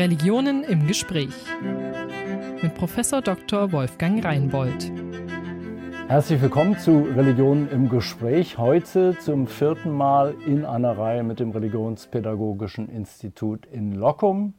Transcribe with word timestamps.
Religionen 0.00 0.64
im 0.64 0.86
Gespräch 0.86 1.34
mit 2.62 2.74
Professor 2.74 3.20
Dr. 3.20 3.70
Wolfgang 3.70 4.24
Reinbold. 4.24 4.90
Herzlich 6.08 6.40
willkommen 6.40 6.78
zu 6.78 7.00
Religionen 7.02 7.68
im 7.68 7.90
Gespräch. 7.90 8.56
Heute 8.56 9.18
zum 9.18 9.46
vierten 9.46 9.90
Mal 9.90 10.34
in 10.46 10.64
einer 10.64 10.96
Reihe 10.96 11.22
mit 11.22 11.38
dem 11.38 11.50
Religionspädagogischen 11.50 12.88
Institut 12.88 13.66
in 13.66 13.92
Lockum 13.92 14.54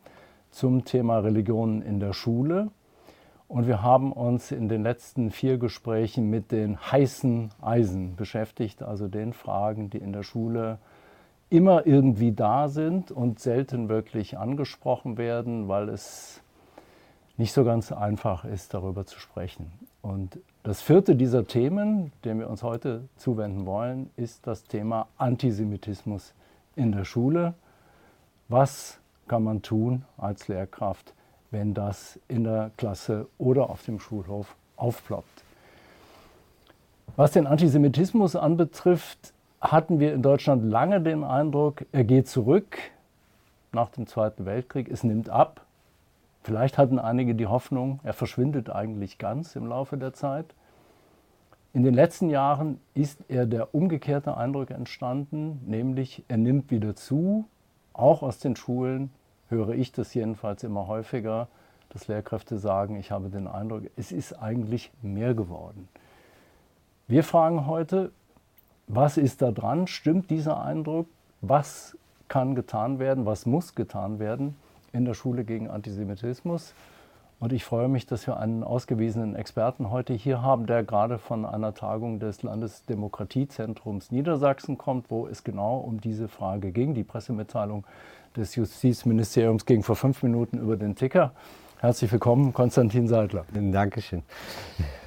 zum 0.51 0.85
Thema 0.85 1.17
Religionen 1.17 1.81
in 1.81 1.99
der 1.99 2.13
Schule. 2.13 2.69
Und 3.47 3.65
wir 3.65 3.81
haben 3.81 4.13
uns 4.13 4.51
in 4.51 4.69
den 4.69 4.83
letzten 4.83 5.31
vier 5.31 5.57
Gesprächen 5.57 6.29
mit 6.29 6.51
den 6.51 6.79
heißen 6.79 7.49
Eisen 7.59 8.15
beschäftigt, 8.15 8.83
also 8.83 9.07
den 9.07 9.33
Fragen, 9.33 9.89
die 9.89 9.97
in 9.97 10.13
der 10.13 10.21
Schule 10.21 10.77
immer 11.51 11.85
irgendwie 11.85 12.31
da 12.31 12.69
sind 12.69 13.11
und 13.11 13.39
selten 13.39 13.89
wirklich 13.89 14.37
angesprochen 14.37 15.17
werden, 15.17 15.67
weil 15.67 15.89
es 15.89 16.41
nicht 17.37 17.51
so 17.51 17.65
ganz 17.65 17.91
einfach 17.91 18.45
ist, 18.45 18.73
darüber 18.73 19.05
zu 19.05 19.19
sprechen. 19.19 19.71
Und 20.01 20.39
das 20.63 20.81
vierte 20.81 21.15
dieser 21.15 21.45
Themen, 21.45 22.13
dem 22.23 22.39
wir 22.39 22.49
uns 22.49 22.63
heute 22.63 23.03
zuwenden 23.17 23.65
wollen, 23.65 24.09
ist 24.15 24.47
das 24.47 24.63
Thema 24.63 25.07
Antisemitismus 25.17 26.33
in 26.75 26.93
der 26.93 27.03
Schule. 27.03 27.53
Was 28.47 28.99
kann 29.27 29.43
man 29.43 29.61
tun 29.61 30.05
als 30.17 30.47
Lehrkraft, 30.47 31.13
wenn 31.51 31.73
das 31.73 32.17
in 32.29 32.45
der 32.45 32.71
Klasse 32.77 33.27
oder 33.37 33.69
auf 33.69 33.83
dem 33.83 33.99
Schulhof 33.99 34.55
aufploppt? 34.77 35.43
Was 37.17 37.31
den 37.31 37.45
Antisemitismus 37.45 38.37
anbetrifft, 38.37 39.33
hatten 39.61 39.99
wir 39.99 40.13
in 40.13 40.21
Deutschland 40.21 40.63
lange 40.63 41.01
den 41.01 41.23
Eindruck, 41.23 41.85
er 41.91 42.03
geht 42.03 42.27
zurück 42.27 42.77
nach 43.71 43.89
dem 43.89 44.07
Zweiten 44.07 44.45
Weltkrieg, 44.45 44.89
es 44.89 45.03
nimmt 45.03 45.29
ab. 45.29 45.65
Vielleicht 46.43 46.77
hatten 46.77 46.97
einige 46.97 47.35
die 47.35 47.47
Hoffnung, 47.47 47.99
er 48.03 48.13
verschwindet 48.13 48.69
eigentlich 48.69 49.19
ganz 49.19 49.55
im 49.55 49.67
Laufe 49.67 49.97
der 49.97 50.13
Zeit. 50.13 50.55
In 51.73 51.83
den 51.83 51.93
letzten 51.93 52.29
Jahren 52.29 52.81
ist 52.95 53.23
er 53.29 53.45
der 53.45 53.73
umgekehrte 53.73 54.35
Eindruck 54.35 54.71
entstanden, 54.71 55.61
nämlich 55.65 56.23
er 56.27 56.37
nimmt 56.37 56.71
wieder 56.71 56.95
zu. 56.95 57.45
Auch 57.93 58.23
aus 58.23 58.39
den 58.39 58.55
Schulen 58.55 59.11
höre 59.47 59.69
ich 59.69 59.91
das 59.91 60.13
jedenfalls 60.13 60.63
immer 60.63 60.87
häufiger, 60.87 61.47
dass 61.89 62.07
Lehrkräfte 62.07 62.57
sagen, 62.57 62.97
ich 62.97 63.11
habe 63.11 63.29
den 63.29 63.47
Eindruck, 63.47 63.83
es 63.95 64.11
ist 64.11 64.33
eigentlich 64.33 64.91
mehr 65.01 65.33
geworden. 65.33 65.87
Wir 67.07 67.23
fragen 67.23 67.67
heute, 67.67 68.11
was 68.93 69.17
ist 69.17 69.41
da 69.41 69.51
dran? 69.51 69.87
Stimmt 69.87 70.29
dieser 70.29 70.61
Eindruck? 70.61 71.07
Was 71.41 71.97
kann 72.27 72.55
getan 72.55 72.99
werden? 72.99 73.25
Was 73.25 73.45
muss 73.45 73.73
getan 73.73 74.19
werden 74.19 74.55
in 74.91 75.05
der 75.05 75.13
Schule 75.13 75.45
gegen 75.45 75.69
Antisemitismus? 75.69 76.73
Und 77.39 77.53
ich 77.53 77.63
freue 77.63 77.87
mich, 77.87 78.05
dass 78.05 78.27
wir 78.27 78.37
einen 78.37 78.63
ausgewiesenen 78.63 79.35
Experten 79.35 79.89
heute 79.89 80.13
hier 80.13 80.43
haben, 80.43 80.67
der 80.67 80.83
gerade 80.83 81.17
von 81.17 81.45
einer 81.45 81.73
Tagung 81.73 82.19
des 82.19 82.43
Landesdemokratiezentrums 82.43 84.11
Niedersachsen 84.11 84.77
kommt, 84.77 85.09
wo 85.09 85.25
es 85.25 85.43
genau 85.43 85.77
um 85.77 85.99
diese 86.01 86.27
Frage 86.27 86.71
ging. 86.71 86.93
Die 86.93 87.03
Pressemitteilung 87.03 87.85
des 88.35 88.55
Justizministeriums 88.55 89.65
ging 89.65 89.81
vor 89.81 89.95
fünf 89.95 90.21
Minuten 90.21 90.59
über 90.59 90.77
den 90.77 90.95
Ticker. 90.95 91.31
Herzlich 91.79 92.11
willkommen, 92.11 92.53
Konstantin 92.53 93.07
Seidler. 93.07 93.45
Dankeschön. 93.53 94.21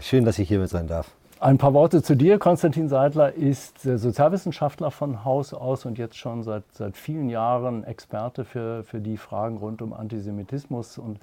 Schön, 0.01 0.25
dass 0.25 0.41
ich 0.41 0.49
hier 0.49 0.59
mit 0.59 0.71
sein 0.71 0.89
darf. 0.89 1.13
Ein 1.45 1.59
paar 1.59 1.75
Worte 1.75 2.03
zu 2.03 2.17
dir. 2.17 2.39
Konstantin 2.39 2.89
Seidler 2.89 3.35
ist 3.35 3.83
Sozialwissenschaftler 3.83 4.91
von 4.91 5.27
Haus 5.27 5.53
aus 5.53 5.85
und 5.85 5.99
jetzt 5.99 6.17
schon 6.17 6.43
seit, 6.43 6.63
seit 6.73 6.97
vielen 6.97 7.29
Jahren 7.29 7.85
Experte 7.85 8.47
für, 8.47 8.83
für 8.83 8.99
die 8.99 9.19
Fragen 9.19 9.59
rund 9.59 9.83
um 9.83 9.93
Antisemitismus 9.93 10.97
und 10.97 11.19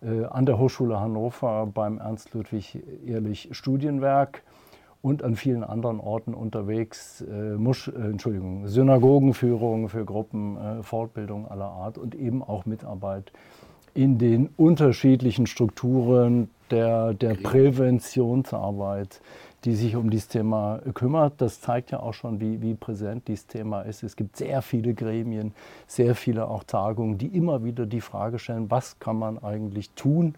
äh, 0.00 0.26
an 0.26 0.46
der 0.46 0.60
Hochschule 0.60 1.00
Hannover 1.00 1.66
beim 1.66 1.98
Ernst-Ludwig-Ehrlich 1.98 3.48
Studienwerk 3.50 4.44
und 5.02 5.24
an 5.24 5.34
vielen 5.34 5.64
anderen 5.64 5.98
Orten 5.98 6.34
unterwegs. 6.34 7.22
Äh, 7.22 7.56
Musch, 7.56 7.88
äh, 7.88 7.94
Entschuldigung, 7.94 8.68
Synagogenführung 8.68 9.88
für 9.88 10.04
Gruppen, 10.04 10.56
äh, 10.56 10.82
Fortbildung 10.84 11.48
aller 11.48 11.70
Art 11.70 11.98
und 11.98 12.14
eben 12.14 12.44
auch 12.44 12.64
Mitarbeit 12.64 13.32
in 13.94 14.18
den 14.18 14.50
unterschiedlichen 14.56 15.46
Strukturen 15.46 16.50
der, 16.70 17.14
der 17.14 17.34
Präventionsarbeit, 17.34 19.20
die 19.64 19.74
sich 19.74 19.96
um 19.96 20.10
dieses 20.10 20.28
Thema 20.28 20.80
kümmert. 20.92 21.34
Das 21.38 21.60
zeigt 21.60 21.90
ja 21.90 22.00
auch 22.00 22.12
schon, 22.12 22.40
wie, 22.40 22.60
wie 22.60 22.74
präsent 22.74 23.28
dieses 23.28 23.46
Thema 23.46 23.82
ist. 23.82 24.02
Es 24.02 24.16
gibt 24.16 24.36
sehr 24.36 24.62
viele 24.62 24.94
Gremien, 24.94 25.54
sehr 25.86 26.14
viele 26.14 26.48
auch 26.48 26.64
Tagungen, 26.64 27.18
die 27.18 27.28
immer 27.28 27.64
wieder 27.64 27.86
die 27.86 28.00
Frage 28.00 28.38
stellen, 28.38 28.70
was 28.70 28.98
kann 28.98 29.18
man 29.18 29.38
eigentlich 29.38 29.90
tun? 29.90 30.34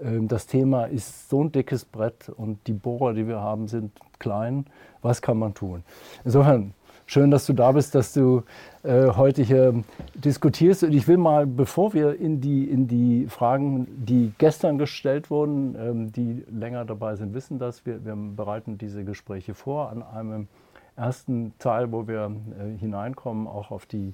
Ähm, 0.00 0.28
das 0.28 0.46
Thema 0.46 0.84
ist 0.84 1.28
so 1.28 1.42
ein 1.42 1.52
dickes 1.52 1.84
Brett 1.84 2.28
und 2.28 2.66
die 2.66 2.72
Bohrer, 2.72 3.14
die 3.14 3.26
wir 3.26 3.40
haben, 3.40 3.68
sind 3.68 3.92
klein. 4.18 4.66
Was 5.02 5.22
kann 5.22 5.38
man 5.38 5.54
tun? 5.54 5.82
Insofern 6.24 6.74
Schön, 7.10 7.30
dass 7.30 7.46
du 7.46 7.54
da 7.54 7.72
bist, 7.72 7.94
dass 7.94 8.12
du 8.12 8.42
äh, 8.82 9.06
heute 9.06 9.40
hier 9.42 9.82
diskutierst. 10.14 10.82
Und 10.82 10.92
ich 10.92 11.08
will 11.08 11.16
mal, 11.16 11.46
bevor 11.46 11.94
wir 11.94 12.20
in 12.20 12.42
die, 12.42 12.64
in 12.64 12.86
die 12.86 13.28
Fragen, 13.28 13.86
die 14.04 14.34
gestern 14.36 14.76
gestellt 14.76 15.30
wurden, 15.30 15.74
ähm, 15.80 16.12
die 16.12 16.44
länger 16.50 16.84
dabei 16.84 17.16
sind, 17.16 17.32
wissen 17.32 17.58
das. 17.58 17.86
Wir, 17.86 18.04
wir 18.04 18.14
bereiten 18.14 18.76
diese 18.76 19.04
Gespräche 19.04 19.54
vor 19.54 19.88
an 19.88 20.02
einem 20.02 20.48
ersten 20.96 21.54
Teil, 21.58 21.92
wo 21.92 22.06
wir 22.06 22.30
äh, 22.60 22.76
hineinkommen, 22.76 23.46
auch 23.46 23.70
auf 23.70 23.86
die, 23.86 24.12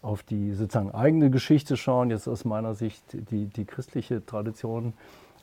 auf 0.00 0.22
die 0.22 0.52
sozusagen 0.52 0.92
eigene 0.92 1.30
Geschichte 1.30 1.76
schauen. 1.76 2.10
Jetzt 2.10 2.28
aus 2.28 2.44
meiner 2.44 2.74
Sicht 2.74 3.02
die, 3.32 3.46
die 3.46 3.64
christliche 3.64 4.24
Tradition, 4.24 4.92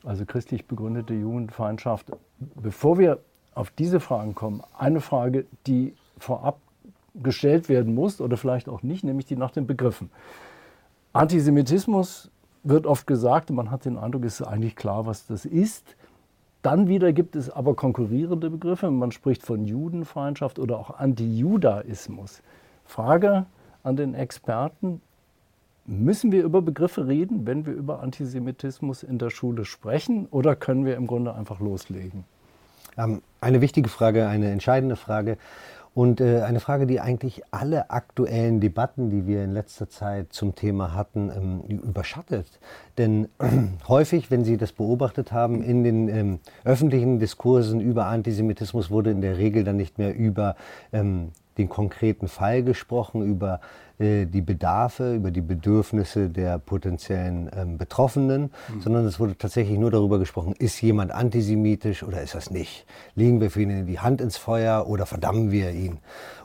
also 0.06 0.24
christlich 0.25 0.68
begründete 0.68 1.14
Jugendfeindschaft. 1.14 2.14
Bevor 2.40 2.97
wir 2.97 3.20
auf 3.56 3.72
diese 3.72 4.00
Fragen 4.00 4.35
kommen, 4.35 4.64
eine 4.78 5.02
Frage, 5.02 5.46
die 5.68 5.96
vorab 6.18 6.59
gestellt 7.16 7.69
werden 7.69 7.94
muss 7.94 8.22
oder 8.22 8.38
vielleicht 8.38 8.69
auch 8.69 8.84
nicht, 8.84 9.03
nämlich 9.03 9.25
die 9.25 9.35
nach 9.35 9.51
den 9.51 9.68
Begriffen. 9.68 10.09
Antisemitismus 11.13 12.31
wird 12.63 12.85
oft 12.85 13.06
gesagt, 13.06 13.50
man 13.51 13.69
hat 13.69 13.85
den 13.85 13.97
Eindruck, 13.97 14.25
es 14.25 14.40
ist 14.40 14.47
eigentlich 14.47 14.75
klar, 14.75 15.06
was 15.06 15.28
das 15.28 15.46
ist. 15.46 15.96
Dann 16.62 16.88
wieder 16.88 17.12
gibt 17.12 17.35
es 17.35 17.50
aber 17.50 17.75
konkurrierende 17.75 18.50
Begriffe. 18.50 18.90
Man 18.90 19.12
spricht 19.12 19.44
von 19.44 19.66
Judenfeindschaft 19.66 20.59
oder 20.59 20.79
auch 20.79 20.97
Antijudaismus. 20.97 22.41
Frage 22.85 23.46
an 23.84 23.97
den 23.97 24.16
Experten, 24.16 25.02
müssen 25.85 26.31
wir 26.31 26.44
über 26.44 26.62
Begriffe 26.62 27.07
reden, 27.07 27.46
wenn 27.46 27.66
wir 27.66 27.73
über 27.73 28.02
Antisemitismus 28.02 29.03
in 29.03 29.18
der 29.18 29.29
Schule 29.29 29.66
sprechen 29.66 30.28
oder 30.31 30.56
können 30.56 30.85
wir 30.85 30.96
im 30.96 31.06
Grunde 31.06 31.35
einfach 31.35 31.59
loslegen? 31.59 32.23
Ähm, 32.97 33.22
eine 33.41 33.59
wichtige 33.59 33.90
Frage, 33.90 34.28
eine 34.28 34.50
entscheidende 34.52 34.96
Frage. 34.96 35.38
Und 35.93 36.21
äh, 36.21 36.41
eine 36.41 36.59
Frage, 36.59 36.87
die 36.87 36.99
eigentlich 36.99 37.43
alle 37.51 37.91
aktuellen 37.91 38.59
Debatten, 38.59 39.11
die 39.11 39.27
wir 39.27 39.43
in 39.43 39.51
letzter 39.51 39.89
Zeit 39.89 40.33
zum 40.33 40.55
Thema 40.55 40.95
hatten, 40.95 41.29
ähm, 41.29 41.61
überschattet. 41.79 42.47
Denn 42.97 43.25
äh, 43.37 43.47
häufig, 43.87 44.31
wenn 44.31 44.43
Sie 44.43 44.57
das 44.57 44.71
beobachtet 44.71 45.31
haben, 45.31 45.61
in 45.61 45.83
den 45.83 46.09
ähm, 46.09 46.39
öffentlichen 46.63 47.19
Diskursen 47.19 47.79
über 47.79 48.07
Antisemitismus 48.07 48.89
wurde 48.89 49.11
in 49.11 49.21
der 49.21 49.37
Regel 49.37 49.63
dann 49.63 49.77
nicht 49.77 49.99
mehr 49.99 50.15
über 50.15 50.55
ähm, 50.91 51.29
den 51.59 51.69
konkreten 51.69 52.27
Fall 52.27 52.63
gesprochen, 52.63 53.21
über 53.21 53.59
die 53.99 54.41
Bedarfe, 54.41 55.15
über 55.15 55.31
die 55.31 55.41
Bedürfnisse 55.41 56.29
der 56.29 56.57
potenziellen 56.57 57.49
ähm, 57.55 57.77
Betroffenen, 57.77 58.51
mhm. 58.73 58.81
sondern 58.81 59.05
es 59.05 59.19
wurde 59.19 59.37
tatsächlich 59.37 59.77
nur 59.77 59.91
darüber 59.91 60.19
gesprochen, 60.19 60.55
ist 60.57 60.81
jemand 60.81 61.11
antisemitisch 61.11 62.03
oder 62.03 62.21
ist 62.21 62.35
das 62.35 62.49
nicht? 62.49 62.85
Legen 63.15 63.39
wir 63.39 63.51
für 63.51 63.61
ihn 63.61 63.85
die 63.85 63.99
Hand 63.99 64.19
ins 64.19 64.37
Feuer 64.37 64.87
oder 64.87 65.05
verdammen 65.05 65.51
wir 65.51 65.71
ihn 65.71 65.99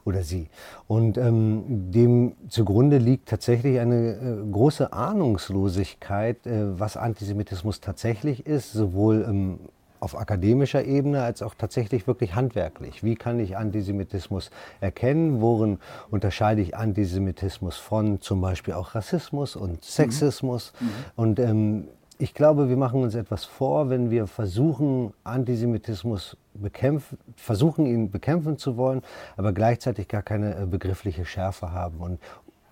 oder 0.04 0.22
sie? 0.22 0.48
Und 0.86 1.16
ähm, 1.16 1.90
dem 1.90 2.34
zugrunde 2.48 2.98
liegt 2.98 3.28
tatsächlich 3.28 3.80
eine 3.80 4.12
äh, 4.12 4.50
große 4.50 4.92
Ahnungslosigkeit, 4.92 6.46
äh, 6.46 6.78
was 6.78 6.96
Antisemitismus 6.96 7.80
tatsächlich 7.80 8.46
ist, 8.46 8.72
sowohl 8.72 9.24
ähm, 9.28 9.58
auf 10.00 10.16
akademischer 10.16 10.84
Ebene 10.84 11.22
als 11.22 11.42
auch 11.42 11.54
tatsächlich 11.54 12.06
wirklich 12.06 12.34
handwerklich. 12.34 13.02
Wie 13.02 13.14
kann 13.14 13.40
ich 13.40 13.56
Antisemitismus 13.56 14.50
erkennen? 14.80 15.40
Worin 15.40 15.78
unterscheide 16.10 16.60
ich 16.60 16.76
Antisemitismus 16.76 17.76
von 17.76 18.20
zum 18.20 18.40
Beispiel 18.40 18.74
auch 18.74 18.94
Rassismus 18.94 19.56
und 19.56 19.84
Sexismus? 19.84 20.72
Mhm. 20.80 20.86
Mhm. 20.86 20.92
Und 21.16 21.38
ähm, 21.40 21.88
ich 22.18 22.34
glaube, 22.34 22.68
wir 22.68 22.76
machen 22.76 23.02
uns 23.02 23.14
etwas 23.14 23.44
vor, 23.44 23.90
wenn 23.90 24.10
wir 24.10 24.26
versuchen, 24.26 25.12
Antisemitismus 25.22 26.36
bekämpfen, 26.52 27.16
versuchen, 27.36 27.86
ihn 27.86 28.10
bekämpfen 28.10 28.58
zu 28.58 28.76
wollen, 28.76 29.02
aber 29.36 29.52
gleichzeitig 29.52 30.08
gar 30.08 30.22
keine 30.22 30.56
äh, 30.56 30.66
begriffliche 30.66 31.24
Schärfe 31.24 31.70
haben. 31.72 31.98
Und 31.98 32.18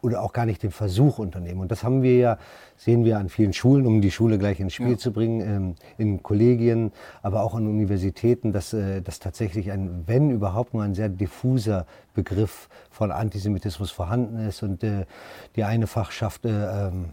oder 0.07 0.23
auch 0.23 0.33
gar 0.33 0.47
nicht 0.47 0.63
den 0.63 0.71
Versuch 0.71 1.19
unternehmen. 1.19 1.61
Und 1.61 1.73
das 1.73 1.83
haben 1.83 2.03
wir 2.03 2.17
ja, 2.17 2.39
sehen 2.77 3.05
wir 3.05 3.19
an 3.19 3.29
vielen 3.29 3.53
Schulen, 3.53 3.87
um 3.87 4.01
die 4.01 4.13
Schule 4.13 4.39
gleich 4.39 4.61
ins 4.61 4.75
Spiel 4.75 4.93
ja. 4.93 4.97
zu 4.97 5.13
bringen, 5.13 5.41
ähm, 5.41 5.75
in 5.99 6.23
Kollegien, 6.23 6.93
aber 7.23 7.43
auch 7.43 7.57
an 7.57 7.67
Universitäten, 7.67 8.53
dass, 8.53 8.73
äh, 8.73 9.03
dass 9.03 9.19
tatsächlich 9.19 9.73
ein, 9.73 10.05
wenn 10.07 10.31
überhaupt 10.31 10.75
nur 10.75 10.85
ein 10.85 10.95
sehr 10.95 11.09
diffuser 11.09 11.87
Begriff 12.15 12.69
von 12.89 13.11
Antisemitismus 13.11 13.91
vorhanden 13.91 14.39
ist 14.47 14.63
und 14.63 14.85
äh, 14.85 15.07
die 15.57 15.65
eine 15.65 15.89
Fachschaft 15.89 16.45
äh, 16.45 16.51
ähm, 16.51 17.07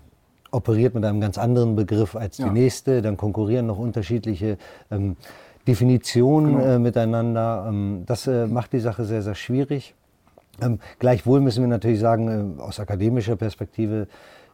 operiert 0.51 0.93
mit 0.93 1.03
einem 1.03 1.19
ganz 1.19 1.39
anderen 1.39 1.75
Begriff 1.75 2.15
als 2.15 2.37
die 2.37 2.43
ja. 2.43 2.51
nächste, 2.51 3.01
dann 3.01 3.17
konkurrieren 3.17 3.65
noch 3.65 3.79
unterschiedliche 3.79 4.59
ähm, 4.91 5.17
Definitionen 5.67 6.57
genau. 6.57 6.79
miteinander. 6.79 7.73
Das 8.05 8.27
macht 8.27 8.73
die 8.73 8.81
Sache 8.81 9.05
sehr, 9.05 9.21
sehr 9.21 9.33
schwierig. 9.33 9.95
Ähm, 10.61 10.79
gleichwohl 10.99 11.41
müssen 11.41 11.61
wir 11.61 11.67
natürlich 11.67 11.99
sagen, 11.99 12.57
äh, 12.57 12.61
aus 12.61 12.79
akademischer 12.79 13.35
Perspektive 13.35 14.07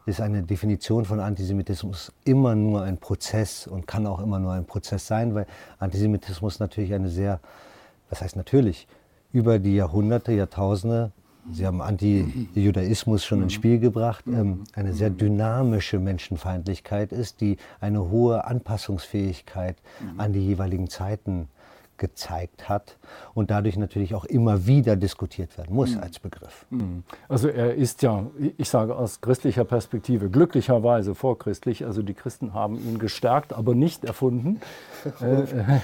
ist 0.06 0.20
eine 0.20 0.42
Definition 0.42 1.04
von 1.04 1.20
Antisemitismus 1.20 2.12
immer 2.24 2.54
nur 2.54 2.82
ein 2.82 2.98
Prozess 2.98 3.66
und 3.66 3.86
kann 3.86 4.06
auch 4.06 4.20
immer 4.20 4.38
nur 4.38 4.52
ein 4.52 4.64
Prozess 4.64 5.06
sein, 5.06 5.34
weil 5.34 5.46
Antisemitismus 5.78 6.58
natürlich 6.58 6.94
eine 6.94 7.08
sehr, 7.08 7.40
was 8.08 8.22
heißt 8.22 8.36
natürlich, 8.36 8.88
über 9.32 9.58
die 9.58 9.76
Jahrhunderte, 9.76 10.32
Jahrtausende 10.32 11.12
Sie 11.52 11.66
haben 11.66 11.80
Anti-Judaismus 11.80 13.24
schon 13.24 13.42
ins 13.42 13.54
Spiel 13.54 13.78
gebracht, 13.78 14.24
ähm, 14.26 14.64
eine 14.74 14.92
sehr 14.92 15.10
dynamische 15.10 15.98
Menschenfeindlichkeit 15.98 17.12
ist, 17.12 17.40
die 17.40 17.56
eine 17.80 18.10
hohe 18.10 18.44
Anpassungsfähigkeit 18.44 19.76
an 20.16 20.32
die 20.32 20.46
jeweiligen 20.46 20.88
Zeiten 20.88 21.48
gezeigt 22.00 22.68
hat 22.68 22.96
und 23.34 23.50
dadurch 23.52 23.76
natürlich 23.76 24.14
auch 24.14 24.24
immer 24.24 24.66
wieder 24.66 24.96
diskutiert 24.96 25.56
werden 25.56 25.76
muss 25.76 25.94
mhm. 25.94 26.02
als 26.02 26.18
Begriff. 26.18 26.66
Mhm. 26.70 27.04
Also 27.28 27.48
er 27.48 27.74
ist 27.74 28.02
ja, 28.02 28.26
ich 28.56 28.68
sage 28.68 28.96
aus 28.96 29.20
christlicher 29.20 29.64
Perspektive, 29.64 30.30
glücklicherweise 30.30 31.14
vorchristlich, 31.14 31.84
also 31.84 32.02
die 32.02 32.14
Christen 32.14 32.54
haben 32.54 32.76
ihn 32.76 32.98
gestärkt, 32.98 33.52
aber 33.52 33.74
nicht 33.74 34.04
erfunden. 34.04 34.60
äh, 35.20 35.42
äh, 35.42 35.80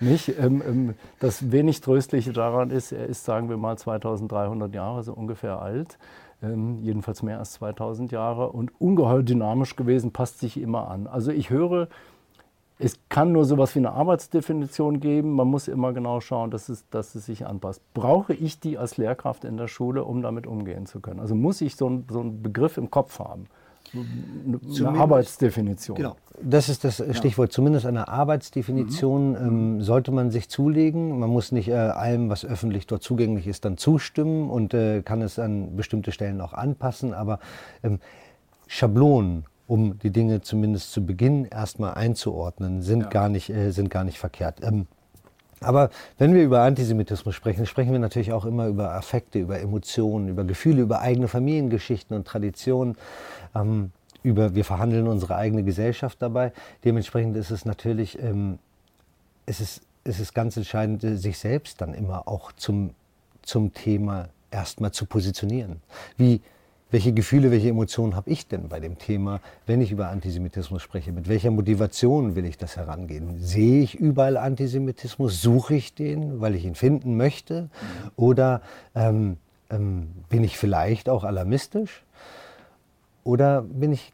nicht, 0.00 0.36
ähm, 0.38 0.62
ähm, 0.66 0.94
das 1.20 1.52
wenig 1.52 1.80
Tröstliche 1.80 2.32
daran 2.32 2.70
ist, 2.70 2.92
er 2.92 3.06
ist, 3.06 3.24
sagen 3.24 3.48
wir 3.48 3.56
mal, 3.56 3.78
2300 3.78 4.74
Jahre 4.74 5.04
so 5.04 5.14
ungefähr 5.14 5.62
alt. 5.62 5.98
Ähm, 6.42 6.78
jedenfalls 6.80 7.22
mehr 7.22 7.38
als 7.38 7.52
2000 7.52 8.10
Jahre 8.10 8.50
und 8.50 8.72
ungeheuer 8.80 9.22
dynamisch 9.22 9.76
gewesen, 9.76 10.10
passt 10.10 10.40
sich 10.40 10.60
immer 10.60 10.88
an. 10.88 11.06
Also 11.06 11.30
ich 11.30 11.50
höre 11.50 11.88
es 12.82 12.98
kann 13.10 13.32
nur 13.32 13.44
so 13.44 13.54
etwas 13.54 13.74
wie 13.74 13.80
eine 13.80 13.92
Arbeitsdefinition 13.92 15.00
geben. 15.00 15.34
Man 15.34 15.48
muss 15.48 15.68
immer 15.68 15.92
genau 15.92 16.20
schauen, 16.20 16.50
dass 16.50 16.70
es, 16.70 16.88
dass 16.88 17.14
es 17.14 17.26
sich 17.26 17.46
anpasst. 17.46 17.82
Brauche 17.92 18.32
ich 18.32 18.58
die 18.58 18.78
als 18.78 18.96
Lehrkraft 18.96 19.44
in 19.44 19.58
der 19.58 19.68
Schule, 19.68 20.04
um 20.04 20.22
damit 20.22 20.46
umgehen 20.46 20.86
zu 20.86 21.00
können? 21.00 21.20
Also 21.20 21.34
muss 21.34 21.60
ich 21.60 21.76
so, 21.76 21.88
ein, 21.88 22.06
so 22.10 22.20
einen 22.20 22.42
Begriff 22.42 22.78
im 22.78 22.90
Kopf 22.90 23.18
haben? 23.18 23.46
Eine 23.92 24.60
zumindest, 24.60 24.86
Arbeitsdefinition. 24.86 25.96
Genau. 25.96 26.16
Das 26.42 26.68
ist 26.68 26.84
das 26.84 27.02
Stichwort. 27.12 27.50
Ja. 27.50 27.54
Zumindest 27.54 27.84
eine 27.84 28.08
Arbeitsdefinition 28.08 29.30
mhm. 29.30 29.36
ähm, 29.36 29.82
sollte 29.82 30.10
man 30.10 30.30
sich 30.30 30.48
zulegen. 30.48 31.18
Man 31.18 31.28
muss 31.28 31.52
nicht 31.52 31.68
äh, 31.68 31.74
allem, 31.74 32.30
was 32.30 32.46
öffentlich 32.46 32.86
dort 32.86 33.02
zugänglich 33.02 33.46
ist, 33.46 33.64
dann 33.64 33.76
zustimmen 33.76 34.48
und 34.48 34.72
äh, 34.72 35.02
kann 35.02 35.20
es 35.20 35.38
an 35.38 35.76
bestimmte 35.76 36.12
Stellen 36.12 36.40
auch 36.40 36.54
anpassen. 36.54 37.12
Aber 37.12 37.40
ähm, 37.82 37.98
Schablonen 38.68 39.44
um 39.70 40.00
die 40.00 40.10
Dinge 40.10 40.40
zumindest 40.40 40.90
zu 40.90 41.06
Beginn 41.06 41.44
erstmal 41.44 41.94
einzuordnen, 41.94 42.82
sind, 42.82 43.02
ja. 43.02 43.08
gar, 43.08 43.28
nicht, 43.28 43.50
äh, 43.50 43.70
sind 43.70 43.88
gar 43.88 44.02
nicht 44.02 44.18
verkehrt. 44.18 44.64
Ähm, 44.64 44.88
aber 45.60 45.90
wenn 46.18 46.34
wir 46.34 46.42
über 46.42 46.62
Antisemitismus 46.62 47.36
sprechen, 47.36 47.66
sprechen 47.66 47.92
wir 47.92 48.00
natürlich 48.00 48.32
auch 48.32 48.44
immer 48.44 48.66
über 48.66 48.94
Affekte, 48.94 49.38
über 49.38 49.60
Emotionen, 49.60 50.28
über 50.28 50.42
Gefühle, 50.42 50.82
über 50.82 51.00
eigene 51.00 51.28
Familiengeschichten 51.28 52.16
und 52.16 52.26
Traditionen. 52.26 52.96
Ähm, 53.54 53.92
über, 54.24 54.56
wir 54.56 54.64
verhandeln 54.64 55.06
unsere 55.06 55.36
eigene 55.36 55.62
Gesellschaft 55.62 56.20
dabei. 56.20 56.52
Dementsprechend 56.84 57.36
ist 57.36 57.52
es 57.52 57.64
natürlich, 57.64 58.20
ähm, 58.20 58.58
es 59.46 59.60
ist, 59.60 59.82
es 60.02 60.18
ist 60.18 60.34
ganz 60.34 60.56
entscheidend, 60.56 61.02
sich 61.02 61.38
selbst 61.38 61.80
dann 61.80 61.94
immer 61.94 62.26
auch 62.26 62.50
zum, 62.52 62.90
zum 63.42 63.72
Thema 63.72 64.30
erstmal 64.50 64.90
zu 64.90 65.06
positionieren. 65.06 65.80
Wie, 66.16 66.40
welche 66.90 67.12
Gefühle, 67.12 67.50
welche 67.50 67.68
Emotionen 67.68 68.16
habe 68.16 68.30
ich 68.30 68.46
denn 68.46 68.68
bei 68.68 68.80
dem 68.80 68.98
Thema, 68.98 69.40
wenn 69.66 69.80
ich 69.80 69.92
über 69.92 70.08
Antisemitismus 70.08 70.82
spreche? 70.82 71.12
Mit 71.12 71.28
welcher 71.28 71.50
Motivation 71.50 72.34
will 72.34 72.44
ich 72.44 72.58
das 72.58 72.76
herangehen? 72.76 73.38
Sehe 73.38 73.82
ich 73.82 73.94
überall 73.94 74.36
Antisemitismus? 74.36 75.40
Suche 75.40 75.74
ich 75.74 75.94
den, 75.94 76.40
weil 76.40 76.54
ich 76.54 76.64
ihn 76.64 76.74
finden 76.74 77.16
möchte? 77.16 77.70
Oder 78.16 78.62
ähm, 78.94 79.36
ähm, 79.70 80.08
bin 80.28 80.44
ich 80.44 80.58
vielleicht 80.58 81.08
auch 81.08 81.24
alarmistisch? 81.24 82.02
Oder 83.22 83.62
bin 83.62 83.92
ich, 83.92 84.12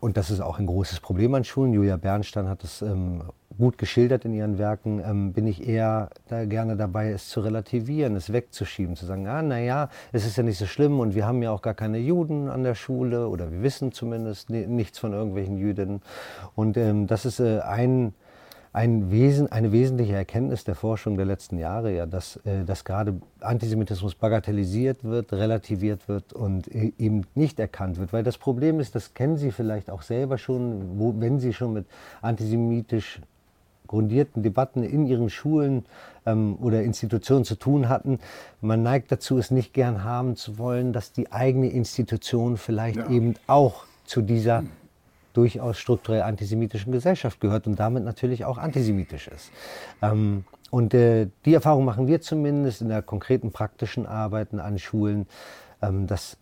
und 0.00 0.16
das 0.16 0.30
ist 0.30 0.40
auch 0.40 0.58
ein 0.58 0.66
großes 0.66 1.00
Problem 1.00 1.34
an 1.34 1.44
Schulen, 1.44 1.72
Julia 1.72 1.96
Bernstein 1.96 2.48
hat 2.48 2.62
das 2.62 2.82
ähm, 2.82 3.22
gut 3.58 3.76
geschildert 3.76 4.24
in 4.24 4.32
ihren 4.32 4.56
Werken, 4.56 5.02
ähm, 5.04 5.32
bin 5.32 5.46
ich 5.46 5.68
eher 5.68 6.10
da 6.28 6.44
gerne 6.44 6.76
dabei, 6.76 7.10
es 7.10 7.28
zu 7.28 7.40
relativieren, 7.40 8.16
es 8.16 8.32
wegzuschieben, 8.32 8.96
zu 8.96 9.04
sagen, 9.04 9.26
ah, 9.26 9.42
naja, 9.42 9.90
es 10.12 10.24
ist 10.24 10.36
ja 10.36 10.44
nicht 10.44 10.58
so 10.58 10.66
schlimm 10.66 11.00
und 11.00 11.14
wir 11.14 11.26
haben 11.26 11.42
ja 11.42 11.50
auch 11.50 11.62
gar 11.62 11.74
keine 11.74 11.98
Juden 11.98 12.48
an 12.48 12.62
der 12.62 12.76
Schule 12.76 13.28
oder 13.28 13.50
wir 13.50 13.62
wissen 13.62 13.92
zumindest 13.92 14.48
nichts 14.50 14.98
von 14.98 15.12
irgendwelchen 15.12 15.58
Jüdinnen. 15.58 16.00
Und 16.54 16.76
ähm, 16.76 17.06
das 17.08 17.26
ist 17.26 17.40
äh, 17.40 17.60
ein, 17.60 18.14
ein 18.72 19.10
Wesen, 19.10 19.50
eine 19.50 19.72
wesentliche 19.72 20.14
Erkenntnis 20.14 20.62
der 20.62 20.76
Forschung 20.76 21.16
der 21.16 21.26
letzten 21.26 21.58
Jahre, 21.58 21.92
ja, 21.92 22.06
dass, 22.06 22.36
äh, 22.44 22.64
dass 22.64 22.84
gerade 22.84 23.20
Antisemitismus 23.40 24.14
bagatellisiert 24.14 25.02
wird, 25.02 25.32
relativiert 25.32 26.08
wird 26.08 26.32
und 26.32 26.68
e-, 26.68 26.92
eben 26.96 27.26
nicht 27.34 27.58
erkannt 27.58 27.98
wird. 27.98 28.12
Weil 28.12 28.22
das 28.22 28.38
Problem 28.38 28.78
ist, 28.78 28.94
das 28.94 29.14
kennen 29.14 29.36
Sie 29.36 29.50
vielleicht 29.50 29.90
auch 29.90 30.02
selber 30.02 30.38
schon, 30.38 30.98
wo, 30.98 31.12
wenn 31.18 31.40
Sie 31.40 31.52
schon 31.52 31.72
mit 31.72 31.86
antisemitisch 32.22 33.20
grundierten 33.88 34.44
Debatten 34.44 34.84
in 34.84 35.06
ihren 35.06 35.30
Schulen 35.30 35.84
ähm, 36.26 36.56
oder 36.60 36.82
Institutionen 36.82 37.44
zu 37.44 37.56
tun 37.56 37.88
hatten. 37.88 38.20
Man 38.60 38.84
neigt 38.84 39.10
dazu, 39.10 39.38
es 39.38 39.50
nicht 39.50 39.74
gern 39.74 40.04
haben 40.04 40.36
zu 40.36 40.58
wollen, 40.58 40.92
dass 40.92 41.12
die 41.12 41.32
eigene 41.32 41.68
Institution 41.68 42.56
vielleicht 42.56 42.98
ja. 42.98 43.10
eben 43.10 43.34
auch 43.48 43.84
zu 44.04 44.22
dieser 44.22 44.62
durchaus 45.32 45.78
strukturell 45.78 46.22
antisemitischen 46.22 46.92
Gesellschaft 46.92 47.40
gehört 47.40 47.66
und 47.66 47.78
damit 47.78 48.04
natürlich 48.04 48.44
auch 48.44 48.58
antisemitisch 48.58 49.28
ist. 49.28 49.50
Ähm, 50.02 50.44
und 50.70 50.94
äh, 50.94 51.28
die 51.44 51.54
Erfahrung 51.54 51.84
machen 51.84 52.06
wir 52.06 52.20
zumindest 52.20 52.82
in 52.82 52.88
der 52.88 53.02
konkreten 53.02 53.52
praktischen 53.52 54.06
Arbeiten 54.06 54.60
an 54.60 54.78
Schulen, 54.78 55.26
ähm, 55.80 56.06
dass 56.06 56.36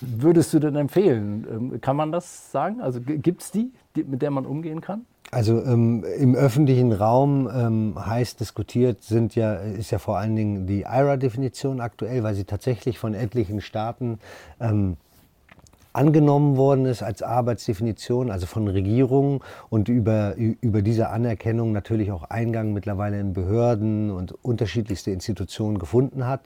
würdest 0.00 0.52
du 0.52 0.58
denn 0.58 0.76
empfehlen? 0.76 1.46
Ähm, 1.50 1.80
kann 1.80 1.96
man 1.96 2.12
das 2.12 2.52
sagen? 2.52 2.80
Also 2.80 3.00
gibt 3.00 3.42
es 3.42 3.50
die, 3.50 3.72
die, 3.96 4.04
mit 4.04 4.22
der 4.22 4.30
man 4.30 4.46
umgehen 4.46 4.80
kann? 4.80 5.06
Also 5.30 5.62
ähm, 5.64 6.04
im 6.18 6.34
öffentlichen 6.34 6.92
Raum 6.92 7.48
ähm, 7.54 7.94
heiß 7.96 8.36
diskutiert 8.36 9.02
sind 9.02 9.34
ja, 9.34 9.54
ist 9.54 9.90
ja 9.90 9.98
vor 9.98 10.18
allen 10.18 10.36
Dingen 10.36 10.66
die 10.66 10.82
IRA-Definition 10.82 11.80
aktuell, 11.80 12.22
weil 12.22 12.34
sie 12.34 12.44
tatsächlich 12.44 12.98
von 12.98 13.14
etlichen 13.14 13.62
Staaten 13.62 14.18
ähm, 14.60 14.98
angenommen 15.92 16.56
worden 16.56 16.86
ist 16.86 17.02
als 17.02 17.22
Arbeitsdefinition, 17.22 18.30
also 18.30 18.46
von 18.46 18.68
Regierungen 18.68 19.40
und 19.68 19.88
über, 19.88 20.34
über 20.36 20.82
diese 20.82 21.10
Anerkennung 21.10 21.72
natürlich 21.72 22.12
auch 22.12 22.24
Eingang 22.24 22.72
mittlerweile 22.72 23.20
in 23.20 23.32
Behörden 23.32 24.10
und 24.10 24.32
unterschiedlichste 24.44 25.10
Institutionen 25.10 25.78
gefunden 25.78 26.26
hat. 26.26 26.42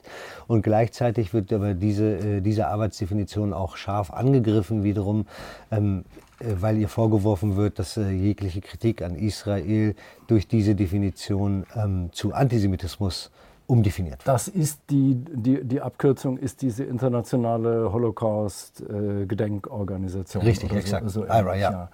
Und 0.47 0.63
gleichzeitig 0.63 1.33
wird 1.33 1.53
aber 1.53 1.73
diese, 1.73 2.17
äh, 2.17 2.41
diese 2.41 2.67
Arbeitsdefinition 2.67 3.53
auch 3.53 3.77
scharf 3.77 4.11
angegriffen 4.11 4.83
wiederum, 4.83 5.25
ähm, 5.71 6.03
äh, 6.05 6.26
weil 6.39 6.77
ihr 6.77 6.89
vorgeworfen 6.89 7.55
wird, 7.55 7.79
dass 7.79 7.97
äh, 7.97 8.09
jegliche 8.09 8.61
Kritik 8.61 9.01
an 9.01 9.15
Israel 9.15 9.95
durch 10.27 10.47
diese 10.47 10.75
Definition 10.75 11.65
ähm, 11.75 12.09
zu 12.11 12.33
Antisemitismus 12.33 13.31
umdefiniert 13.67 14.19
wird. 14.19 14.27
Das 14.27 14.47
ist 14.47 14.79
die, 14.89 15.15
die, 15.15 15.63
die 15.63 15.81
Abkürzung 15.81 16.37
ist 16.37 16.61
diese 16.61 16.83
internationale 16.83 17.91
Holocaust-Gedenkorganisation. 17.91 20.43
Richtig, 20.43 20.71
exakt. 20.73 21.09
So, 21.09 21.25
IRA, 21.25 21.55
ja. 21.55 21.71
ja. 21.71 21.89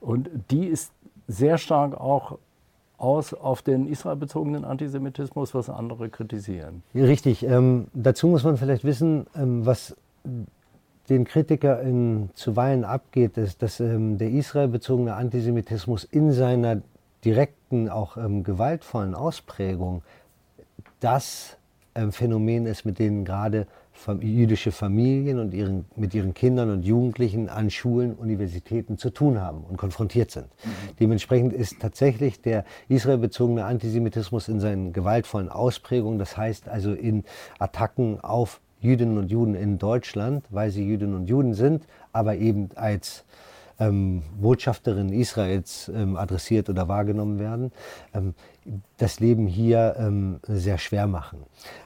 Und 0.00 0.28
die 0.50 0.66
ist 0.66 0.90
sehr 1.26 1.56
stark 1.58 1.94
auch 1.94 2.38
aus 2.98 3.34
auf 3.34 3.62
den 3.62 3.88
israelbezogenen 3.88 4.64
Antisemitismus, 4.64 5.52
was 5.54 5.68
andere 5.68 6.10
kritisieren. 6.10 6.84
Richtig. 6.94 7.44
Ähm, 7.44 7.88
dazu 7.92 8.28
muss 8.28 8.44
man 8.44 8.56
vielleicht 8.56 8.84
wissen, 8.84 9.26
ähm, 9.34 9.66
was 9.66 9.96
den 11.08 11.24
KritikerInnen 11.24 12.30
zuweilen 12.34 12.84
abgeht, 12.84 13.36
ist, 13.36 13.62
dass 13.62 13.80
ähm, 13.80 14.18
der 14.18 14.30
israelbezogene 14.30 15.14
Antisemitismus 15.14 16.04
in 16.04 16.32
seiner 16.32 16.80
direkten, 17.24 17.88
auch 17.88 18.16
ähm, 18.16 18.42
gewaltvollen 18.42 19.14
Ausprägung 19.14 20.02
das 21.00 21.56
ähm, 21.94 22.12
Phänomen 22.12 22.66
ist, 22.66 22.84
mit 22.84 22.98
denen 22.98 23.24
gerade 23.24 23.66
jüdische 24.20 24.72
Familien 24.72 25.38
und 25.38 25.54
ihren, 25.54 25.84
mit 25.94 26.14
ihren 26.14 26.34
Kindern 26.34 26.70
und 26.70 26.84
Jugendlichen 26.84 27.48
an 27.48 27.70
Schulen, 27.70 28.14
Universitäten 28.14 28.98
zu 28.98 29.10
tun 29.10 29.40
haben 29.40 29.62
und 29.62 29.76
konfrontiert 29.76 30.32
sind. 30.32 30.46
Mhm. 30.46 30.96
Dementsprechend 30.98 31.52
ist 31.52 31.78
tatsächlich 31.80 32.40
der 32.42 32.64
israelbezogene 32.88 33.64
Antisemitismus 33.64 34.48
in 34.48 34.58
seinen 34.58 34.92
gewaltvollen 34.92 35.48
Ausprägungen, 35.48 36.18
das 36.18 36.36
heißt 36.36 36.68
also 36.68 36.92
in 36.92 37.24
Attacken 37.58 38.20
auf 38.20 38.60
Jüdinnen 38.84 39.18
und 39.18 39.30
Juden 39.30 39.54
in 39.54 39.78
Deutschland, 39.78 40.44
weil 40.50 40.70
sie 40.70 40.86
Jüdinnen 40.86 41.14
und 41.14 41.26
Juden 41.26 41.54
sind, 41.54 41.84
aber 42.12 42.36
eben 42.36 42.68
als 42.74 43.24
ähm, 43.80 44.22
Botschafterin 44.40 45.12
Israels 45.12 45.90
ähm, 45.94 46.16
adressiert 46.16 46.68
oder 46.68 46.86
wahrgenommen 46.88 47.38
werden, 47.38 47.72
ähm, 48.14 48.34
das 48.98 49.20
Leben 49.20 49.46
hier 49.46 49.96
ähm, 49.98 50.40
sehr 50.42 50.78
schwer 50.78 51.06
machen. 51.06 51.40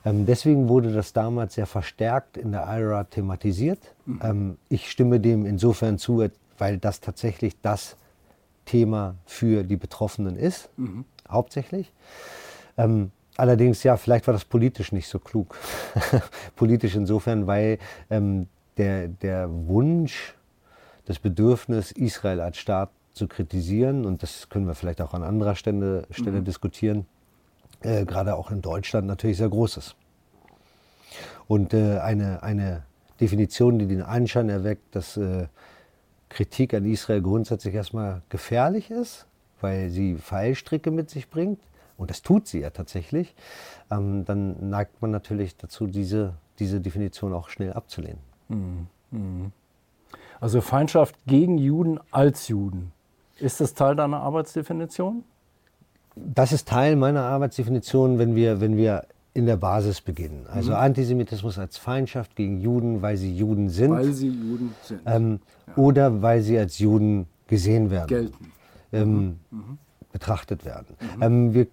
Ähm, 0.04 0.26
deswegen 0.26 0.68
wurde 0.68 0.92
das 0.92 1.12
damals 1.12 1.54
sehr 1.54 1.66
verstärkt 1.66 2.36
in 2.36 2.52
der 2.52 2.66
IRA 2.68 3.04
thematisiert. 3.04 3.94
Mhm. 4.04 4.20
Ähm, 4.22 4.56
ich 4.68 4.90
stimme 4.90 5.20
dem 5.20 5.46
insofern 5.46 5.98
zu, 5.98 6.28
weil 6.58 6.78
das 6.78 7.00
tatsächlich 7.00 7.60
das 7.62 7.96
Thema 8.64 9.14
für 9.24 9.64
die 9.64 9.76
Betroffenen 9.76 10.36
ist, 10.36 10.68
mhm. 10.76 11.04
hauptsächlich. 11.28 11.92
Allerdings, 13.38 13.84
ja, 13.84 13.96
vielleicht 13.96 14.26
war 14.26 14.34
das 14.34 14.44
politisch 14.44 14.90
nicht 14.90 15.06
so 15.06 15.20
klug. 15.20 15.56
politisch 16.56 16.96
insofern, 16.96 17.46
weil 17.46 17.78
ähm, 18.10 18.48
der, 18.76 19.06
der 19.06 19.48
Wunsch 19.48 20.34
das 21.04 21.20
Bedürfnis, 21.20 21.92
Israel 21.92 22.40
als 22.40 22.58
Staat 22.58 22.90
zu 23.12 23.28
kritisieren, 23.28 24.06
und 24.06 24.24
das 24.24 24.48
können 24.48 24.66
wir 24.66 24.74
vielleicht 24.74 25.00
auch 25.00 25.14
an 25.14 25.22
anderer 25.22 25.54
Stelle, 25.54 26.08
Stelle 26.10 26.40
mhm. 26.40 26.46
diskutieren, 26.46 27.06
äh, 27.82 28.04
gerade 28.04 28.34
auch 28.34 28.50
in 28.50 28.60
Deutschland 28.60 29.06
natürlich 29.06 29.36
sehr 29.36 29.48
groß 29.48 29.76
ist. 29.76 29.94
Und 31.46 31.74
äh, 31.74 31.98
eine, 31.98 32.42
eine 32.42 32.82
Definition, 33.20 33.78
die 33.78 33.86
den 33.86 34.02
Anschein 34.02 34.48
erweckt, 34.48 34.96
dass 34.96 35.16
äh, 35.16 35.46
Kritik 36.28 36.74
an 36.74 36.84
Israel 36.84 37.22
grundsätzlich 37.22 37.72
erstmal 37.72 38.22
gefährlich 38.30 38.90
ist, 38.90 39.26
weil 39.60 39.90
sie 39.90 40.16
Fallstricke 40.16 40.90
mit 40.90 41.08
sich 41.08 41.30
bringt, 41.30 41.60
und 41.98 42.08
das 42.10 42.22
tut 42.22 42.46
sie 42.46 42.60
ja 42.60 42.70
tatsächlich, 42.70 43.34
ähm, 43.90 44.24
dann 44.24 44.70
neigt 44.70 45.02
man 45.02 45.10
natürlich 45.10 45.56
dazu, 45.56 45.86
diese, 45.86 46.34
diese 46.58 46.80
Definition 46.80 47.34
auch 47.34 47.50
schnell 47.50 47.74
abzulehnen. 47.74 48.20
Mhm. 48.48 48.86
Mhm. 49.10 49.52
Also 50.40 50.60
Feindschaft 50.60 51.16
gegen 51.26 51.58
Juden 51.58 51.98
als 52.10 52.48
Juden. 52.48 52.92
Ist 53.38 53.60
das 53.60 53.74
Teil 53.74 53.96
deiner 53.96 54.20
Arbeitsdefinition? 54.20 55.24
Das 56.14 56.52
ist 56.52 56.68
Teil 56.68 56.96
meiner 56.96 57.22
Arbeitsdefinition, 57.22 58.18
wenn 58.18 58.34
wir, 58.34 58.60
wenn 58.60 58.76
wir 58.76 59.04
in 59.34 59.46
der 59.46 59.56
Basis 59.56 60.00
beginnen. 60.00 60.46
Also 60.48 60.70
mhm. 60.70 60.78
Antisemitismus 60.78 61.58
als 61.58 61.78
Feindschaft 61.78 62.34
gegen 62.34 62.60
Juden, 62.60 63.02
weil 63.02 63.16
sie 63.16 63.34
Juden 63.36 63.68
sind. 63.68 63.92
Weil 63.92 64.12
sie 64.12 64.28
Juden 64.28 64.74
sind. 64.82 65.00
Ähm, 65.06 65.40
ja. 65.66 65.76
Oder 65.76 66.22
weil 66.22 66.42
sie 66.42 66.58
als 66.58 66.78
Juden 66.78 67.26
gesehen 67.46 67.90
werden. 67.90 68.08
Gelten. 68.08 68.52
Ähm, 68.92 69.14
mhm. 69.14 69.38
mhm. 69.50 69.78
Betrachtet 70.10 70.64
werden. 70.64 70.96
Mhm. 71.16 71.22
Ähm, 71.22 71.54
wir, 71.54 71.66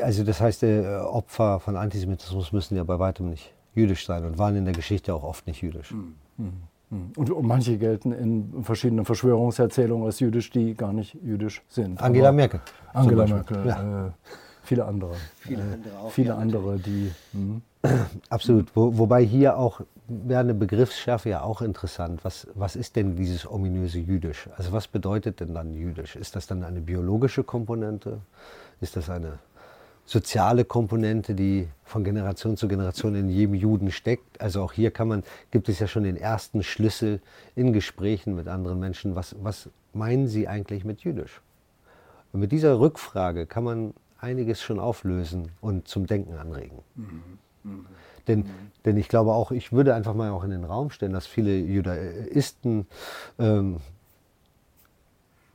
also 0.00 0.24
das 0.24 0.40
heißt, 0.40 0.62
äh, 0.64 0.96
Opfer 0.96 1.60
von 1.60 1.76
Antisemitismus 1.76 2.52
müssen 2.52 2.76
ja 2.76 2.84
bei 2.84 2.98
weitem 2.98 3.30
nicht 3.30 3.52
jüdisch 3.74 4.06
sein 4.06 4.24
und 4.24 4.38
waren 4.38 4.56
in 4.56 4.64
der 4.64 4.74
Geschichte 4.74 5.14
auch 5.14 5.22
oft 5.22 5.46
nicht 5.46 5.62
jüdisch. 5.62 5.92
Mhm. 5.92 6.14
mhm. 6.36 7.12
Und 7.16 7.42
manche 7.42 7.76
gelten 7.78 8.12
in 8.12 8.64
verschiedenen 8.64 9.04
Verschwörungserzählungen 9.04 10.06
als 10.06 10.20
jüdisch, 10.20 10.50
die 10.50 10.74
gar 10.74 10.92
nicht 10.92 11.14
jüdisch 11.22 11.62
sind. 11.68 12.00
Angela 12.00 12.28
Aber 12.28 12.36
Merkel. 12.36 12.60
Angela 12.92 13.26
Merkel. 13.26 13.66
Ja. 13.66 14.06
Äh, 14.06 14.10
viele 14.62 14.84
andere. 14.84 15.14
Viele 15.40 15.62
äh, 15.62 15.72
andere, 15.74 15.98
auch, 15.98 16.10
viele 16.10 16.28
ja, 16.28 16.36
andere 16.36 16.78
die. 16.78 17.12
Mh. 17.32 17.60
Absolut. 18.30 18.74
Wo, 18.74 18.96
wobei 18.98 19.22
hier 19.22 19.56
auch 19.58 19.80
wäre 20.08 20.40
eine 20.40 20.54
Begriffsschärfe 20.54 21.28
ja 21.28 21.42
auch 21.42 21.60
interessant. 21.60 22.24
Was, 22.24 22.46
was 22.54 22.76
ist 22.76 22.96
denn 22.96 23.16
dieses 23.16 23.48
ominöse 23.48 23.98
Jüdisch? 23.98 24.48
Also 24.56 24.72
was 24.72 24.88
bedeutet 24.88 25.40
denn 25.40 25.54
dann 25.54 25.74
Jüdisch? 25.74 26.16
Ist 26.16 26.34
das 26.34 26.46
dann 26.46 26.64
eine 26.64 26.80
biologische 26.80 27.44
Komponente? 27.44 28.20
Ist 28.80 28.96
das 28.96 29.10
eine 29.10 29.38
soziale 30.08 30.64
Komponente, 30.64 31.34
die 31.34 31.68
von 31.84 32.02
Generation 32.02 32.56
zu 32.56 32.66
Generation 32.66 33.14
in 33.14 33.28
jedem 33.28 33.54
Juden 33.54 33.90
steckt. 33.90 34.40
Also 34.40 34.62
auch 34.62 34.72
hier 34.72 34.90
kann 34.90 35.06
man, 35.06 35.22
gibt 35.50 35.68
es 35.68 35.78
ja 35.80 35.86
schon 35.86 36.04
den 36.04 36.16
ersten 36.16 36.62
Schlüssel 36.62 37.20
in 37.54 37.74
Gesprächen 37.74 38.34
mit 38.34 38.48
anderen 38.48 38.80
Menschen. 38.80 39.14
Was, 39.14 39.36
was 39.42 39.68
meinen 39.92 40.26
Sie 40.26 40.48
eigentlich 40.48 40.84
mit 40.84 41.02
Jüdisch? 41.02 41.42
Und 42.32 42.40
mit 42.40 42.52
dieser 42.52 42.80
Rückfrage 42.80 43.44
kann 43.44 43.64
man 43.64 43.94
einiges 44.18 44.62
schon 44.62 44.80
auflösen 44.80 45.52
und 45.60 45.88
zum 45.88 46.06
Denken 46.06 46.36
anregen. 46.36 46.78
Mhm. 46.94 47.22
Mhm. 47.64 47.86
Denn, 48.26 48.44
denn 48.86 48.96
ich 48.96 49.08
glaube 49.08 49.32
auch, 49.32 49.50
ich 49.52 49.72
würde 49.72 49.94
einfach 49.94 50.14
mal 50.14 50.30
auch 50.30 50.44
in 50.44 50.50
den 50.50 50.64
Raum 50.64 50.90
stellen, 50.90 51.12
dass 51.12 51.26
viele 51.26 51.58
Judaisten 51.58 52.86
ähm, 53.38 53.78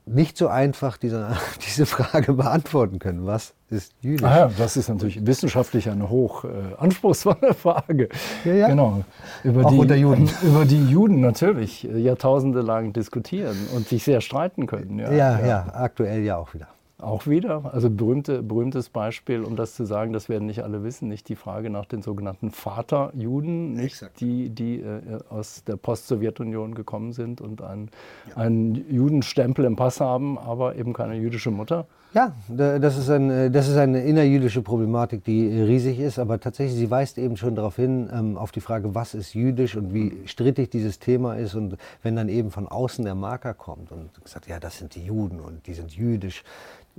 nicht 0.05 0.38
so 0.38 0.48
einfach 0.48 0.98
diese, 0.98 1.36
diese 1.65 1.86
Frage 1.86 2.33
beantworten 2.33 3.00
können. 3.00 3.25
Was 3.25 3.53
ist 3.69 3.93
jüdisch? 4.01 4.25
Ah 4.25 4.38
ja, 4.38 4.51
das 4.57 4.77
ist 4.77 4.89
natürlich 4.89 5.25
wissenschaftlich 5.25 5.89
eine 5.89 6.10
hoch 6.10 6.43
äh, 6.43 6.50
anspruchsvolle 6.77 7.53
Frage. 7.60 8.10
Ja, 8.43 8.53
ja. 8.53 8.67
Genau. 8.67 9.03
Über 9.43 9.65
Auch 9.65 9.72
die, 9.72 9.77
unter 9.77 9.95
Juden. 9.95 10.29
Über 10.43 10.65
die 10.65 10.83
Juden 10.89 11.22
natürlich 11.22 11.88
äh, 11.88 11.98
jahrtausende 11.98 12.62
lang 12.62 12.93
diskutieren 12.93 13.57
und 13.75 13.88
sich 13.88 14.03
sehr 14.03 14.22
streiten 14.22 14.67
können. 14.67 15.00
Ja, 15.00 15.12
ja, 15.12 15.39
ja. 15.39 15.48
ja 15.48 15.67
aktuell 15.74 16.24
ja 16.24 16.38
auch 16.38 16.53
wieder. 16.53 16.67
Auch 17.03 17.27
wieder, 17.27 17.74
also 17.74 17.89
berühmte, 17.89 18.41
berühmtes 18.41 18.89
Beispiel, 18.89 19.43
um 19.43 19.57
das 19.57 19.75
zu 19.75 19.83
sagen, 19.83 20.13
das 20.13 20.29
werden 20.29 20.45
nicht 20.45 20.63
alle 20.63 20.83
wissen, 20.83 21.10
nicht 21.10 21.27
die 21.27 21.36
Frage 21.36 21.69
nach 21.69 21.86
den 21.86 22.01
sogenannten 22.01 22.50
Vaterjuden, 22.50 23.74
nicht, 23.74 24.10
die, 24.19 24.50
die 24.50 24.79
äh, 24.79 25.19
aus 25.29 25.63
der 25.65 25.75
Post-Sowjetunion 25.75 26.75
gekommen 26.75 27.12
sind 27.12 27.41
und 27.41 27.62
einen, 27.62 27.89
ja. 28.29 28.38
einen 28.38 28.89
Judenstempel 28.89 29.65
im 29.65 29.75
Pass 29.75 30.00
haben, 30.00 30.38
aber 30.38 30.77
eben 30.77 30.93
keine 30.93 31.15
jüdische 31.15 31.51
Mutter. 31.51 31.88
Ja, 32.13 32.36
das 32.48 32.95
ist, 32.95 33.10
ein, 33.10 33.51
das 33.51 33.67
ist 33.67 33.75
eine 33.75 34.03
innerjüdische 34.03 34.62
Problematik, 34.62 35.24
die 35.24 35.48
riesig 35.50 36.00
ist, 36.00 36.19
aber 36.19 36.39
tatsächlich, 36.39 36.77
sie 36.77 36.91
weist 36.91 37.17
eben 37.17 37.38
schon 37.38 37.55
darauf 37.55 37.75
hin, 37.75 38.07
ähm, 38.13 38.38
auf 38.38 38.51
die 38.51 38.62
Frage, 38.62 38.93
was 38.93 39.15
ist 39.15 39.33
jüdisch 39.33 39.75
und 39.75 39.95
wie 39.95 40.19
strittig 40.27 40.69
dieses 40.69 41.00
Thema 41.00 41.33
ist. 41.33 41.55
Und 41.55 41.75
wenn 42.03 42.15
dann 42.15 42.29
eben 42.29 42.51
von 42.51 42.67
außen 42.67 43.03
der 43.03 43.15
Marker 43.15 43.55
kommt 43.55 43.91
und 43.91 44.12
sagt, 44.25 44.48
ja, 44.48 44.60
das 44.60 44.77
sind 44.77 44.93
die 44.93 45.03
Juden 45.03 45.39
und 45.39 45.65
die 45.65 45.74
sind 45.74 45.95
jüdisch, 45.95 46.43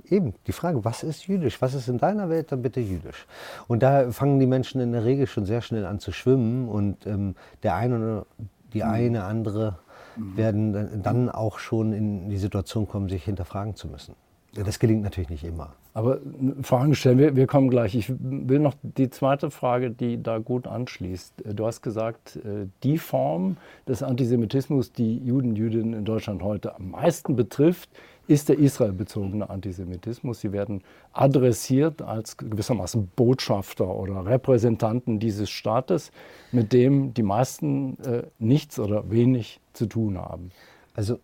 eben 0.03 0.33
die 0.47 0.51
Frage, 0.51 0.83
was 0.85 1.03
ist 1.03 1.27
jüdisch? 1.27 1.61
Was 1.61 1.73
ist 1.73 1.87
in 1.87 1.97
deiner 1.97 2.29
Welt 2.29 2.51
dann 2.51 2.61
bitte 2.61 2.79
jüdisch? 2.79 3.25
Und 3.67 3.83
da 3.83 4.11
fangen 4.11 4.39
die 4.39 4.45
Menschen 4.45 4.81
in 4.81 4.91
der 4.91 5.05
Regel 5.05 5.27
schon 5.27 5.45
sehr 5.45 5.61
schnell 5.61 5.85
an 5.85 5.99
zu 5.99 6.11
schwimmen 6.11 6.67
und 6.67 7.05
ähm, 7.07 7.35
der 7.63 7.75
eine 7.75 7.97
oder 7.97 8.25
die 8.73 8.83
mhm. 8.83 8.89
eine 8.89 9.23
andere 9.23 9.79
mhm. 10.15 10.37
werden 10.37 11.01
dann 11.01 11.29
auch 11.29 11.59
schon 11.59 11.93
in 11.93 12.29
die 12.29 12.37
Situation 12.37 12.87
kommen, 12.87 13.09
sich 13.09 13.23
hinterfragen 13.23 13.75
zu 13.75 13.87
müssen. 13.87 14.15
Das 14.63 14.79
gelingt 14.79 15.03
natürlich 15.03 15.29
nicht 15.29 15.43
immer. 15.43 15.73
Aber 15.93 16.19
Fragen 16.61 16.95
stellen, 16.95 17.17
wir, 17.17 17.35
wir 17.35 17.45
kommen 17.45 17.69
gleich. 17.69 17.93
Ich 17.93 18.09
will 18.17 18.59
noch 18.59 18.73
die 18.81 19.09
zweite 19.09 19.51
Frage, 19.51 19.91
die 19.91 20.21
da 20.21 20.37
gut 20.37 20.65
anschließt. 20.65 21.43
Du 21.53 21.65
hast 21.65 21.81
gesagt, 21.81 22.37
äh, 22.37 22.67
die 22.83 22.97
Form 22.97 23.57
des 23.87 24.01
Antisemitismus, 24.01 24.93
die 24.93 25.17
Juden, 25.17 25.55
Jüdinnen 25.55 25.93
in 25.93 26.05
Deutschland 26.05 26.41
heute 26.41 26.75
am 26.75 26.91
meisten 26.91 27.35
betrifft, 27.35 27.89
ist 28.27 28.49
der 28.49 28.57
israelbezogene 28.57 29.49
Antisemitismus. 29.49 30.39
Sie 30.39 30.51
werden 30.51 30.81
adressiert 31.13 32.01
als 32.01 32.37
gewissermaßen 32.37 33.07
Botschafter 33.15 33.87
oder 33.87 34.25
Repräsentanten 34.25 35.19
dieses 35.19 35.49
Staates, 35.49 36.11
mit 36.51 36.73
dem 36.73 37.13
die 37.13 37.23
meisten 37.23 37.97
äh, 38.03 38.23
nichts 38.39 38.79
oder 38.79 39.11
wenig 39.11 39.59
zu 39.73 39.85
tun 39.85 40.17
haben. 40.17 40.51
Also 40.95 41.19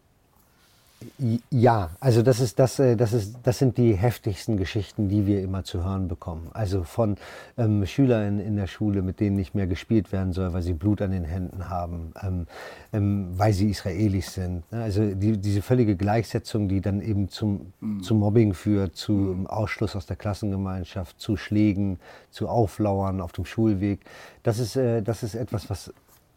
ja, 1.50 1.90
also 2.00 2.22
das, 2.22 2.40
ist, 2.40 2.60
das, 2.60 2.78
äh, 2.80 2.96
das, 2.96 3.14
ist, 3.14 3.36
das 3.44 3.58
sind 3.58 3.78
die 3.78 3.94
heftigsten 3.94 4.58
Geschichten, 4.58 5.10
die 5.10 5.26
wir 5.26 5.42
immer 5.42 5.64
zu 5.64 5.84
hören 5.84 6.08
bekommen. 6.08 6.50
Also 6.54 6.84
von 6.84 7.18
ähm, 7.58 7.86
Schülern 7.86 8.40
in 8.40 8.56
der 8.56 8.68
Schule, 8.68 9.02
mit 9.02 9.20
denen 9.20 9.36
nicht 9.36 9.56
mehr 9.56 9.68
gespielt 9.68 10.12
werden 10.12 10.34
soll, 10.34 10.54
weil 10.54 10.62
sie 10.62 10.74
Blut 10.74 11.02
an 11.02 11.12
den 11.12 11.24
Händen 11.24 11.70
haben, 11.70 12.14
ähm, 12.22 12.48
ähm, 12.94 13.30
weil 13.36 13.54
sie 13.54 13.70
Israelis 13.70 14.34
sind. 14.34 14.72
Ne? 14.72 14.84
Also 14.84 15.16
die, 15.16 15.38
diese 15.38 15.62
völlige 15.62 15.96
Gleichsetzung, 15.96 16.68
die 16.68 16.82
dann 16.82 17.02
eben 17.02 17.30
zum, 17.30 17.74
mhm. 17.80 18.04
zum 18.04 18.20
Mobbing 18.20 18.54
führt, 18.54 18.96
zum 18.96 19.48
Ausschluss 19.48 19.96
aus 19.96 20.06
der 20.06 20.18
Klassengemeinschaft, 20.18 21.20
zu 21.20 21.36
Schlägen, 21.36 22.00
zu 22.30 22.48
Auflauern 22.48 23.22
auf 23.22 23.32
dem 23.32 23.46
Schulweg. 23.46 24.02
Das 24.44 24.60
ist, 24.60 24.76
äh, 24.76 25.02
das 25.02 25.24
ist 25.24 25.36
etwas, 25.36 25.70
was, 25.70 25.94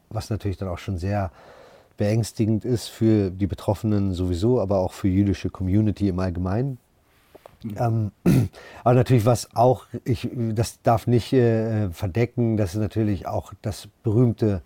was 0.09 0.31
natürlich 0.31 0.57
dann 0.57 0.69
auch 0.69 0.79
schon 0.79 0.97
sehr 0.97 1.31
beängstigend 1.97 2.65
ist 2.65 2.89
für 2.89 3.31
die 3.31 3.47
Betroffenen 3.47 4.13
sowieso, 4.13 4.61
aber 4.61 4.79
auch 4.79 4.93
für 4.93 5.09
die 5.09 5.15
jüdische 5.15 5.51
Community 5.51 6.09
im 6.09 6.19
Allgemeinen. 6.19 6.79
Mhm. 7.63 8.13
Ähm, 8.25 8.49
aber 8.85 8.95
natürlich, 8.95 9.27
was 9.27 9.55
auch, 9.55 9.87
ich, 10.05 10.29
das 10.35 10.81
darf 10.83 11.07
nicht 11.07 11.33
äh, 11.33 11.91
verdecken, 11.91 12.57
dass 12.57 12.75
natürlich 12.75 13.27
auch 13.27 13.53
das 13.63 13.89
berühmte 14.03 14.63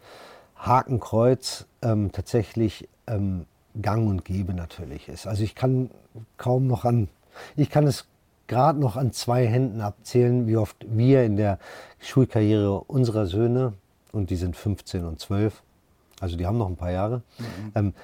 Hakenkreuz 0.56 1.66
ähm, 1.82 2.10
tatsächlich 2.12 2.88
ähm, 3.06 3.46
gang 3.80 4.08
und 4.08 4.24
gäbe 4.24 4.54
natürlich 4.54 5.08
ist. 5.08 5.26
Also 5.26 5.44
ich 5.44 5.54
kann 5.54 5.90
kaum 6.36 6.66
noch 6.66 6.84
an, 6.84 7.08
ich 7.56 7.70
kann 7.70 7.86
es 7.86 8.06
gerade 8.48 8.80
noch 8.80 8.96
an 8.96 9.12
zwei 9.12 9.46
Händen 9.46 9.80
abzählen, 9.80 10.46
wie 10.46 10.56
oft 10.56 10.76
wir 10.88 11.22
in 11.22 11.36
der 11.36 11.58
Schulkarriere 12.00 12.80
unserer 12.80 13.26
Söhne 13.26 13.74
und 14.10 14.30
die 14.30 14.36
sind 14.36 14.56
15 14.56 15.04
und 15.04 15.20
12. 15.20 15.62
Also 16.20 16.36
die 16.36 16.46
haben 16.46 16.58
noch 16.58 16.68
ein 16.68 16.76
paar 16.76 16.90
Jahre. 16.90 17.22
Mhm. 17.38 17.72
Ähm, 17.74 17.94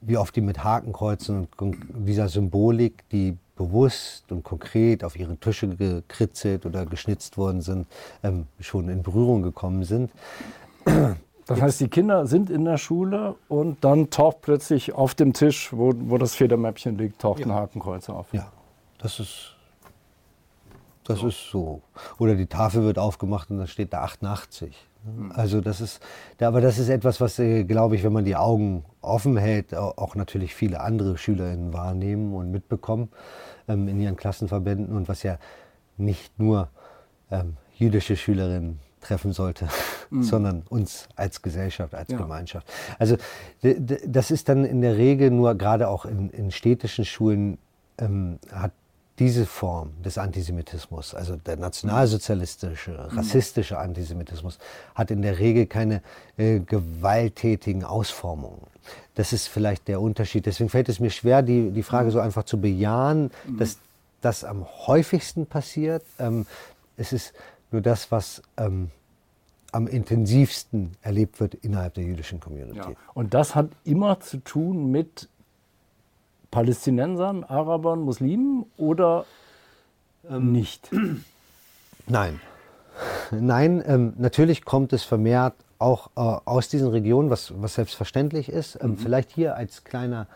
wie 0.00 0.16
oft 0.16 0.34
die 0.36 0.40
mit 0.40 0.62
Hakenkreuzen 0.62 1.48
und 1.58 1.76
dieser 2.06 2.28
Symbolik, 2.28 3.08
die 3.10 3.36
bewusst 3.56 4.30
und 4.32 4.42
konkret 4.42 5.04
auf 5.04 5.16
ihre 5.16 5.36
Tische 5.36 5.68
gekritzelt 5.68 6.66
oder 6.66 6.86
geschnitzt 6.86 7.36
worden 7.36 7.60
sind, 7.60 7.86
ähm, 8.22 8.46
schon 8.60 8.88
in 8.88 9.02
Berührung 9.02 9.42
gekommen 9.42 9.84
sind. 9.84 10.10
Das 11.46 11.60
heißt, 11.60 11.80
die 11.80 11.88
Kinder 11.88 12.26
sind 12.26 12.48
in 12.48 12.64
der 12.64 12.78
Schule 12.78 13.34
und 13.48 13.84
dann 13.84 14.10
taucht 14.10 14.40
plötzlich 14.40 14.94
auf 14.94 15.14
dem 15.14 15.34
Tisch, 15.34 15.72
wo, 15.72 15.92
wo 15.94 16.16
das 16.16 16.34
Federmäppchen 16.34 16.96
liegt, 16.96 17.20
taucht 17.20 17.40
ja. 17.40 17.46
ein 17.46 17.52
Hakenkreuz 17.52 18.08
auf. 18.08 18.32
Ja, 18.32 18.50
das 18.98 19.20
ist, 19.20 19.56
das 21.04 21.20
so. 21.20 21.28
ist 21.28 21.50
so. 21.50 21.82
Oder 22.18 22.34
die 22.34 22.46
Tafel 22.46 22.82
wird 22.82 22.98
aufgemacht 22.98 23.50
und 23.50 23.58
dann 23.58 23.66
steht 23.66 23.92
da 23.92 24.02
88. 24.02 24.74
Mhm. 25.04 25.32
Also 25.32 25.60
das 25.60 25.80
ist, 25.80 26.02
aber 26.40 26.60
das 26.60 26.78
ist 26.78 26.88
etwas, 26.88 27.20
was, 27.20 27.38
äh, 27.38 27.64
glaube 27.64 27.96
ich, 27.96 28.04
wenn 28.04 28.12
man 28.12 28.24
die 28.24 28.36
Augen 28.36 28.84
offen 29.00 29.36
hält, 29.36 29.74
auch 29.74 30.14
natürlich 30.14 30.54
viele 30.54 30.80
andere 30.80 31.18
SchülerInnen 31.18 31.72
wahrnehmen 31.72 32.34
und 32.34 32.50
mitbekommen 32.50 33.10
ähm, 33.68 33.88
in 33.88 34.00
ihren 34.00 34.16
Klassenverbänden 34.16 34.96
und 34.96 35.08
was 35.08 35.22
ja 35.22 35.38
nicht 35.96 36.38
nur 36.38 36.68
ähm, 37.30 37.56
jüdische 37.76 38.16
Schülerinnen 38.16 38.80
treffen 39.00 39.32
sollte, 39.32 39.68
mhm. 40.10 40.22
sondern 40.24 40.62
uns 40.68 41.08
als 41.16 41.42
Gesellschaft, 41.42 41.94
als 41.94 42.10
ja. 42.10 42.16
Gemeinschaft. 42.16 42.66
Also 42.98 43.16
das 44.06 44.30
ist 44.30 44.48
dann 44.48 44.64
in 44.64 44.80
der 44.80 44.96
Regel 44.96 45.30
nur, 45.30 45.54
gerade 45.54 45.88
auch 45.88 46.06
in, 46.06 46.30
in 46.30 46.50
städtischen 46.50 47.04
Schulen, 47.04 47.58
ähm, 47.98 48.38
hat 48.50 48.72
diese 49.18 49.46
Form 49.46 49.90
des 50.02 50.18
Antisemitismus, 50.18 51.14
also 51.14 51.36
der 51.36 51.56
nationalsozialistische, 51.56 52.90
mhm. 52.90 53.18
rassistische 53.18 53.78
Antisemitismus, 53.78 54.58
hat 54.94 55.10
in 55.10 55.22
der 55.22 55.38
Regel 55.38 55.66
keine 55.66 56.02
äh, 56.36 56.58
gewalttätigen 56.60 57.84
Ausformungen. 57.84 58.62
Das 59.14 59.32
ist 59.32 59.46
vielleicht 59.46 59.86
der 59.88 60.00
Unterschied. 60.00 60.46
Deswegen 60.46 60.68
fällt 60.68 60.88
es 60.88 60.98
mir 60.98 61.10
schwer, 61.10 61.42
die, 61.42 61.70
die 61.70 61.82
Frage 61.82 62.10
so 62.10 62.18
einfach 62.18 62.44
zu 62.44 62.60
bejahen, 62.60 63.30
mhm. 63.46 63.58
dass 63.58 63.78
das 64.20 64.42
am 64.42 64.66
häufigsten 64.86 65.46
passiert. 65.46 66.02
Ähm, 66.18 66.46
es 66.96 67.12
ist 67.12 67.34
nur 67.70 67.82
das, 67.82 68.10
was 68.10 68.42
ähm, 68.56 68.90
am 69.70 69.86
intensivsten 69.86 70.92
erlebt 71.02 71.40
wird 71.40 71.54
innerhalb 71.54 71.94
der 71.94 72.04
jüdischen 72.04 72.40
Community. 72.40 72.78
Ja. 72.78 72.92
Und 73.12 73.34
das 73.34 73.54
hat 73.54 73.70
immer 73.84 74.20
zu 74.20 74.38
tun 74.38 74.90
mit 74.90 75.28
Palästinensern, 76.54 77.42
Arabern, 77.42 78.02
Muslimen 78.02 78.64
oder 78.76 79.26
ähm, 80.30 80.52
nicht? 80.52 80.88
Nein. 82.06 82.40
Nein, 83.32 83.82
ähm, 83.84 84.12
natürlich 84.18 84.64
kommt 84.64 84.92
es 84.92 85.02
vermehrt 85.02 85.54
auch 85.80 86.10
äh, 86.14 86.20
aus 86.44 86.68
diesen 86.68 86.88
Regionen, 86.88 87.28
was, 87.28 87.52
was 87.60 87.74
selbstverständlich 87.74 88.48
ist. 88.48 88.78
Ähm, 88.80 88.90
mhm. 88.90 88.98
Vielleicht 88.98 89.30
hier 89.32 89.56
als 89.56 89.82
kleiner 89.82 90.28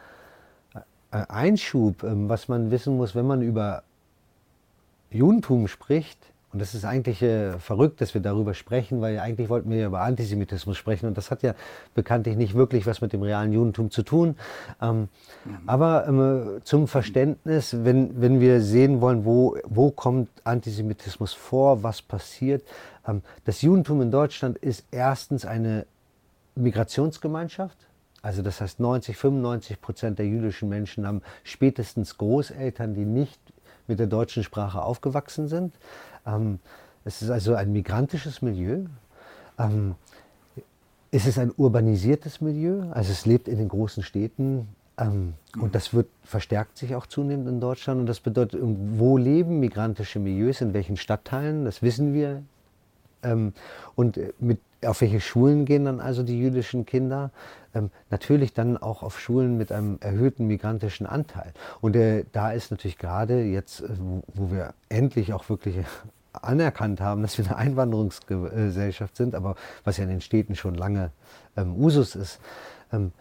äh, 0.75 1.25
Einschub, 1.29 2.03
ähm, 2.03 2.29
was 2.29 2.49
man 2.49 2.73
wissen 2.73 2.97
muss, 2.97 3.15
wenn 3.15 3.27
man 3.27 3.41
über 3.41 3.85
Judentum 5.11 5.69
spricht, 5.69 6.19
und 6.51 6.61
das 6.63 6.75
ist 6.75 6.87
eigentlich 6.87 7.21
äh, 7.21 7.59
verrückt, 7.59 8.01
dass 8.01 8.15
wir 8.15 8.23
darüber 8.23 8.55
sprechen, 8.55 9.03
weil 9.03 9.19
eigentlich 9.19 9.51
wollten 9.51 9.71
wir 9.71 9.79
ja 9.79 9.87
über 9.87 10.01
Antisemitismus 10.01 10.79
sprechen 10.79 11.07
und 11.07 11.19
das 11.19 11.31
hat 11.31 11.43
ja 11.43 11.55
bekanntlich 11.95 12.37
nicht 12.37 12.55
wirklich 12.55 12.87
was 12.87 13.03
mit 13.03 13.13
dem 13.13 13.23
realen 13.23 13.53
Judentum 13.53 13.91
zu 13.91 14.03
tun. 14.03 14.35
Ähm, 14.81 15.09
mhm. 15.45 15.59
Aber 15.67 16.07
ähm, 16.09 16.61
zum 16.65 16.89
Verständnis, 16.89 17.77
wenn, 17.85 18.21
wenn 18.23 18.41
wir 18.41 18.63
sehen 18.63 19.03
wollen, 19.03 19.27
wo, 19.27 19.59
wo 19.65 19.91
kommt 19.91 20.31
Antisemitismus 20.45 21.35
vor, 21.35 21.83
was 21.83 22.01
passiert, 22.01 22.63
ähm, 23.07 23.21
das 23.45 23.61
Judentum 23.61 24.01
in 24.01 24.11
Deutschland 24.11 24.57
ist 24.57 24.87
erstens 24.91 25.45
eine 25.45 25.85
Migrationsgemeinschaft. 26.55 27.77
Also 28.23 28.41
das 28.43 28.61
heißt, 28.63 28.81
90, 28.81 29.17
95 29.17 29.81
Prozent 29.81 30.19
der 30.19 30.27
jüdischen 30.27 30.69
Menschen 30.69 31.07
haben 31.07 31.23
spätestens 31.45 32.17
Großeltern, 32.17 32.95
die 32.95 33.05
nicht 33.05 33.39
mit 33.89 33.99
der 33.99 34.07
deutschen 34.07 34.43
Sprache 34.43 34.83
aufgewachsen 34.83 35.49
sind. 35.49 35.75
Ähm, 36.27 36.59
es 37.05 37.23
ist 37.23 37.31
also 37.31 37.55
ein 37.55 37.73
migrantisches 37.73 38.43
Milieu. 38.43 38.85
Ähm, 39.59 39.95
es 41.11 41.27
ist 41.27 41.39
ein 41.39 41.53
urbanisiertes 41.57 42.41
Milieu, 42.41 42.91
also 42.91 43.13
es 43.13 43.25
lebt 43.25 43.49
in 43.49 43.59
den 43.59 43.69
großen 43.69 44.03
Städten. 44.03 44.69
Ähm, 44.99 45.35
und 45.59 45.75
das 45.75 45.95
wird, 45.95 46.09
verstärkt 46.23 46.77
sich 46.77 46.95
auch 46.95 47.07
zunehmend 47.07 47.49
in 47.49 47.61
Deutschland. 47.61 48.01
Und 48.01 48.07
das 48.07 48.21
bedeutet, 48.21 48.61
wo 48.63 49.17
leben 49.17 49.61
migrantische 49.61 50.19
Milieus, 50.19 50.61
in 50.61 50.75
welchen 50.75 50.97
Stadtteilen, 50.97 51.65
das 51.65 51.83
wissen 51.83 52.13
wir. 52.13 52.43
Ähm, 53.23 53.53
und 53.95 54.21
mit, 54.41 54.61
auf 54.85 55.01
welche 55.01 55.21
Schulen 55.21 55.65
gehen 55.65 55.85
dann 55.85 56.01
also 56.01 56.23
die 56.23 56.39
jüdischen 56.39 56.87
Kinder? 56.87 57.31
Ähm, 57.75 57.91
natürlich 58.11 58.55
dann 58.55 58.77
auch 58.77 59.03
auf 59.03 59.21
Schulen 59.21 59.59
mit 59.59 59.73
einem 59.73 59.99
erhöhten 60.01 60.47
migrantischen 60.47 61.07
Anteil. 61.07 61.53
Und 61.81 61.97
äh, 61.97 62.25
da 62.33 62.53
ist 62.53 62.71
natürlich 62.71 62.99
gerade 62.99 63.43
jetzt, 63.43 63.81
äh, 63.81 63.89
wo, 63.99 64.23
wo 64.35 64.51
wir 64.51 64.75
endlich 64.89 65.33
auch 65.33 65.49
wirklich 65.49 65.77
anerkannt 66.33 67.01
haben, 67.01 67.23
dass 67.23 67.37
wir 67.39 67.47
eine 67.47 67.57
Einwanderungsgesellschaft 67.57 69.17
sind, 69.17 69.35
aber 69.35 69.57
was 69.85 69.97
ja 69.97 70.05
in 70.05 70.11
den 70.11 70.21
Städten 70.21 70.55
schon 70.55 70.75
lange 70.75 71.11
ähm, 71.57 71.77
Usus 71.77 72.15
ist, 72.15 72.41
ähm, 72.93 73.13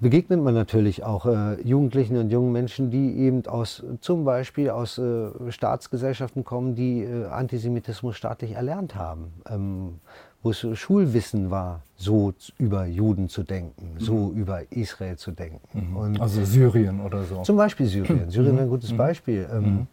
begegnet 0.00 0.40
man 0.40 0.54
natürlich 0.54 1.04
auch 1.04 1.26
äh, 1.26 1.60
Jugendlichen 1.62 2.16
und 2.16 2.30
jungen 2.30 2.52
Menschen, 2.52 2.90
die 2.90 3.18
eben 3.18 3.46
aus 3.46 3.84
zum 4.00 4.24
Beispiel 4.24 4.70
aus 4.70 4.98
äh, 4.98 5.30
Staatsgesellschaften 5.50 6.44
kommen, 6.44 6.74
die 6.74 7.02
äh, 7.02 7.26
Antisemitismus 7.26 8.16
staatlich 8.16 8.52
erlernt 8.52 8.94
haben, 8.94 9.32
ähm, 9.48 10.00
wo 10.42 10.50
es 10.50 10.66
Schulwissen 10.78 11.50
war, 11.50 11.82
so 11.96 12.32
über 12.58 12.86
Juden 12.86 13.28
zu 13.28 13.42
denken, 13.42 13.94
mhm. 13.94 14.00
so 14.00 14.32
über 14.32 14.70
Israel 14.70 15.16
zu 15.16 15.32
denken. 15.32 15.60
Mhm. 15.72 16.20
also 16.20 16.44
Syrien 16.44 17.00
oder 17.00 17.24
so. 17.24 17.42
Zum 17.42 17.56
Beispiel 17.56 17.86
Syrien. 17.86 18.30
Syrien 18.30 18.56
ist 18.56 18.62
ein 18.62 18.68
gutes 18.68 18.92
mhm. 18.92 18.96
Beispiel. 18.96 19.48
Ähm, 19.52 19.64
mhm. 19.64 19.86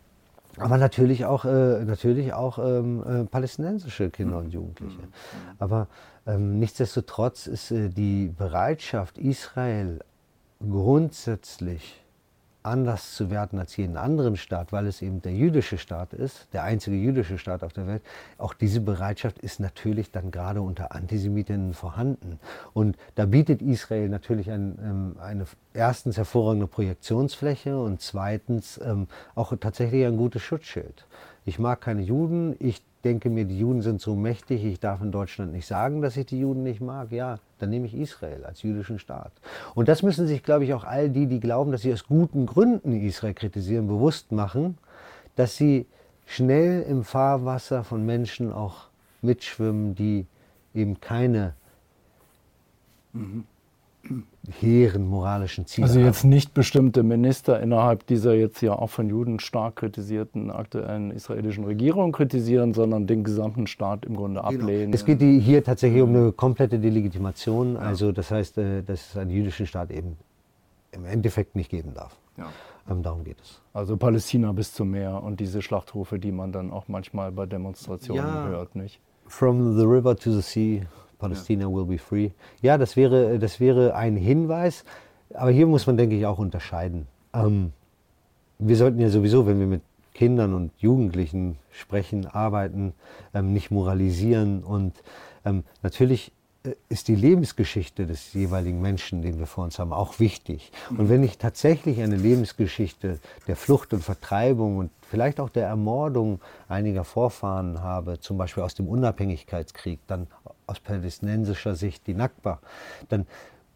Aber 0.58 0.78
natürlich 0.78 1.26
auch, 1.26 1.46
äh, 1.46 1.84
natürlich 1.84 2.34
auch 2.34 2.60
ähm, 2.60 3.04
äh, 3.04 3.26
palästinensische 3.26 4.10
Kinder 4.10 4.38
und 4.38 4.54
Jugendliche. 4.54 5.02
Mhm. 5.02 5.08
Aber 5.60 5.88
ähm, 6.26 6.60
nichtsdestotrotz 6.60 7.48
ist 7.48 7.72
äh, 7.72 7.90
die 7.90 8.32
Bereitschaft, 8.38 9.18
Israel 9.18 10.00
grundsätzlich 10.60 12.05
anders 12.66 13.14
zu 13.14 13.30
werden 13.30 13.60
als 13.60 13.78
jeden 13.78 13.98
anderen 13.98 14.36
Staat, 14.38 14.72
weil 14.72 14.88
es 14.88 15.02
eben 15.02 15.22
der 15.22 15.34
jüdische 15.34 15.78
Staat 15.78 16.14
ist, 16.14 16.48
der 16.54 16.64
einzige 16.64 16.96
jüdische 16.96 17.38
Staat 17.38 17.64
auf 17.64 17.74
der 17.74 17.88
Welt. 17.88 18.02
Auch 18.38 18.54
diese 18.54 18.82
Bereitschaft 18.82 19.40
ist 19.40 19.60
natürlich 19.60 20.12
dann 20.12 20.32
gerade 20.32 20.62
unter 20.62 20.94
Antisemitinnen 20.94 21.74
vorhanden. 21.74 22.40
Und 22.74 22.98
da 23.16 23.26
bietet 23.26 23.62
Israel 23.62 24.10
natürlich 24.10 24.50
ein, 24.52 24.78
ähm, 24.82 25.16
eine 25.20 25.46
erstens 25.74 26.18
hervorragende 26.18 26.68
Projektionsfläche 26.68 27.80
und 27.80 28.02
zweitens 28.02 28.80
ähm, 28.84 29.08
auch 29.36 29.56
tatsächlich 29.58 30.06
ein 30.06 30.18
gutes 30.18 30.42
Schutzschild. 30.42 31.06
Ich 31.46 31.60
mag 31.60 31.82
keine 31.82 32.02
Juden, 32.02 32.56
ich 32.60 32.82
denke 33.04 33.30
mir, 33.30 33.46
die 33.46 33.60
Juden 33.60 33.84
sind 33.84 34.02
so 34.02 34.16
mächtig, 34.16 34.66
ich 34.66 34.80
darf 34.80 35.02
in 35.02 35.12
Deutschland 35.12 35.54
nicht 35.54 35.68
sagen, 35.68 36.02
dass 36.02 36.18
ich 36.18 36.26
die 36.26 36.40
Juden 36.40 36.64
nicht 36.64 36.82
mag. 36.82 37.12
Ja, 37.12 37.38
dann 37.60 37.70
nehme 37.70 37.88
ich 37.88 37.96
Israel 37.96 38.44
als 38.46 38.62
jüdischen 38.64 39.00
Staat. 39.00 39.32
Und 39.74 39.88
das 39.88 40.04
müssen 40.04 40.28
sich, 40.28 40.44
glaube 40.44 40.66
ich, 40.66 40.74
auch 40.74 40.84
all 40.84 41.10
die, 41.10 41.28
die 41.28 41.40
glauben, 41.40 41.72
dass 41.72 41.82
sie 41.82 41.94
aus 41.94 42.06
guten 42.06 42.46
Gründen 42.46 42.94
Israel 42.94 43.34
kritisieren, 43.34 43.88
bewusst 43.88 44.32
machen, 44.32 44.78
dass 45.36 45.56
sie 45.56 45.86
schnell 46.26 46.82
im 46.84 47.04
Fahrwasser 47.04 47.84
von 47.84 48.06
Menschen 48.06 48.52
auch 48.52 48.88
mitschwimmen, 49.22 49.96
die 49.96 50.28
eben 50.74 51.00
keine 51.00 51.54
mhm 53.14 53.46
hehren 54.60 55.08
moralischen 55.08 55.66
Ziele. 55.66 55.88
Also 55.88 56.00
jetzt 56.00 56.24
nicht 56.24 56.54
bestimmte 56.54 57.04
Minister 57.04 57.60
innerhalb 57.60 58.06
dieser 58.06 58.34
jetzt 58.34 58.62
ja 58.62 58.74
auch 58.74 58.90
von 58.90 59.10
Juden 59.10 59.40
stark 59.40 59.78
kritisierten 59.78 60.52
aktuellen 60.52 61.12
israelischen 61.12 61.64
Regierung 61.64 62.12
kritisieren, 62.12 62.74
sondern 62.74 63.08
den 63.08 63.24
gesamten 63.24 63.68
Staat 63.68 64.06
im 64.06 64.16
Grunde 64.16 64.42
genau. 64.42 64.62
ablehnen. 64.62 64.94
Es 64.94 65.06
geht 65.06 65.22
hier 65.22 65.64
tatsächlich 65.64 66.02
um 66.02 66.10
eine 66.10 66.32
komplette 66.32 66.80
Delegitimation. 66.80 67.78
Also 67.78 68.12
das 68.12 68.32
heißt, 68.32 68.58
äh, 68.58 68.84
dass 68.84 69.10
es 69.10 69.18
einen 69.18 69.32
jüdischen 69.32 69.66
Staat 69.66 69.92
eben 69.92 70.18
im 70.92 71.06
Endeffekt 71.06 71.56
nicht 71.56 71.70
geben 71.70 71.94
darf. 71.94 72.16
Ja. 72.38 72.48
Ähm, 72.90 73.02
darum 73.02 73.24
geht 73.24 73.42
es. 73.42 73.62
Also 73.74 73.98
Palästina 73.98 74.52
bis 74.52 74.74
zum 74.74 74.92
Meer 74.92 75.24
und 75.24 75.40
diese 75.40 75.62
Schlachtrufe, 75.62 76.20
die 76.20 76.32
man 76.32 76.52
dann 76.52 76.72
auch 76.72 76.88
manchmal 76.88 77.32
bei 77.32 77.46
Demonstrationen 77.46 78.24
ja. 78.24 78.48
hört, 78.48 78.76
nicht? 78.76 79.00
From 79.28 79.76
the 79.76 79.86
river 79.86 80.16
to 80.16 80.32
the 80.32 80.42
sea. 80.42 80.86
Palästina 81.18 81.68
will 81.68 81.86
be 81.86 81.98
free. 81.98 82.32
Ja, 82.62 82.78
das 82.78 82.96
wäre, 82.96 83.40
das 83.40 83.60
wäre 83.60 83.96
ein 83.96 84.16
Hinweis. 84.16 84.84
Aber 85.34 85.52
hier 85.52 85.68
muss 85.68 85.88
man, 85.88 85.98
denke 85.98 86.16
ich, 86.16 86.26
auch 86.26 86.40
unterscheiden. 86.40 87.08
Ähm, 87.34 87.74
wir 88.60 88.78
sollten 88.78 89.00
ja 89.00 89.10
sowieso, 89.10 89.48
wenn 89.48 89.60
wir 89.60 89.68
mit 89.68 89.82
Kindern 90.14 90.54
und 90.54 90.72
Jugendlichen 90.78 91.58
sprechen, 91.72 92.26
arbeiten, 92.26 92.94
ähm, 93.34 93.54
nicht 93.54 93.72
moralisieren. 93.72 94.64
Und 94.64 95.04
ähm, 95.44 95.64
natürlich 95.82 96.32
ist 96.90 97.08
die 97.08 97.16
Lebensgeschichte 97.16 98.06
des 98.06 98.34
jeweiligen 98.34 98.82
Menschen, 98.82 99.22
den 99.22 99.40
wir 99.40 99.48
vor 99.48 99.64
uns 99.64 99.80
haben, 99.80 99.94
auch 99.94 100.20
wichtig. 100.20 100.72
Und 100.90 101.10
wenn 101.10 101.24
ich 101.24 101.38
tatsächlich 101.38 102.02
eine 102.02 102.16
Lebensgeschichte 102.16 103.20
der 103.48 103.56
Flucht 103.56 103.94
und 103.94 104.04
Vertreibung 104.04 104.78
und 104.78 104.92
vielleicht 105.10 105.40
auch 105.40 105.50
der 105.50 105.68
Ermordung 105.68 106.42
einiger 106.68 107.04
Vorfahren 107.04 107.82
habe, 107.82 108.20
zum 108.20 108.38
Beispiel 108.38 108.64
aus 108.64 108.74
dem 108.74 108.88
Unabhängigkeitskrieg, 108.88 110.00
dann 110.08 110.28
aus 110.68 110.80
palästinensischer 110.80 111.76
Sicht 111.76 112.08
die 112.08 112.14
Nakba, 112.14 112.60
dann 113.10 113.28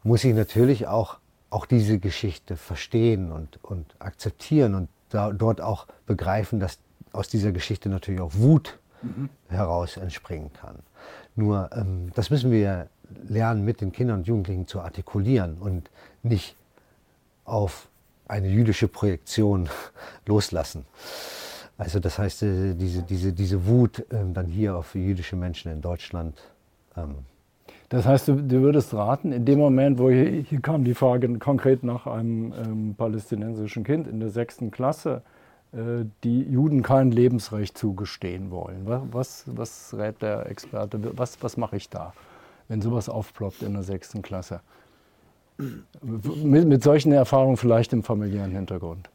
muss 0.03 0.23
ich 0.23 0.33
natürlich 0.33 0.87
auch, 0.87 1.17
auch 1.49 1.65
diese 1.65 1.99
Geschichte 1.99 2.57
verstehen 2.57 3.31
und, 3.31 3.63
und 3.63 3.95
akzeptieren 3.99 4.75
und 4.75 4.89
da, 5.09 5.31
dort 5.31 5.61
auch 5.61 5.87
begreifen, 6.05 6.59
dass 6.59 6.79
aus 7.11 7.27
dieser 7.27 7.51
Geschichte 7.51 7.89
natürlich 7.89 8.21
auch 8.21 8.33
Wut 8.35 8.79
mhm. 9.01 9.29
heraus 9.49 9.97
entspringen 9.97 10.51
kann. 10.53 10.77
Nur 11.39 11.69
ähm, 11.73 12.11
das 12.15 12.29
müssen 12.29 12.51
wir 12.51 12.87
lernen, 13.27 13.63
mit 13.63 13.79
den 13.81 13.91
Kindern 13.91 14.19
und 14.19 14.27
Jugendlichen 14.27 14.67
zu 14.67 14.81
artikulieren 14.81 15.57
und 15.59 15.89
nicht 16.21 16.55
auf 17.45 17.87
eine 18.27 18.49
jüdische 18.49 18.87
Projektion 18.87 19.69
loslassen. 20.25 20.85
Also 21.77 21.99
das 21.99 22.19
heißt, 22.19 22.43
äh, 22.43 22.73
diese, 22.75 23.03
diese, 23.03 23.31
diese 23.31 23.65
Wut 23.65 24.05
ähm, 24.11 24.33
dann 24.33 24.47
hier 24.47 24.75
auf 24.75 24.95
jüdische 24.95 25.37
Menschen 25.37 25.71
in 25.71 25.81
Deutschland. 25.81 26.37
Ähm 26.97 27.15
das 27.87 28.05
heißt, 28.05 28.27
du, 28.27 28.35
du, 28.35 28.61
würdest 28.61 28.93
raten, 28.93 29.31
in 29.31 29.45
dem 29.45 29.59
Moment, 29.59 29.97
wo 29.97 30.09
hier, 30.09 30.43
hier 30.43 30.59
kam 30.59 30.83
die 30.83 30.93
Frage 30.93 31.39
konkret 31.39 31.83
nach 31.83 32.05
einem 32.05 32.53
ähm, 32.53 32.95
palästinensischen 32.97 33.85
Kind 33.85 34.07
in 34.07 34.19
der 34.19 34.29
sechsten 34.29 34.71
Klasse, 34.71 35.21
die 35.71 36.43
Juden 36.43 36.81
kein 36.81 37.11
Lebensrecht 37.11 37.77
zugestehen 37.77 38.49
wollen. 38.49 38.87
Was, 39.11 39.43
was 39.45 39.93
rät 39.95 40.21
der 40.21 40.47
Experte? 40.49 40.99
Was, 41.15 41.41
was 41.43 41.57
mache 41.57 41.77
ich 41.77 41.89
da, 41.89 42.13
wenn 42.67 42.81
sowas 42.81 43.07
aufploppt 43.07 43.61
in 43.61 43.73
der 43.73 43.83
sechsten 43.83 44.23
Klasse? 44.23 44.61
Mit, 46.01 46.67
mit 46.67 46.83
solchen 46.83 47.11
Erfahrungen 47.11 47.57
vielleicht 47.57 47.93
im 47.93 48.01
familiären 48.01 48.51
Hintergrund. 48.51 49.09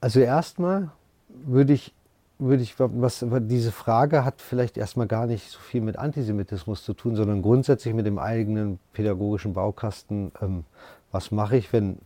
Also 0.00 0.20
erstmal 0.20 0.90
würde 1.28 1.74
ich, 1.74 1.92
würde 2.38 2.62
ich 2.62 2.74
was, 2.78 3.24
diese 3.42 3.72
Frage 3.72 4.24
hat 4.24 4.40
vielleicht 4.40 4.78
erstmal 4.78 5.06
gar 5.06 5.26
nicht 5.26 5.50
so 5.50 5.58
viel 5.58 5.82
mit 5.82 5.98
Antisemitismus 5.98 6.84
zu 6.84 6.94
tun, 6.94 7.16
sondern 7.16 7.42
grundsätzlich 7.42 7.92
mit 7.92 8.06
dem 8.06 8.18
eigenen 8.18 8.78
pädagogischen 8.94 9.52
Baukasten. 9.52 10.32
Ähm, 10.40 10.64
was 11.10 11.30
mache 11.30 11.58
ich, 11.58 11.72
wenn 11.72 11.98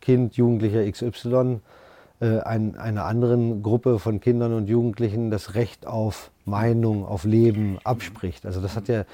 Kind, 0.00 0.36
Jugendlicher 0.36 0.90
XY 0.90 1.60
äh, 2.20 2.40
ein, 2.40 2.76
einer 2.76 3.04
anderen 3.04 3.62
Gruppe 3.62 3.98
von 3.98 4.20
Kindern 4.20 4.52
und 4.52 4.68
Jugendlichen 4.68 5.30
das 5.30 5.54
Recht 5.54 5.86
auf 5.86 6.30
Meinung, 6.44 7.04
auf 7.04 7.24
Leben 7.24 7.78
abspricht. 7.84 8.46
Also 8.46 8.60
das 8.60 8.76
hat 8.76 8.88
ja 8.88 9.04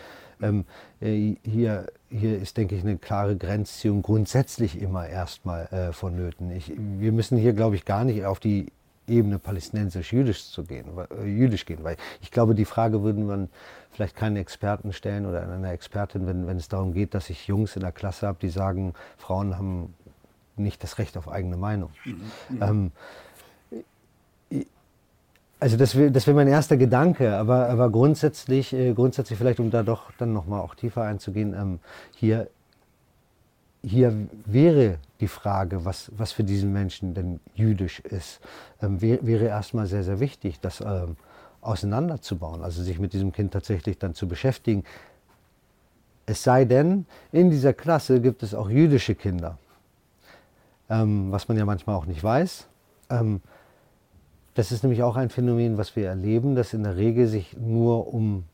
ähm, 0.41 0.65
äh, 1.01 1.37
hier, 1.45 1.87
hier 2.11 2.41
ist, 2.41 2.57
denke 2.57 2.75
ich, 2.75 2.83
eine 2.83 2.99
klare 2.99 3.37
Grenzziehung 3.37 4.03
grundsätzlich 4.03 4.81
immer 4.81 5.09
erstmal 5.09 5.67
äh, 5.67 5.93
vonnöten. 5.93 6.51
Ich, 6.51 6.73
wir 6.77 7.13
müssen 7.13 7.39
hier, 7.39 7.53
glaube 7.53 7.77
ich, 7.77 7.85
gar 7.85 8.05
nicht 8.05 8.25
auf 8.25 8.41
die 8.41 8.67
Ebene 9.09 9.39
palästinensisch-jüdisch 9.39 10.51
zu 10.51 10.65
gehen, 10.65 10.87
äh, 10.97 11.25
jüdisch 11.27 11.67
gehen, 11.67 11.83
weil 11.83 11.97
ich 12.21 12.31
glaube, 12.31 12.55
die 12.55 12.65
Frage 12.65 13.03
würden 13.03 13.27
man 13.27 13.49
vielleicht 13.91 14.17
keinen 14.17 14.37
Experten 14.37 14.93
stellen 14.93 15.27
oder 15.27 15.43
einer 15.43 15.73
Expertin, 15.73 16.27
wenn, 16.27 16.47
wenn 16.47 16.57
es 16.57 16.69
darum 16.69 16.93
geht, 16.93 17.15
dass 17.15 17.29
ich 17.31 17.47
Jungs 17.47 17.77
in 17.77 17.83
der 17.83 17.93
Klasse 17.93 18.27
habe, 18.27 18.39
die 18.41 18.49
sagen, 18.49 18.95
Frauen 19.19 19.59
haben 19.59 19.95
nicht 20.57 20.83
das 20.83 20.99
Recht 20.99 21.17
auf 21.17 21.29
eigene 21.29 21.57
Meinung. 21.57 21.91
Mhm. 22.05 22.63
Ähm, 22.63 22.93
also 25.63 25.77
das 25.77 25.97
wäre 25.97 26.11
das 26.11 26.27
wär 26.27 26.35
mein 26.35 26.49
erster 26.49 26.77
Gedanke, 26.77 27.37
aber, 27.37 27.69
aber 27.69 27.89
grundsätzlich, 27.91 28.73
äh, 28.73 28.95
grundsätzlich 28.95 29.39
vielleicht, 29.39 29.61
um 29.61 29.71
da 29.71 29.85
doch 29.85 30.11
dann 30.19 30.33
nochmal 30.33 30.61
auch 30.61 30.75
tiefer 30.75 31.03
einzugehen, 31.03 31.55
ähm, 31.55 31.79
hier, 32.17 32.49
hier 33.85 34.29
wäre 34.45 34.99
die 35.21 35.29
Frage, 35.29 35.85
was, 35.85 36.11
was 36.17 36.33
für 36.33 36.43
diesen 36.43 36.73
Menschen 36.73 37.15
denn 37.15 37.39
jüdisch 37.55 38.01
ist, 38.01 38.41
ähm, 38.83 39.01
wär, 39.01 39.25
wäre 39.25 39.45
erstmal 39.45 39.87
sehr, 39.87 40.03
sehr 40.03 40.19
wichtig, 40.19 40.59
das 40.59 40.81
ähm, 40.81 41.17
auseinanderzubauen, 41.61 42.65
also 42.65 42.83
sich 42.83 42.99
mit 42.99 43.13
diesem 43.13 43.31
Kind 43.31 43.53
tatsächlich 43.53 43.99
dann 44.01 44.17
zu 44.17 44.27
beschäftigen. 44.27 44.83
Es 46.27 46.43
sei 46.43 46.65
denn, 46.65 47.07
in 47.31 47.51
dieser 47.51 47.73
Klasse 47.73 48.21
gibt 48.21 48.43
es 48.43 48.53
auch 48.53 48.69
jüdische 48.69 49.15
Kinder 49.15 49.59
ähm, 50.89 51.33
was 51.33 51.49
man 51.49 51.57
ja 51.57 51.65
manchmal 51.65 51.97
auch 51.97 52.07
nicht 52.07 52.23
weiß. 52.23 52.67
Ähm, 53.11 53.41
das 54.55 54.73
ist 54.73 54.83
nämlich 54.83 55.03
auch 55.03 55.17
ein 55.17 55.31
Phänomen, 55.31 55.79
was 55.79 55.97
wir 55.97 56.09
erleben, 56.09 56.55
dass 56.55 56.75
in 56.75 56.83
der 56.83 56.97
Regel 56.97 57.27
sich 57.27 57.57
nur 57.57 58.13
um 58.13 58.45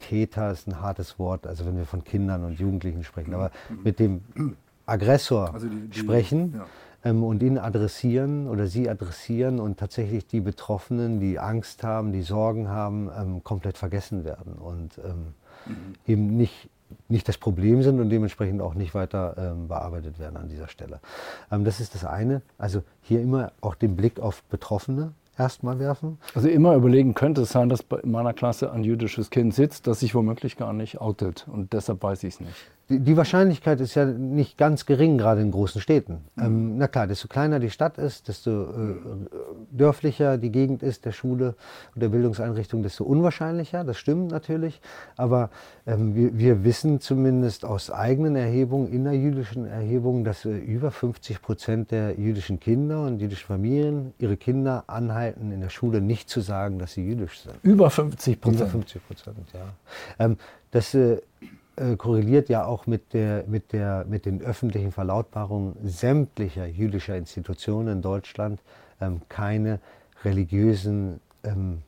Täter 0.00 0.50
ist 0.50 0.66
ein 0.66 0.80
hartes 0.80 1.18
Wort, 1.18 1.46
also 1.46 1.64
wenn 1.64 1.76
wir 1.76 1.86
von 1.86 2.02
Kindern 2.04 2.44
und 2.44 2.58
Jugendlichen 2.58 3.04
sprechen, 3.04 3.34
aber 3.34 3.50
mit 3.82 3.98
dem 3.98 4.22
Aggressor 4.84 5.54
also 5.54 5.68
die, 5.68 5.88
die, 5.88 5.98
sprechen 5.98 6.54
ja. 6.56 6.66
ähm, 7.10 7.22
und 7.22 7.42
ihn 7.42 7.56
adressieren 7.56 8.48
oder 8.48 8.66
sie 8.66 8.90
adressieren 8.90 9.60
und 9.60 9.78
tatsächlich 9.78 10.26
die 10.26 10.40
Betroffenen, 10.40 11.20
die 11.20 11.38
Angst 11.38 11.84
haben, 11.84 12.12
die 12.12 12.22
Sorgen 12.22 12.68
haben, 12.68 13.10
ähm, 13.16 13.44
komplett 13.44 13.78
vergessen 13.78 14.24
werden 14.24 14.54
und 14.54 14.98
ähm, 14.98 15.34
mhm. 15.66 15.94
eben 16.06 16.36
nicht 16.36 16.68
nicht 17.08 17.28
das 17.28 17.38
Problem 17.38 17.82
sind 17.82 18.00
und 18.00 18.10
dementsprechend 18.10 18.60
auch 18.60 18.74
nicht 18.74 18.94
weiter 18.94 19.34
ähm, 19.36 19.68
bearbeitet 19.68 20.18
werden 20.18 20.36
an 20.36 20.48
dieser 20.48 20.68
Stelle. 20.68 21.00
Ähm, 21.50 21.64
das 21.64 21.80
ist 21.80 21.94
das 21.94 22.04
eine. 22.04 22.42
Also 22.58 22.82
hier 23.02 23.20
immer 23.20 23.52
auch 23.60 23.74
den 23.74 23.96
Blick 23.96 24.20
auf 24.20 24.42
Betroffene 24.44 25.12
erstmal 25.38 25.78
werfen. 25.78 26.18
Also 26.34 26.48
immer 26.48 26.74
überlegen, 26.74 27.14
könnte 27.14 27.42
es 27.42 27.50
sein, 27.50 27.68
dass 27.68 27.84
in 28.02 28.10
meiner 28.10 28.32
Klasse 28.32 28.70
ein 28.72 28.84
jüdisches 28.84 29.30
Kind 29.30 29.54
sitzt, 29.54 29.86
das 29.86 30.00
sich 30.00 30.14
womöglich 30.14 30.56
gar 30.56 30.72
nicht 30.72 31.00
outet 31.00 31.46
und 31.50 31.72
deshalb 31.72 32.02
weiß 32.02 32.22
ich 32.24 32.34
es 32.34 32.40
nicht 32.40 32.66
die 32.98 33.16
Wahrscheinlichkeit 33.16 33.80
ist 33.80 33.94
ja 33.94 34.04
nicht 34.04 34.58
ganz 34.58 34.86
gering, 34.86 35.18
gerade 35.18 35.40
in 35.40 35.50
großen 35.50 35.80
Städten. 35.80 36.24
Mhm. 36.36 36.44
Ähm, 36.44 36.78
na 36.78 36.88
klar, 36.88 37.06
desto 37.06 37.28
kleiner 37.28 37.60
die 37.60 37.70
Stadt 37.70 37.98
ist, 37.98 38.28
desto 38.28 38.50
äh, 38.50 38.94
dörflicher 39.70 40.38
die 40.38 40.50
Gegend 40.50 40.82
ist, 40.82 41.04
der 41.04 41.12
Schule 41.12 41.54
und 41.94 42.02
der 42.02 42.08
Bildungseinrichtung, 42.08 42.82
desto 42.82 43.04
unwahrscheinlicher. 43.04 43.84
Das 43.84 43.98
stimmt 43.98 44.30
natürlich. 44.30 44.80
Aber 45.16 45.50
ähm, 45.86 46.14
wir, 46.14 46.38
wir, 46.38 46.64
wissen 46.64 47.00
zumindest 47.00 47.64
aus 47.64 47.90
eigenen 47.90 48.36
Erhebungen, 48.36 48.92
innerjüdischen 48.92 49.66
Erhebungen, 49.66 50.24
dass 50.24 50.44
äh, 50.44 50.50
über 50.50 50.90
50 50.90 51.42
Prozent 51.42 51.90
der 51.90 52.18
jüdischen 52.18 52.60
Kinder 52.60 53.06
und 53.06 53.20
jüdischen 53.20 53.46
Familien 53.46 54.12
ihre 54.18 54.36
Kinder 54.36 54.84
anhalten, 54.86 55.50
in 55.50 55.60
der 55.60 55.70
Schule 55.70 56.00
nicht 56.00 56.28
zu 56.28 56.40
sagen, 56.40 56.78
dass 56.78 56.92
sie 56.92 57.04
jüdisch 57.04 57.40
sind. 57.40 57.54
Über 57.62 57.90
50 57.90 58.40
Prozent? 58.40 58.60
Über 58.60 58.70
50 58.70 59.06
Prozent, 59.06 59.36
ja. 59.52 60.24
Ähm, 60.24 60.36
das 60.70 60.94
äh, 60.94 61.20
äh, 61.82 61.96
korreliert 61.96 62.48
ja 62.48 62.64
auch 62.64 62.86
mit, 62.86 63.12
der, 63.12 63.44
mit, 63.46 63.72
der, 63.72 64.04
mit 64.04 64.24
den 64.24 64.40
öffentlichen 64.40 64.92
Verlautbarungen 64.92 65.76
sämtlicher 65.82 66.66
jüdischer 66.66 67.16
Institutionen 67.16 67.88
in 67.88 68.02
Deutschland, 68.02 68.60
ähm, 69.00 69.20
keine 69.28 69.80
religiösen, 70.24 71.20
ähm, 71.42 71.82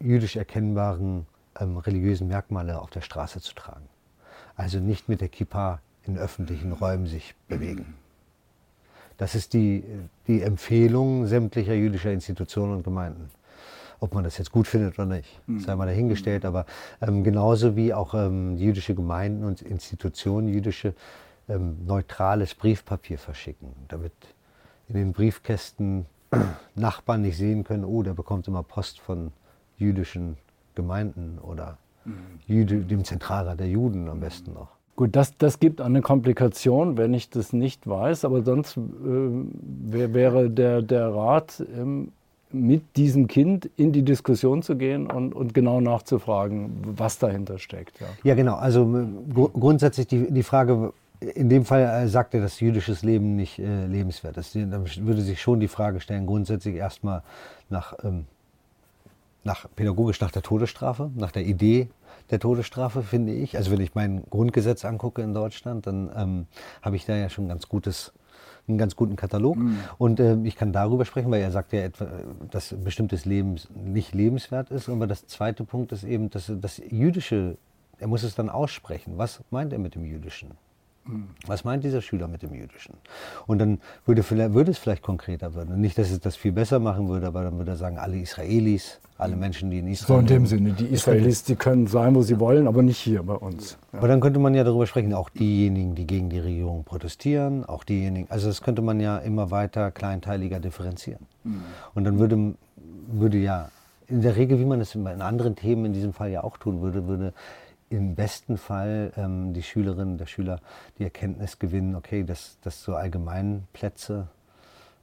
jüdisch 0.00 0.36
erkennbaren 0.36 1.26
ähm, 1.60 1.76
religiösen 1.76 2.28
Merkmale 2.28 2.80
auf 2.80 2.90
der 2.90 3.00
Straße 3.00 3.40
zu 3.40 3.54
tragen. 3.54 3.88
Also 4.56 4.80
nicht 4.80 5.08
mit 5.08 5.20
der 5.20 5.28
Kippa 5.28 5.80
in 6.04 6.18
öffentlichen 6.18 6.72
Räumen 6.72 7.06
sich 7.06 7.34
bewegen. 7.48 7.94
Das 9.18 9.34
ist 9.34 9.54
die, 9.54 9.84
die 10.26 10.42
Empfehlung 10.42 11.26
sämtlicher 11.26 11.74
jüdischer 11.74 12.12
Institutionen 12.12 12.74
und 12.76 12.82
Gemeinden. 12.82 13.30
Ob 14.00 14.14
man 14.14 14.24
das 14.24 14.38
jetzt 14.38 14.52
gut 14.52 14.66
findet 14.66 14.98
oder 14.98 15.06
nicht, 15.06 15.40
mhm. 15.46 15.60
sei 15.60 15.74
mal 15.74 15.86
dahingestellt. 15.86 16.42
Mhm. 16.42 16.48
Aber 16.48 16.66
ähm, 17.00 17.24
genauso 17.24 17.76
wie 17.76 17.94
auch 17.94 18.14
ähm, 18.14 18.56
jüdische 18.56 18.94
Gemeinden 18.94 19.44
und 19.44 19.62
Institutionen 19.62 20.48
jüdische 20.48 20.94
ähm, 21.48 21.76
neutrales 21.86 22.54
Briefpapier 22.54 23.18
verschicken, 23.18 23.72
damit 23.88 24.12
in 24.88 24.96
den 24.96 25.12
Briefkästen 25.12 26.06
Nachbarn 26.74 27.22
nicht 27.22 27.36
sehen 27.36 27.64
können, 27.64 27.84
oh, 27.84 28.02
der 28.02 28.14
bekommt 28.14 28.48
immer 28.48 28.62
Post 28.62 29.00
von 29.00 29.32
jüdischen 29.78 30.36
Gemeinden 30.74 31.38
oder 31.38 31.78
mhm. 32.04 32.14
Jüde, 32.46 32.80
dem 32.80 33.04
Zentralrat 33.04 33.60
der 33.60 33.68
Juden 33.68 34.08
am 34.08 34.20
besten 34.20 34.52
noch. 34.52 34.76
Gut, 34.96 35.14
das, 35.14 35.36
das 35.36 35.60
gibt 35.60 35.82
eine 35.82 36.00
Komplikation, 36.00 36.96
wenn 36.96 37.12
ich 37.12 37.28
das 37.28 37.52
nicht 37.52 37.86
weiß, 37.86 38.24
aber 38.24 38.42
sonst 38.42 38.78
äh, 38.78 38.80
wäre 38.80 40.48
der, 40.48 40.80
der 40.80 41.14
Rat, 41.14 41.62
ähm, 41.76 42.12
mit 42.62 42.96
diesem 42.96 43.28
Kind 43.28 43.70
in 43.76 43.92
die 43.92 44.02
Diskussion 44.02 44.62
zu 44.62 44.76
gehen 44.76 45.06
und, 45.06 45.34
und 45.34 45.54
genau 45.54 45.80
nachzufragen, 45.80 46.70
was 46.84 47.18
dahinter 47.18 47.58
steckt. 47.58 48.00
Ja, 48.00 48.06
ja 48.24 48.34
genau. 48.34 48.56
Also 48.56 48.84
gr 49.32 49.48
grundsätzlich 49.50 50.06
die, 50.06 50.30
die 50.30 50.42
Frage, 50.42 50.92
in 51.20 51.48
dem 51.48 51.64
Fall 51.64 51.82
äh, 51.82 52.08
sagt 52.08 52.34
er, 52.34 52.40
dass 52.40 52.60
jüdisches 52.60 53.02
Leben 53.02 53.36
nicht 53.36 53.58
äh, 53.58 53.86
lebenswert 53.86 54.36
ist. 54.36 54.54
Dann 54.54 54.86
würde 54.98 55.22
sich 55.22 55.40
schon 55.40 55.60
die 55.60 55.68
Frage 55.68 56.00
stellen, 56.00 56.26
grundsätzlich 56.26 56.76
erstmal 56.76 57.22
nach, 57.70 57.94
ähm, 58.02 58.24
nach 59.44 59.66
pädagogisch 59.76 60.20
nach 60.20 60.30
der 60.30 60.42
Todesstrafe, 60.42 61.10
nach 61.14 61.32
der 61.32 61.44
Idee 61.44 61.88
der 62.30 62.40
Todesstrafe, 62.40 63.02
finde 63.02 63.32
ich. 63.32 63.56
Also 63.56 63.70
wenn 63.70 63.80
ich 63.80 63.94
mein 63.94 64.24
Grundgesetz 64.30 64.84
angucke 64.84 65.22
in 65.22 65.32
Deutschland, 65.32 65.86
dann 65.86 66.10
ähm, 66.16 66.46
habe 66.82 66.96
ich 66.96 67.06
da 67.06 67.14
ja 67.14 67.28
schon 67.28 67.48
ganz 67.48 67.68
gutes 67.68 68.12
einen 68.68 68.78
ganz 68.78 68.96
guten 68.96 69.16
Katalog. 69.16 69.56
Mhm. 69.56 69.78
Und 69.98 70.20
äh, 70.20 70.36
ich 70.44 70.56
kann 70.56 70.72
darüber 70.72 71.04
sprechen, 71.04 71.30
weil 71.30 71.42
er 71.42 71.50
sagt 71.50 71.72
ja 71.72 71.80
etwa, 71.80 72.08
dass 72.50 72.74
bestimmtes 72.82 73.24
Leben 73.24 73.56
nicht 73.74 74.14
lebenswert 74.14 74.70
ist. 74.70 74.88
Aber 74.88 75.06
das 75.06 75.26
zweite 75.26 75.64
Punkt 75.64 75.92
ist 75.92 76.04
eben, 76.04 76.30
dass 76.30 76.52
das 76.60 76.80
Jüdische, 76.90 77.56
er 77.98 78.08
muss 78.08 78.22
es 78.22 78.34
dann 78.34 78.50
aussprechen. 78.50 79.14
Was 79.16 79.42
meint 79.50 79.72
er 79.72 79.78
mit 79.78 79.94
dem 79.94 80.04
Jüdischen? 80.04 80.50
Was 81.46 81.64
meint 81.64 81.84
dieser 81.84 82.02
Schüler 82.02 82.28
mit 82.28 82.42
dem 82.42 82.54
Jüdischen? 82.54 82.94
Und 83.46 83.58
dann 83.58 83.78
würde, 84.04 84.22
würde 84.54 84.70
es 84.70 84.78
vielleicht 84.78 85.02
konkreter 85.02 85.54
werden. 85.54 85.80
nicht, 85.80 85.98
dass 85.98 86.10
es 86.10 86.20
das 86.20 86.36
viel 86.36 86.52
besser 86.52 86.78
machen 86.78 87.08
würde, 87.08 87.26
aber 87.26 87.42
dann 87.42 87.58
würde 87.58 87.72
er 87.72 87.76
sagen, 87.76 87.98
alle 87.98 88.18
Israelis, 88.18 89.00
alle 89.18 89.36
Menschen, 89.36 89.70
die 89.70 89.78
in 89.78 89.88
Israel. 89.88 90.16
So 90.16 90.20
in 90.20 90.26
dem 90.26 90.46
Sinne, 90.46 90.72
die 90.72 90.86
Israelis, 90.86 91.44
die 91.44 91.56
können 91.56 91.86
sein, 91.86 92.14
wo 92.14 92.22
sie 92.22 92.38
wollen, 92.38 92.66
aber 92.66 92.82
nicht 92.82 92.98
hier 92.98 93.22
bei 93.22 93.34
uns. 93.34 93.78
Ja. 93.92 93.98
Aber 93.98 94.08
dann 94.08 94.20
könnte 94.20 94.38
man 94.38 94.54
ja 94.54 94.64
darüber 94.64 94.86
sprechen, 94.86 95.14
auch 95.14 95.30
diejenigen, 95.30 95.94
die 95.94 96.06
gegen 96.06 96.28
die 96.28 96.38
Regierung 96.38 96.84
protestieren, 96.84 97.64
auch 97.64 97.84
diejenigen. 97.84 98.30
Also 98.30 98.48
das 98.48 98.60
könnte 98.60 98.82
man 98.82 99.00
ja 99.00 99.18
immer 99.18 99.50
weiter 99.50 99.90
kleinteiliger 99.90 100.60
differenzieren. 100.60 101.26
Mhm. 101.44 101.62
Und 101.94 102.04
dann 102.04 102.18
würde, 102.18 102.54
würde 103.08 103.38
ja 103.38 103.70
in 104.08 104.22
der 104.22 104.36
Regel, 104.36 104.58
wie 104.58 104.64
man 104.64 104.80
es 104.80 104.94
in 104.94 105.06
anderen 105.06 105.56
Themen 105.56 105.86
in 105.86 105.92
diesem 105.92 106.12
Fall 106.12 106.30
ja 106.30 106.44
auch 106.44 106.58
tun 106.58 106.80
würde, 106.80 107.06
würde 107.06 107.32
im 107.90 108.14
besten 108.14 108.58
Fall 108.58 109.12
ähm, 109.16 109.52
die 109.52 109.62
Schülerinnen, 109.62 110.18
der 110.18 110.26
Schüler 110.26 110.60
die 110.98 111.04
Erkenntnis 111.04 111.58
gewinnen, 111.58 111.94
okay, 111.94 112.24
dass, 112.24 112.58
dass 112.62 112.82
so 112.82 112.94
Allgemeinplätze 112.94 114.28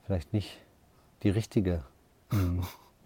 vielleicht 0.05 0.33
nicht 0.33 0.57
die 1.23 1.29
richtige. 1.29 1.81
Mhm. 2.31 2.63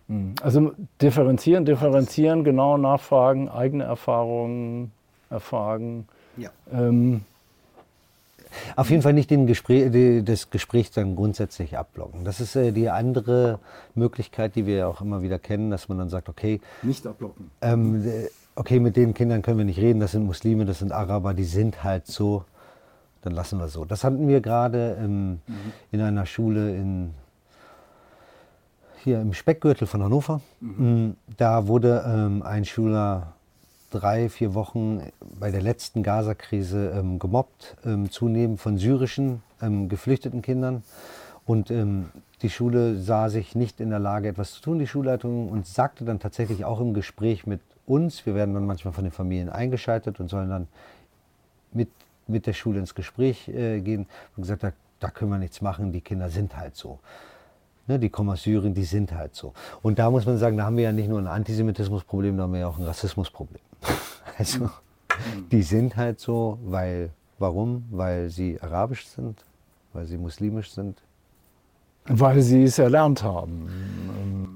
mhm. 0.07 0.35
Also 0.41 0.71
differenzieren, 1.01 1.65
differenzieren, 1.65 2.43
genau 2.43 2.77
nachfragen, 2.77 3.49
eigene 3.49 3.83
Erfahrungen 3.83 4.91
erfragen. 5.29 6.07
Ja. 6.37 6.49
Ähm, 6.71 7.21
auf 8.75 8.89
jeden 8.89 9.01
Fall 9.01 9.13
nicht 9.13 9.29
den 9.29 9.45
Gespräch, 9.45 9.91
die, 9.91 10.23
das 10.23 10.49
Gespräch 10.49 10.91
dann 10.91 11.15
grundsätzlich 11.15 11.77
abblocken. 11.77 12.23
Das 12.23 12.39
ist 12.39 12.55
äh, 12.55 12.71
die 12.71 12.89
andere 12.89 13.59
Möglichkeit, 13.93 14.55
die 14.55 14.65
wir 14.65 14.87
auch 14.87 15.01
immer 15.01 15.21
wieder 15.21 15.37
kennen, 15.37 15.69
dass 15.69 15.89
man 15.89 15.97
dann 15.97 16.09
sagt, 16.09 16.29
okay. 16.29 16.61
Nicht 16.81 17.05
abblocken. 17.05 17.51
Ähm, 17.61 18.03
okay, 18.57 18.79
mit 18.79 18.97
den 18.97 19.13
Kindern 19.13 19.41
können 19.41 19.59
wir 19.59 19.65
nicht 19.65 19.79
reden, 19.79 19.99
das 19.99 20.11
sind 20.11 20.25
Muslime, 20.25 20.65
das 20.65 20.79
sind 20.79 20.91
Araber, 20.91 21.33
die 21.33 21.43
sind 21.43 21.83
halt 21.83 22.07
so, 22.07 22.43
dann 23.21 23.33
lassen 23.33 23.59
wir 23.59 23.67
so. 23.67 23.85
Das 23.85 24.03
hatten 24.03 24.27
wir 24.27 24.41
gerade 24.41 24.97
ähm, 24.99 25.39
mhm. 25.47 25.73
in 25.91 26.01
einer 26.01 26.25
Schule 26.25 26.75
in, 26.75 27.13
hier 29.03 29.21
im 29.21 29.33
Speckgürtel 29.33 29.85
von 29.85 30.03
Hannover. 30.03 30.41
Mhm. 30.59 31.07
Mm, 31.07 31.15
da 31.37 31.67
wurde 31.67 32.03
ähm, 32.07 32.41
ein 32.41 32.65
Schüler 32.65 33.33
drei, 33.91 34.27
vier 34.27 34.53
Wochen 34.55 35.01
bei 35.39 35.51
der 35.51 35.61
letzten 35.61 36.01
Gaza-Krise 36.01 36.93
ähm, 36.95 37.19
gemobbt, 37.19 37.77
ähm, 37.85 38.09
zunehmend 38.09 38.59
von 38.59 38.77
syrischen 38.77 39.43
ähm, 39.61 39.87
geflüchteten 39.87 40.41
Kindern. 40.41 40.83
Und 41.45 41.69
ähm, 41.69 42.09
die 42.41 42.49
Schule 42.49 42.97
sah 42.97 43.29
sich 43.29 43.55
nicht 43.55 43.79
in 43.79 43.91
der 43.91 43.99
Lage, 43.99 44.27
etwas 44.29 44.53
zu 44.53 44.61
tun, 44.61 44.79
die 44.79 44.87
Schulleitung, 44.87 45.49
und 45.49 45.67
sagte 45.67 46.05
dann 46.05 46.19
tatsächlich 46.19 46.65
auch 46.65 46.81
im 46.81 46.93
Gespräch 46.93 47.47
mit 47.47 47.61
uns. 47.87 48.25
Wir 48.25 48.35
werden 48.35 48.53
dann 48.53 48.65
manchmal 48.65 48.93
von 48.93 49.03
den 49.03 49.11
Familien 49.11 49.49
eingeschaltet 49.49 50.19
und 50.19 50.27
sollen 50.27 50.49
dann 50.49 50.67
mit, 51.71 51.89
mit 52.27 52.45
der 52.45 52.53
Schule 52.53 52.79
ins 52.79 52.93
Gespräch 52.93 53.47
äh, 53.47 53.81
gehen 53.81 54.05
und 54.35 54.43
gesagt, 54.43 54.63
da, 54.63 54.73
da 54.99 55.09
können 55.09 55.31
wir 55.31 55.37
nichts 55.37 55.61
machen, 55.61 55.91
die 55.91 56.01
Kinder 56.01 56.29
sind 56.29 56.55
halt 56.55 56.75
so. 56.75 56.99
Ne, 57.87 57.97
die 57.99 58.09
kommen 58.09 58.29
aus 58.29 58.43
Syrien, 58.43 58.73
die 58.73 58.83
sind 58.83 59.13
halt 59.13 59.33
so. 59.33 59.53
Und 59.81 59.97
da 59.97 60.11
muss 60.11 60.25
man 60.25 60.37
sagen, 60.37 60.57
da 60.57 60.65
haben 60.65 60.75
wir 60.75 60.83
ja 60.83 60.91
nicht 60.91 61.07
nur 61.07 61.19
ein 61.19 61.27
Antisemitismusproblem, 61.27 62.35
da 62.35 62.43
haben 62.43 62.53
wir 62.53 62.59
ja 62.59 62.67
auch 62.67 62.77
ein 62.77 62.85
Rassismusproblem. 62.85 63.61
Also, 64.39 64.69
die 65.51 65.63
sind 65.63 65.95
halt 65.95 66.19
so, 66.19 66.59
weil, 66.63 67.09
warum? 67.39 67.85
Weil 67.89 68.29
sie 68.29 68.61
arabisch 68.61 69.07
sind, 69.07 69.43
weil 69.93 70.05
sie 70.05 70.15
muslimisch 70.15 70.69
sind, 70.69 71.01
weil 72.07 72.41
sie 72.41 72.63
es 72.63 72.79
erlernt 72.79 73.23
haben. 73.23 73.67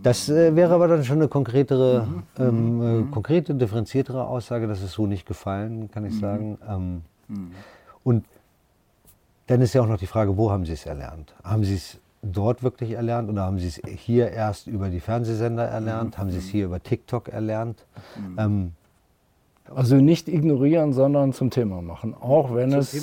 Das 0.04 0.30
äh, 0.30 0.56
wäre 0.56 0.74
aber 0.74 0.88
dann 0.88 1.04
schon 1.04 1.18
eine 1.18 1.28
konkretere, 1.28 2.08
mhm. 2.08 2.24
ähm, 2.40 2.78
mhm. 2.78 3.10
äh, 3.10 3.12
konkrete, 3.12 3.54
differenziertere 3.54 4.26
Aussage. 4.26 4.68
Das 4.68 4.82
ist 4.82 4.94
so 4.94 5.06
nicht 5.06 5.28
gefallen, 5.28 5.92
kann 5.92 6.06
ich 6.06 6.16
mhm. 6.16 6.20
sagen. 6.20 6.58
Ähm, 6.68 7.02
mhm. 7.28 7.52
Und 8.04 8.26
dann 9.48 9.62
ist 9.62 9.74
ja 9.74 9.82
auch 9.82 9.88
noch 9.88 9.98
die 9.98 10.08
Frage, 10.08 10.38
wo 10.38 10.50
haben 10.50 10.66
sie 10.66 10.74
es 10.74 10.86
erlernt? 10.86 11.36
Haben 11.44 11.64
sie 11.64 11.76
es 11.76 12.00
dort 12.24 12.64
wirklich 12.64 12.92
erlernt 12.92 13.30
oder 13.30 13.44
haben 13.44 13.60
sie 13.60 13.68
es 13.68 13.82
hier 13.98 14.32
erst 14.32 14.68
über 14.68 14.90
die 14.90 15.00
Fernsehsender 15.00 15.66
erlernt? 15.66 16.16
Mhm. 16.16 16.20
Haben 16.20 16.32
sie 16.32 16.38
es 16.38 16.46
hier 16.46 16.66
über 16.66 16.82
TikTok 16.82 17.30
erlernt? 17.30 17.86
Mhm. 18.18 18.40
Ähm, 18.40 18.72
also 19.74 19.96
nicht 19.96 20.28
ignorieren, 20.28 20.94
sondern 20.94 21.34
zum 21.34 21.50
Thema 21.50 21.82
machen, 21.82 22.14
auch 22.14 22.54
wenn 22.54 22.74
es 22.74 22.96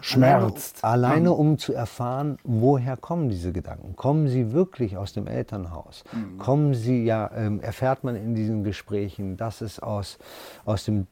schmerzt. 0.00 0.84
Alleine, 0.84 1.14
alleine, 1.14 1.32
um 1.32 1.58
zu 1.58 1.72
erfahren, 1.72 2.38
woher 2.44 2.96
kommen 2.96 3.28
diese 3.28 3.52
Gedanken. 3.52 3.96
Kommen 3.96 4.28
sie 4.28 4.52
wirklich 4.52 4.96
aus 4.96 5.12
dem 5.12 5.26
Elternhaus? 5.26 6.04
Mhm. 6.12 6.38
Kommen 6.38 6.74
sie, 6.74 7.04
ja, 7.04 7.30
ähm, 7.34 7.60
erfährt 7.60 8.04
man 8.04 8.14
in 8.14 8.34
diesen 8.34 8.62
Gesprächen, 8.62 9.36
dass 9.36 9.60
es 9.60 9.80
aus, 9.80 10.18
aus 10.64 10.84
dem 10.84 11.06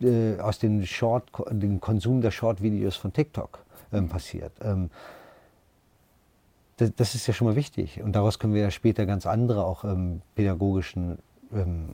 äh, 0.00 0.38
aus 0.40 0.58
dem 0.58 0.84
Short, 0.84 1.30
dem 1.50 1.80
Konsum 1.80 2.20
der 2.20 2.30
Short-Videos 2.30 2.96
von 2.96 3.12
TikTok 3.12 3.60
ähm, 3.92 4.08
passiert. 4.08 4.52
Ähm, 4.60 4.90
das, 6.76 6.92
das, 6.96 7.14
ist 7.14 7.26
ja 7.28 7.34
schon 7.34 7.46
mal 7.46 7.54
wichtig. 7.54 8.02
Und 8.02 8.16
daraus 8.16 8.40
können 8.40 8.54
wir 8.54 8.62
ja 8.62 8.70
später 8.72 9.06
ganz 9.06 9.26
andere 9.26 9.64
auch 9.64 9.84
ähm, 9.84 10.22
pädagogischen 10.34 11.18
ähm, 11.52 11.90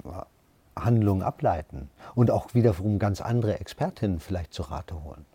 Handlungen 0.78 1.22
ableiten 1.22 1.90
und 2.14 2.30
auch 2.30 2.54
wiederum 2.54 2.98
ganz 2.98 3.20
andere 3.20 3.60
Expertinnen 3.60 4.20
vielleicht 4.20 4.54
zu 4.54 4.62
Rate 4.62 5.02
holen. 5.02 5.26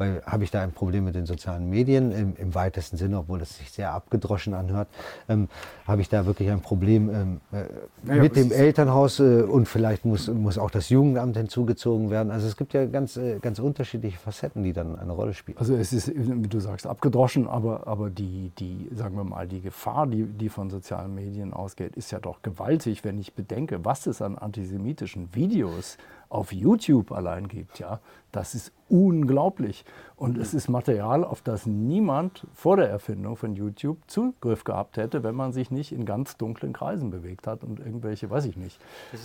Weil 0.00 0.22
habe 0.24 0.44
ich 0.44 0.50
da 0.50 0.62
ein 0.62 0.72
Problem 0.72 1.04
mit 1.04 1.14
den 1.14 1.26
sozialen 1.26 1.68
Medien 1.68 2.10
im, 2.10 2.34
im 2.36 2.54
weitesten 2.54 2.96
Sinne, 2.96 3.18
obwohl 3.18 3.38
das 3.38 3.58
sich 3.58 3.70
sehr 3.70 3.92
abgedroschen 3.92 4.54
anhört, 4.54 4.88
ähm, 5.28 5.50
habe 5.86 6.00
ich 6.00 6.08
da 6.08 6.24
wirklich 6.24 6.48
ein 6.50 6.62
Problem 6.62 7.10
ähm, 7.10 7.40
äh, 7.52 7.64
naja, 8.04 8.22
mit 8.22 8.34
dem 8.34 8.50
Elternhaus 8.50 9.20
äh, 9.20 9.42
und 9.42 9.68
vielleicht 9.68 10.06
muss, 10.06 10.28
muss 10.28 10.56
auch 10.56 10.70
das 10.70 10.88
Jugendamt 10.88 11.36
hinzugezogen 11.36 12.08
werden. 12.08 12.32
Also 12.32 12.46
es 12.46 12.56
gibt 12.56 12.72
ja 12.72 12.86
ganz, 12.86 13.18
äh, 13.18 13.40
ganz 13.40 13.58
unterschiedliche 13.58 14.16
Facetten, 14.16 14.64
die 14.64 14.72
dann 14.72 14.98
eine 14.98 15.12
Rolle 15.12 15.34
spielen. 15.34 15.58
Also 15.58 15.76
es 15.76 15.92
ist, 15.92 16.10
wie 16.16 16.48
du 16.48 16.60
sagst, 16.60 16.86
abgedroschen, 16.86 17.46
aber, 17.46 17.86
aber 17.86 18.08
die, 18.08 18.52
die, 18.58 18.88
sagen 18.94 19.16
wir 19.16 19.24
mal, 19.24 19.46
die 19.46 19.60
Gefahr, 19.60 20.06
die, 20.06 20.24
die 20.24 20.48
von 20.48 20.70
sozialen 20.70 21.14
Medien 21.14 21.52
ausgeht, 21.52 21.94
ist 21.94 22.10
ja 22.10 22.20
doch 22.20 22.40
gewaltig, 22.40 23.04
wenn 23.04 23.18
ich 23.18 23.34
bedenke, 23.34 23.84
was 23.84 24.06
es 24.06 24.22
an 24.22 24.38
antisemitischen 24.38 25.34
Videos 25.34 25.98
auf 26.30 26.52
YouTube 26.52 27.12
allein 27.12 27.48
gibt, 27.48 27.80
ja, 27.80 28.00
das 28.32 28.54
ist 28.54 28.72
unglaublich. 28.88 29.84
Und 30.16 30.38
es 30.38 30.54
ist 30.54 30.68
Material, 30.68 31.24
auf 31.24 31.42
das 31.42 31.66
niemand 31.66 32.46
vor 32.54 32.76
der 32.76 32.88
Erfindung 32.88 33.36
von 33.36 33.54
YouTube 33.54 33.98
Zugriff 34.06 34.64
gehabt 34.64 34.96
hätte, 34.96 35.22
wenn 35.24 35.34
man 35.34 35.52
sich 35.52 35.70
nicht 35.70 35.92
in 35.92 36.06
ganz 36.06 36.36
dunklen 36.36 36.72
Kreisen 36.72 37.10
bewegt 37.10 37.46
hat 37.46 37.64
und 37.64 37.80
irgendwelche, 37.80 38.30
weiß 38.30 38.46
ich 38.46 38.56
nicht. 38.56 38.80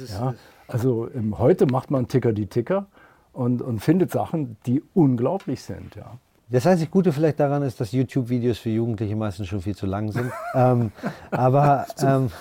ja, 0.09 0.33
also 0.67 1.07
ähm, 1.13 1.37
heute 1.37 1.67
macht 1.67 1.91
man 1.91 2.07
Ticker 2.07 2.33
die 2.33 2.47
Ticker 2.47 2.87
und, 3.33 3.61
und 3.61 3.79
findet 3.79 4.11
Sachen, 4.11 4.57
die 4.65 4.83
unglaublich 4.95 5.61
sind. 5.61 5.95
Ja. 5.95 6.17
Das 6.49 6.65
einzig 6.65 6.89
Gute 6.89 7.11
vielleicht 7.11 7.39
daran 7.39 7.63
ist, 7.63 7.79
dass 7.81 7.91
YouTube-Videos 7.91 8.57
für 8.57 8.69
Jugendliche 8.69 9.15
meistens 9.15 9.47
schon 9.47 9.61
viel 9.61 9.75
zu 9.75 9.85
lang 9.85 10.11
sind. 10.11 10.31
ähm, 10.55 10.91
aber 11.29 11.85
ähm, 12.01 12.31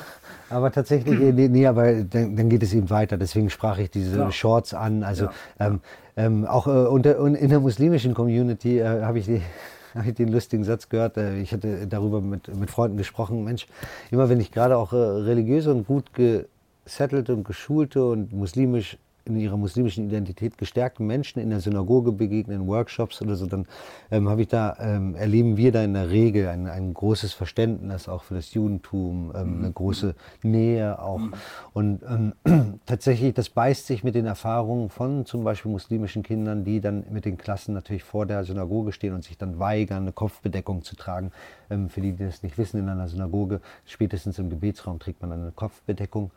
aber 0.51 0.71
tatsächlich, 0.71 1.19
nee, 1.19 1.49
nee 1.49 1.67
aber 1.67 2.05
dann, 2.05 2.37
dann, 2.37 2.49
geht 2.49 2.63
es 2.63 2.75
eben 2.75 2.91
weiter. 2.91 3.17
Deswegen 3.17 3.51
sprach 3.51 3.79
ich 3.79 3.91
diese 3.91 4.19
ja. 4.19 4.33
Shorts 4.33 4.75
an. 4.75 5.03
Also 5.03 5.25
ja. 5.25 5.33
ähm, 5.61 5.81
ähm, 6.17 6.47
auch 6.47 6.67
äh, 6.67 6.71
unter, 6.71 7.19
in 7.19 7.49
der 7.49 7.61
muslimischen 7.61 8.15
Community 8.15 8.79
äh, 8.79 9.03
habe 9.03 9.19
ich, 9.19 9.27
die, 9.27 9.43
ich 10.07 10.15
den 10.15 10.29
lustigen 10.29 10.65
Satz 10.65 10.89
gehört. 10.89 11.17
Äh, 11.17 11.39
ich 11.39 11.53
hatte 11.53 11.87
darüber 11.87 12.21
mit, 12.21 12.55
mit 12.57 12.71
Freunden 12.71 12.97
gesprochen. 12.97 13.45
Mensch, 13.45 13.67
immer 14.11 14.29
wenn 14.29 14.41
ich 14.41 14.53
gerade 14.53 14.77
auch 14.77 14.93
äh, 14.93 14.97
religiöse 14.97 15.73
und 15.73 15.87
gut 15.87 16.07
gesettelte 16.15 17.35
und 17.35 17.45
geschulte 17.45 18.05
und 18.05 18.33
muslimisch 18.33 18.99
in 19.27 19.37
ihrer 19.37 19.57
muslimischen 19.57 20.09
Identität 20.09 20.59
gestärkten 20.59 21.07
Menschen 21.07 21.41
in 21.41 21.51
der 21.51 21.61
Synagoge 21.61 22.13
begegnen, 22.13 22.63
in 22.63 22.67
Workshops 22.67 23.23
oder 23.23 23.37
so, 23.37 23.47
dann 23.47 23.67
ähm, 24.11 24.29
habe 24.29 24.43
ich 24.43 24.49
da, 24.49 24.77
ähm, 24.81 25.15
erleben 25.15 25.57
wir 25.57 25.73
da 25.73 25.83
in 25.83 25.95
der 25.95 26.11
Regel 26.11 26.49
ein, 26.49 26.67
ein 26.67 26.93
großes 26.93 27.33
Verständnis 27.33 28.09
auch 28.09 28.23
für 28.23 28.35
das 28.35 28.53
Judentum, 28.53 29.33
ähm, 29.35 29.59
mhm. 29.59 29.65
eine 29.65 29.73
große 29.73 30.15
Nähe 30.43 30.99
auch. 31.01 31.19
Mhm. 31.19 31.35
Und 31.73 32.03
ähm, 32.03 32.81
tatsächlich, 32.87 33.35
das 33.35 33.49
beißt 33.49 33.87
sich 33.87 34.05
mit 34.05 34.15
den 34.15 34.27
Erfahrungen 34.27 34.91
von 34.91 35.25
zum 35.25 35.45
Beispiel 35.45 35.71
muslimischen 35.71 36.23
Kindern, 36.23 36.65
die 36.65 36.81
dann 36.81 37.05
mit 37.11 37.25
den 37.25 37.39
Klassen 37.39 37.75
natürlich 37.75 38.05
vor 38.05 38.27
der 38.27 38.45
Synagoge 38.45 38.93
stehen 38.93 39.15
und 39.15 39.25
sich 39.25 39.39
dann 39.39 39.59
weigern, 39.59 40.03
eine 40.03 40.13
Kopfbedeckung 40.13 40.83
zu 40.83 40.97
tragen. 40.97 41.33
Ähm, 41.71 41.89
für 41.89 42.01
die, 42.01 42.13
die 42.13 42.25
das 42.25 42.43
nicht 42.43 42.59
wissen, 42.59 42.79
in 42.79 42.89
einer 42.89 43.09
Synagoge, 43.09 43.61
spätestens 43.87 44.39
im 44.39 44.51
Gebetsraum 44.51 44.99
trägt 44.99 45.23
man 45.23 45.33
eine 45.33 45.53
Kopfbedeckung. 45.53 46.31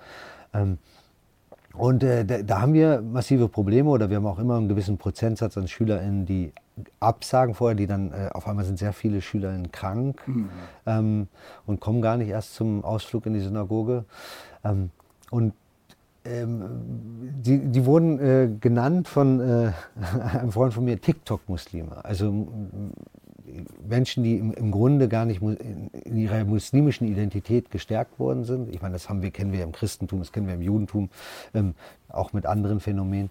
Und 1.78 2.04
äh, 2.04 2.26
da, 2.26 2.42
da, 2.42 2.62
haben 2.62 2.74
wir 2.74 3.02
massive 3.02 3.48
Probleme 3.48 3.90
oder 3.90 4.10
wir 4.10 4.18
haben 4.18 4.26
auch 4.26 4.40
immer 4.40 4.58
einen 4.58 4.68
gewissen 4.68 4.98
Prozentsatz 4.98 5.58
an 5.58 5.68
SchülerInnen, 5.68 6.26
die 6.26 6.52
absagen 7.00 7.56
vorher, 7.56 7.76
die 7.76 7.88
dann 7.88 8.12
äh, 8.12 8.30
auf 8.34 8.48
einmal 8.48 8.66
sind 8.66 8.80
sehr 8.80 8.94
viele 8.94 9.22
SchülerInnen 9.22 9.72
krank 9.72 10.22
mhm. 10.28 10.50
ähm, 10.86 11.28
und 11.66 11.80
kommen 11.80 12.02
gar 12.02 12.18
nicht 12.18 12.30
erst 12.30 12.56
zum 12.56 12.84
Ausflug 12.84 13.26
in 13.26 13.34
die 13.34 13.40
Synagoge. 13.40 14.06
Ähm, 14.64 14.90
und 15.30 15.54
ähm, 16.26 16.64
die, 17.42 17.60
die 17.60 17.86
wurden 17.86 18.20
äh, 18.20 18.50
genannt 18.60 19.08
von 19.08 19.40
äh, 19.40 19.72
einem 20.34 20.52
Freund 20.52 20.74
von 20.74 20.84
mir 20.86 21.00
TikTok-Muslime. 21.00 22.04
Also 22.04 22.48
Menschen, 23.88 24.24
die 24.24 24.38
im, 24.38 24.54
im, 24.54 24.72
Grunde 24.72 25.08
gar 25.08 25.26
nicht 25.26 25.42
in 25.42 26.18
ihrer 26.18 26.44
muslimischen 26.44 27.08
Identität 27.08 27.72
gestärkt 27.72 28.20
worden 28.20 28.44
sind. 28.44 28.74
Ich 28.74 28.82
meine, 28.82 28.94
das 28.94 29.10
haben 29.10 29.22
wir, 29.22 29.32
kennen 29.32 29.52
wir 29.54 29.64
im 29.64 29.72
Christentum, 29.72 30.20
das 30.20 30.32
kennen 30.32 30.48
wir 30.48 30.56
im 30.56 30.62
Judentum, 30.62 31.10
ähm, 31.54 31.74
auch 32.10 32.34
mit 32.34 32.46
anderen 32.46 32.80
Phänomenen. 32.80 33.30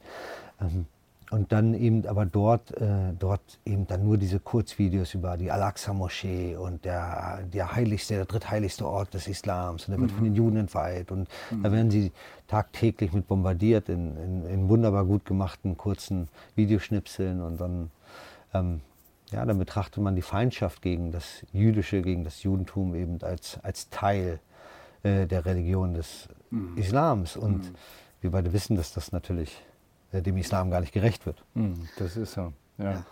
Ähm, 0.61 0.87
und 1.31 1.51
dann 1.51 1.75
eben 1.75 2.07
aber 2.07 2.25
dort, 2.25 2.71
äh, 2.81 3.13
dort 3.19 3.59
eben 3.65 3.87
dann 3.87 4.05
nur 4.05 4.17
diese 4.17 4.39
Kurzvideos 4.39 5.15
über 5.15 5.37
die 5.37 5.51
Al-Aqsa-Moschee 5.51 6.57
und 6.57 6.85
der, 6.85 7.41
der 7.53 7.75
heiligste, 7.75 8.15
der 8.15 8.27
drittheiligste 8.27 8.87
Ort 8.87 9.15
des 9.15 9.27
Islams 9.27 9.87
und 9.87 9.93
der 9.93 10.01
wird 10.01 10.13
mhm. 10.13 10.17
von 10.17 10.25
den 10.25 10.35
Juden 10.35 10.57
entweiht 10.57 11.11
und 11.11 11.29
mhm. 11.51 11.63
da 11.63 11.73
werden 11.73 11.91
sie 11.91 12.13
tagtäglich 12.47 13.13
mit 13.13 13.27
bombardiert 13.27 13.89
in, 13.89 14.17
in, 14.17 14.47
in, 14.47 14.69
wunderbar 14.69 15.05
gut 15.05 15.25
gemachten 15.25 15.77
kurzen 15.77 16.29
Videoschnipseln 16.55 17.41
und 17.41 17.61
dann, 17.61 17.91
ähm, 18.55 18.81
ja, 19.31 19.45
dann 19.45 19.59
betrachtet 19.59 20.03
man 20.03 20.15
die 20.15 20.23
Feindschaft 20.23 20.83
gegen 20.83 21.11
das 21.11 21.45
Jüdische, 21.53 22.03
gegen 22.03 22.25
das 22.25 22.43
Judentum 22.43 22.95
eben 22.95 23.19
als, 23.23 23.59
als 23.63 23.91
Teil 23.91 24.41
äh, 25.03 25.27
der 25.27 25.45
Religion 25.45 25.95
des 25.95 26.29
mhm. 26.51 26.77
Islams 26.77 27.37
und 27.37 27.65
mhm. 27.65 27.75
wir 28.21 28.31
beide 28.31 28.53
wissen, 28.53 28.77
dass 28.77 28.93
das 28.93 29.13
natürlich 29.13 29.63
äh, 30.13 30.23
dem 30.23 30.37
Islam 30.37 30.71
gar 30.71 30.81
nicht 30.81 30.93
gerecht 30.93 31.27
wird. 31.27 31.45
Hm, 31.55 31.89
das 31.99 32.17
ist 32.17 32.35
so. 32.35 32.53
Ja. 32.79 32.93
ja. 32.93 33.07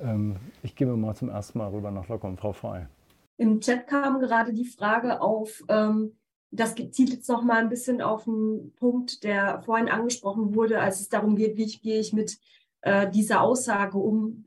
Ähm, 0.00 0.36
ich 0.62 0.76
gebe 0.76 0.96
mal 0.96 1.14
zum 1.14 1.28
ersten 1.28 1.58
Mal 1.58 1.68
rüber 1.68 1.90
nach 1.90 2.08
Lockum, 2.08 2.36
Frau 2.36 2.52
Frei. 2.52 2.88
Im 3.36 3.60
Chat 3.60 3.86
kam 3.86 4.20
gerade 4.20 4.52
die 4.52 4.64
Frage 4.64 5.20
auf, 5.20 5.62
ähm, 5.68 6.16
das 6.50 6.74
zielt 6.74 7.10
jetzt 7.10 7.28
noch 7.28 7.42
mal 7.42 7.58
ein 7.58 7.68
bisschen 7.68 8.00
auf 8.00 8.26
einen 8.26 8.72
Punkt, 8.76 9.22
der 9.22 9.62
vorhin 9.62 9.88
angesprochen 9.88 10.54
wurde, 10.54 10.80
als 10.80 11.00
es 11.00 11.08
darum 11.08 11.36
geht, 11.36 11.56
wie 11.56 11.64
ich, 11.64 11.82
gehe 11.82 12.00
ich 12.00 12.12
mit 12.12 12.38
äh, 12.80 13.10
dieser 13.10 13.42
Aussage 13.42 13.98
um, 13.98 14.44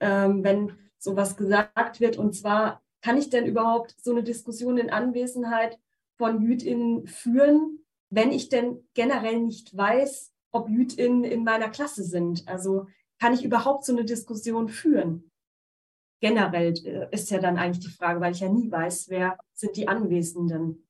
ähm, 0.00 0.44
wenn 0.44 0.72
sowas 0.98 1.36
gesagt 1.36 2.00
wird. 2.00 2.16
Und 2.16 2.34
zwar, 2.34 2.82
kann 3.02 3.16
ich 3.16 3.30
denn 3.30 3.46
überhaupt 3.46 3.94
so 4.02 4.10
eine 4.10 4.22
Diskussion 4.22 4.78
in 4.78 4.90
Anwesenheit 4.90 5.78
von 6.16 6.42
JüdInnen 6.42 7.06
führen, 7.06 7.84
wenn 8.10 8.32
ich 8.32 8.48
denn 8.48 8.88
generell 8.94 9.40
nicht 9.40 9.76
weiß, 9.76 10.32
ob 10.50 10.68
JüdInnen 10.68 11.24
in 11.24 11.44
meiner 11.44 11.68
Klasse 11.68 12.02
sind. 12.02 12.48
Also 12.48 12.86
kann 13.20 13.34
ich 13.34 13.44
überhaupt 13.44 13.84
so 13.84 13.92
eine 13.92 14.04
Diskussion 14.04 14.68
führen? 14.68 15.30
Generell 16.20 16.74
äh, 16.84 17.06
ist 17.12 17.30
ja 17.30 17.38
dann 17.38 17.58
eigentlich 17.58 17.84
die 17.84 17.92
Frage, 17.92 18.20
weil 18.20 18.32
ich 18.32 18.40
ja 18.40 18.48
nie 18.48 18.70
weiß, 18.70 19.08
wer 19.08 19.38
sind 19.54 19.76
die 19.76 19.86
Anwesenden. 19.86 20.84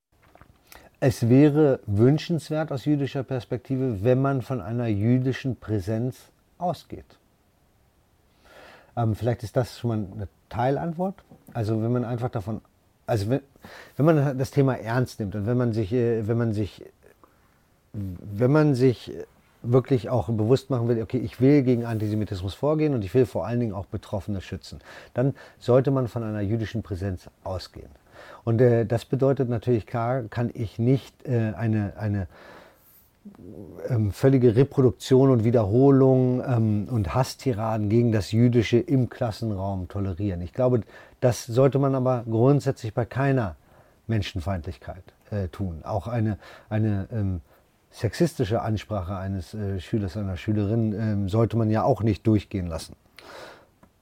Es 1.00 1.28
wäre 1.28 1.80
wünschenswert 1.86 2.72
aus 2.72 2.84
jüdischer 2.84 3.22
Perspektive, 3.22 4.02
wenn 4.02 4.20
man 4.20 4.42
von 4.42 4.60
einer 4.60 4.88
jüdischen 4.88 5.56
Präsenz 5.56 6.32
ausgeht. 6.56 7.17
Ähm, 8.98 9.14
vielleicht 9.14 9.44
ist 9.44 9.56
das 9.56 9.78
schon 9.78 9.88
mal 9.88 10.06
eine 10.14 10.28
Teilantwort. 10.48 11.14
Also 11.54 11.80
wenn 11.82 11.92
man 11.92 12.04
einfach 12.04 12.30
davon, 12.30 12.60
also 13.06 13.30
wenn, 13.30 13.40
wenn 13.96 14.06
man 14.06 14.36
das 14.36 14.50
Thema 14.50 14.74
ernst 14.74 15.20
nimmt 15.20 15.34
und 15.36 15.46
wenn 15.46 15.56
man 15.56 15.72
sich, 15.72 15.92
äh, 15.92 16.26
wenn 16.26 16.36
man 16.36 16.52
sich, 16.52 16.84
wenn 17.92 18.50
man 18.50 18.74
sich 18.74 19.12
wirklich 19.62 20.08
auch 20.08 20.28
bewusst 20.28 20.70
machen 20.70 20.88
will, 20.88 21.00
okay, 21.02 21.18
ich 21.18 21.40
will 21.40 21.62
gegen 21.62 21.84
Antisemitismus 21.84 22.54
vorgehen 22.54 22.94
und 22.94 23.04
ich 23.04 23.14
will 23.14 23.26
vor 23.26 23.46
allen 23.46 23.60
Dingen 23.60 23.72
auch 23.72 23.86
Betroffene 23.86 24.40
schützen, 24.40 24.80
dann 25.14 25.34
sollte 25.58 25.90
man 25.90 26.08
von 26.08 26.22
einer 26.22 26.40
jüdischen 26.40 26.82
Präsenz 26.82 27.30
ausgehen. 27.44 27.90
Und 28.44 28.60
äh, 28.60 28.84
das 28.84 29.04
bedeutet 29.04 29.48
natürlich 29.48 29.86
klar, 29.86 30.22
kann 30.24 30.50
ich 30.52 30.78
nicht 30.78 31.14
äh, 31.26 31.52
eine, 31.56 31.92
eine 31.96 32.26
ähm, 33.88 34.12
völlige 34.12 34.56
Reproduktion 34.56 35.30
und 35.30 35.44
Wiederholung 35.44 36.42
ähm, 36.46 36.88
und 36.90 37.14
Hasstiraden 37.14 37.88
gegen 37.88 38.12
das 38.12 38.32
Jüdische 38.32 38.78
im 38.78 39.08
Klassenraum 39.08 39.88
tolerieren. 39.88 40.40
Ich 40.40 40.52
glaube, 40.52 40.82
das 41.20 41.46
sollte 41.46 41.78
man 41.78 41.94
aber 41.94 42.24
grundsätzlich 42.28 42.94
bei 42.94 43.04
keiner 43.04 43.56
Menschenfeindlichkeit 44.06 45.02
äh, 45.30 45.48
tun. 45.48 45.82
Auch 45.84 46.08
eine, 46.08 46.38
eine 46.68 47.08
ähm, 47.12 47.40
sexistische 47.90 48.62
Ansprache 48.62 49.16
eines 49.16 49.54
äh, 49.54 49.80
Schülers, 49.80 50.16
einer 50.16 50.36
Schülerin 50.36 50.92
ähm, 50.92 51.28
sollte 51.28 51.56
man 51.56 51.70
ja 51.70 51.82
auch 51.84 52.02
nicht 52.02 52.26
durchgehen 52.26 52.66
lassen. 52.66 52.94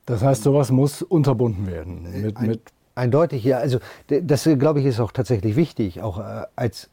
Das 0.06 0.22
heißt, 0.22 0.44
sowas 0.44 0.70
muss 0.70 1.02
unterbunden 1.02 1.66
werden. 1.66 2.22
Mit, 2.22 2.36
Ein, 2.36 2.46
mit 2.46 2.60
eindeutig, 2.94 3.44
ja. 3.44 3.58
Also 3.58 3.78
das, 4.08 4.46
äh, 4.46 4.56
glaube 4.56 4.80
ich, 4.80 4.86
ist 4.86 5.00
auch 5.00 5.12
tatsächlich 5.12 5.56
wichtig, 5.56 6.02
auch 6.02 6.18
äh, 6.18 6.44
als 6.54 6.90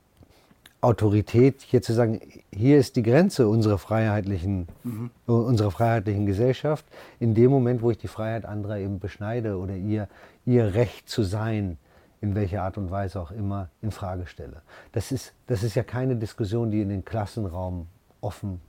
Autorität 0.83 1.61
hier 1.61 1.81
zu 1.81 1.93
sagen, 1.93 2.19
hier 2.51 2.77
ist 2.77 2.95
die 2.95 3.03
Grenze 3.03 3.47
unserer 3.47 3.77
freiheitlichen, 3.77 4.67
mhm. 4.83 5.11
unserer 5.25 5.71
freiheitlichen 5.71 6.25
Gesellschaft. 6.25 6.85
In 7.19 7.33
dem 7.33 7.51
Moment, 7.51 7.81
wo 7.81 7.91
ich 7.91 7.97
die 7.97 8.07
Freiheit 8.07 8.45
anderer 8.45 8.77
eben 8.77 8.99
beschneide 8.99 9.57
oder 9.57 9.75
ihr, 9.75 10.09
ihr 10.45 10.73
Recht 10.73 11.09
zu 11.09 11.23
sein 11.23 11.77
in 12.19 12.35
welcher 12.35 12.63
Art 12.63 12.77
und 12.77 12.89
Weise 12.89 13.19
auch 13.19 13.31
immer, 13.31 13.69
in 13.81 13.91
Frage 13.91 14.27
stelle. 14.27 14.61
Das 14.93 15.11
ist, 15.11 15.33
das 15.47 15.61
ist 15.61 15.75
ja 15.75 15.83
keine 15.83 16.15
Diskussion, 16.15 16.71
die 16.71 16.81
in 16.81 16.87
den 16.87 17.03
Klassenraum 17.03 17.87
offen 18.21 18.61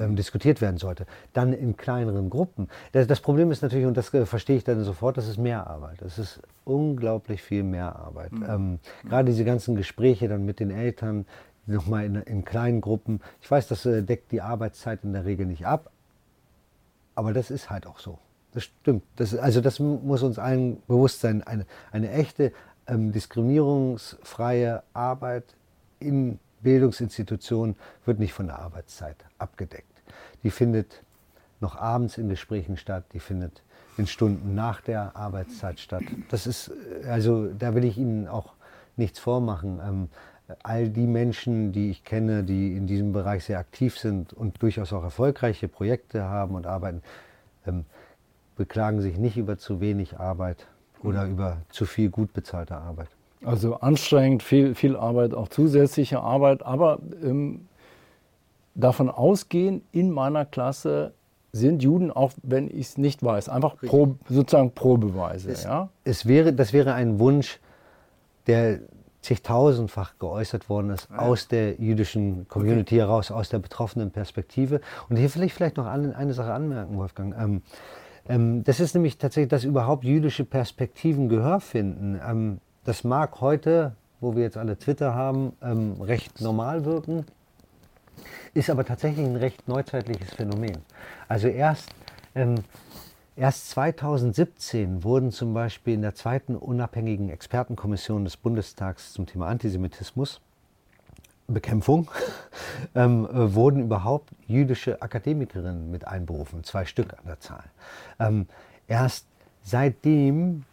ähm, 0.00 0.16
diskutiert 0.16 0.60
werden 0.60 0.78
sollte. 0.78 1.06
Dann 1.32 1.52
in 1.52 1.76
kleineren 1.76 2.30
Gruppen. 2.30 2.68
Das, 2.92 3.06
das, 3.06 3.20
Problem 3.20 3.50
ist 3.50 3.62
natürlich, 3.62 3.86
und 3.86 3.96
das 3.96 4.12
äh, 4.14 4.26
verstehe 4.26 4.56
ich 4.56 4.64
dann 4.64 4.82
sofort, 4.84 5.16
das 5.16 5.28
ist 5.28 5.38
mehr 5.38 5.66
Arbeit. 5.66 6.02
Das 6.02 6.18
ist 6.18 6.40
unglaublich 6.64 7.42
viel 7.42 7.62
mehr 7.62 7.96
Arbeit. 7.96 8.32
Mhm. 8.32 8.46
Ähm. 8.48 8.78
Gerade 9.08 9.26
diese 9.26 9.44
ganzen 9.44 9.76
Gespräche 9.76 10.28
dann 10.28 10.44
mit 10.44 10.60
den 10.60 10.70
Eltern, 10.70 11.26
nochmal 11.66 12.04
in, 12.04 12.16
in 12.16 12.44
kleinen 12.44 12.80
Gruppen. 12.80 13.20
Ich 13.40 13.50
weiß, 13.50 13.68
das 13.68 13.86
äh, 13.86 14.02
deckt 14.02 14.32
die 14.32 14.40
Arbeitszeit 14.40 15.04
in 15.04 15.12
der 15.12 15.24
Regel 15.24 15.46
nicht 15.46 15.66
ab, 15.66 15.90
aber 17.14 17.32
das 17.32 17.50
ist 17.50 17.70
halt 17.70 17.86
auch 17.86 17.98
so. 17.98 18.18
Das 18.52 18.64
stimmt. 18.64 19.02
Das, 19.16 19.36
also 19.36 19.60
das 19.60 19.80
muss 19.80 20.22
uns 20.22 20.38
allen 20.38 20.80
bewusst 20.86 21.20
sein. 21.20 21.42
Eine, 21.42 21.66
eine 21.90 22.10
echte 22.12 22.52
ähm, 22.86 23.12
diskriminierungsfreie 23.12 24.82
Arbeit 24.92 25.56
in 25.98 26.38
Bildungsinstitutionen 26.64 27.76
wird 28.04 28.18
nicht 28.18 28.32
von 28.32 28.46
der 28.46 28.58
Arbeitszeit 28.58 29.16
abgedeckt. 29.38 30.02
Die 30.42 30.50
findet 30.50 31.02
noch 31.60 31.76
abends 31.76 32.18
in 32.18 32.28
Gesprächen 32.28 32.76
statt, 32.76 33.04
die 33.12 33.20
findet 33.20 33.62
in 33.96 34.08
Stunden 34.08 34.54
nach 34.56 34.80
der 34.80 35.14
Arbeitszeit 35.14 35.78
statt. 35.78 36.02
Das 36.28 36.48
ist, 36.48 36.72
also 37.08 37.46
da 37.46 37.74
will 37.76 37.84
ich 37.84 37.96
Ihnen 37.96 38.26
auch 38.26 38.54
nichts 38.96 39.20
vormachen. 39.20 39.80
Ähm, 39.86 40.08
all 40.62 40.88
die 40.88 41.06
Menschen, 41.06 41.72
die 41.72 41.90
ich 41.90 42.04
kenne, 42.04 42.42
die 42.42 42.76
in 42.76 42.86
diesem 42.86 43.12
Bereich 43.12 43.44
sehr 43.44 43.58
aktiv 43.58 43.98
sind 43.98 44.32
und 44.32 44.60
durchaus 44.62 44.92
auch 44.92 45.04
erfolgreiche 45.04 45.68
Projekte 45.68 46.24
haben 46.24 46.54
und 46.54 46.66
arbeiten, 46.66 47.02
ähm, 47.66 47.84
beklagen 48.56 49.00
sich 49.00 49.16
nicht 49.16 49.36
über 49.36 49.58
zu 49.58 49.80
wenig 49.80 50.18
Arbeit 50.18 50.66
oder 51.02 51.24
mhm. 51.24 51.32
über 51.32 51.56
zu 51.70 51.86
viel 51.86 52.10
gut 52.10 52.32
bezahlte 52.32 52.76
Arbeit. 52.76 53.08
Also 53.46 53.76
anstrengend, 53.76 54.42
viel, 54.42 54.74
viel 54.74 54.96
Arbeit, 54.96 55.34
auch 55.34 55.48
zusätzliche 55.48 56.20
Arbeit, 56.20 56.64
aber 56.64 56.98
ähm, 57.22 57.66
davon 58.74 59.10
ausgehen, 59.10 59.82
in 59.92 60.10
meiner 60.10 60.44
Klasse 60.44 61.12
sind 61.52 61.82
Juden, 61.82 62.10
auch 62.10 62.32
wenn 62.42 62.68
ich 62.68 62.88
es 62.88 62.98
nicht 62.98 63.22
weiß, 63.22 63.48
einfach 63.48 63.76
Pro, 63.76 64.16
sozusagen 64.28 64.72
Probeweise. 64.72 65.50
Es, 65.50 65.64
ja? 65.64 65.88
es 66.02 66.26
wäre, 66.26 66.52
das 66.52 66.72
wäre 66.72 66.94
ein 66.94 67.20
Wunsch, 67.20 67.60
der 68.46 68.80
zigtausendfach 69.22 70.18
geäußert 70.18 70.68
worden 70.68 70.90
ist 70.90 71.08
ja. 71.10 71.18
aus 71.18 71.48
der 71.48 71.76
jüdischen 71.76 72.46
Community 72.48 72.96
okay. 72.96 73.06
heraus, 73.06 73.30
aus 73.30 73.48
der 73.48 73.58
betroffenen 73.58 74.10
Perspektive. 74.10 74.80
Und 75.08 75.16
hier 75.16 75.34
will 75.34 75.44
ich 75.44 75.54
vielleicht 75.54 75.76
noch 75.76 75.86
eine 75.86 76.34
Sache 76.34 76.52
anmerken, 76.52 76.98
Wolfgang. 76.98 77.34
Ähm, 77.38 77.62
ähm, 78.28 78.64
das 78.64 78.80
ist 78.80 78.94
nämlich 78.94 79.16
tatsächlich, 79.16 79.48
dass 79.48 79.64
überhaupt 79.64 80.04
jüdische 80.04 80.44
Perspektiven 80.44 81.28
Gehör 81.28 81.60
finden. 81.60 82.20
Ähm, 82.26 82.60
das 82.84 83.04
mag 83.04 83.40
heute, 83.40 83.94
wo 84.20 84.36
wir 84.36 84.42
jetzt 84.42 84.56
alle 84.56 84.78
Twitter 84.78 85.14
haben, 85.14 85.52
ähm, 85.62 86.00
recht 86.00 86.40
normal 86.40 86.84
wirken, 86.84 87.24
ist 88.54 88.70
aber 88.70 88.84
tatsächlich 88.84 89.26
ein 89.26 89.36
recht 89.36 89.66
neuzeitliches 89.68 90.32
Phänomen. 90.32 90.78
Also 91.28 91.48
erst, 91.48 91.90
ähm, 92.34 92.56
erst 93.36 93.70
2017 93.70 95.02
wurden 95.02 95.32
zum 95.32 95.54
Beispiel 95.54 95.94
in 95.94 96.02
der 96.02 96.14
zweiten 96.14 96.56
unabhängigen 96.56 97.30
Expertenkommission 97.30 98.24
des 98.24 98.36
Bundestags 98.36 99.12
zum 99.12 99.26
Thema 99.26 99.48
Antisemitismus 99.48 100.40
Bekämpfung 101.46 102.10
ähm, 102.94 103.26
äh, 103.26 103.54
wurden 103.54 103.82
überhaupt 103.82 104.30
jüdische 104.46 105.02
Akademikerinnen 105.02 105.90
mit 105.90 106.06
einberufen, 106.06 106.64
zwei 106.64 106.86
Stück 106.86 107.12
an 107.12 107.24
der 107.26 107.40
Zahl. 107.40 107.64
Ähm, 108.18 108.46
erst 108.88 109.26
seitdem, 109.62 110.64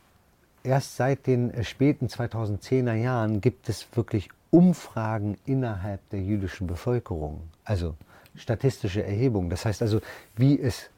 erst 0.64 0.96
seit 0.98 1.28
den 1.28 1.52
äh, 1.52 1.64
späten 1.64 2.08
2010er 2.08 2.94
Jahren 2.94 3.42
gibt 3.42 3.70
es 3.70 3.88
wirklich 3.96 4.30
Umfragen 4.50 5.38
innerhalb 5.46 6.08
der 6.10 6.22
jüdischen 6.22 6.68
Bevölkerung, 6.68 7.42
also 7.64 7.96
statistische 8.36 9.04
Erhebungen. 9.04 9.50
Das 9.50 9.66
heißt 9.66 9.82
also, 9.82 10.02
wie 10.36 10.60
es 10.60 10.90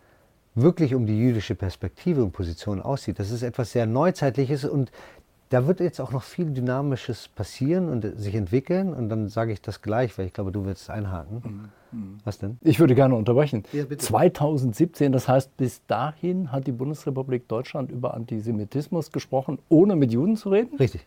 wirklich 0.55 0.93
um 0.95 1.05
die 1.05 1.17
jüdische 1.17 1.55
Perspektive 1.55 2.23
und 2.23 2.31
Position 2.31 2.81
aussieht. 2.81 3.19
Das 3.19 3.31
ist 3.31 3.41
etwas 3.41 3.71
sehr 3.71 3.85
Neuzeitliches 3.85 4.65
und 4.65 4.91
da 5.49 5.67
wird 5.67 5.79
jetzt 5.79 5.99
auch 5.99 6.11
noch 6.11 6.23
viel 6.23 6.45
Dynamisches 6.45 7.27
passieren 7.27 7.89
und 7.89 8.19
sich 8.19 8.33
entwickeln. 8.33 8.93
Und 8.93 9.09
dann 9.09 9.29
sage 9.29 9.51
ich 9.51 9.61
das 9.61 9.81
gleich, 9.81 10.17
weil 10.17 10.25
ich 10.25 10.33
glaube, 10.33 10.51
du 10.51 10.65
willst 10.65 10.89
einhaken. 10.89 11.41
Mhm. 11.43 11.69
Was 12.23 12.37
denn? 12.39 12.57
Ich 12.61 12.79
würde 12.79 12.95
gerne 12.95 13.15
unterbrechen. 13.15 13.63
Ja, 13.73 13.83
bitte. 13.85 14.03
2017, 14.03 15.11
das 15.11 15.27
heißt, 15.27 15.55
bis 15.57 15.85
dahin 15.85 16.51
hat 16.51 16.67
die 16.67 16.71
Bundesrepublik 16.71 17.47
Deutschland 17.47 17.91
über 17.91 18.13
Antisemitismus 18.13 19.11
gesprochen, 19.11 19.59
ohne 19.69 19.95
mit 19.95 20.11
Juden 20.11 20.37
zu 20.37 20.49
reden? 20.49 20.77
Richtig. 20.77 21.05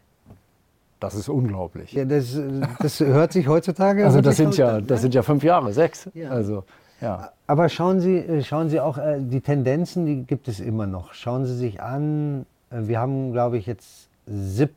Das 1.00 1.14
ist 1.14 1.28
unglaublich. 1.28 1.92
Ja, 1.92 2.04
das, 2.04 2.38
das 2.78 3.00
hört 3.00 3.32
sich 3.32 3.48
heutzutage. 3.48 4.04
also 4.04 4.20
das 4.20 4.36
sind 4.36 4.56
ja, 4.56 4.76
an, 4.76 4.86
das 4.86 5.02
sind 5.02 5.14
ja 5.14 5.22
fünf 5.22 5.44
Jahre, 5.44 5.72
sechs. 5.72 6.08
Ja. 6.14 6.30
Also 6.30 6.64
ja. 7.00 7.30
Aber 7.46 7.68
schauen 7.68 8.00
Sie, 8.00 8.16
äh, 8.16 8.42
schauen 8.42 8.68
Sie 8.68 8.80
auch, 8.80 8.98
äh, 8.98 9.18
die 9.20 9.40
Tendenzen, 9.40 10.06
die 10.06 10.22
gibt 10.22 10.48
es 10.48 10.60
immer 10.60 10.86
noch. 10.86 11.12
Schauen 11.12 11.44
Sie 11.44 11.54
sich 11.54 11.82
an, 11.82 12.46
äh, 12.70 12.80
wir 12.82 12.98
haben, 12.98 13.32
glaube 13.32 13.58
ich, 13.58 13.66
jetzt 13.66 14.05
17, 14.26 14.74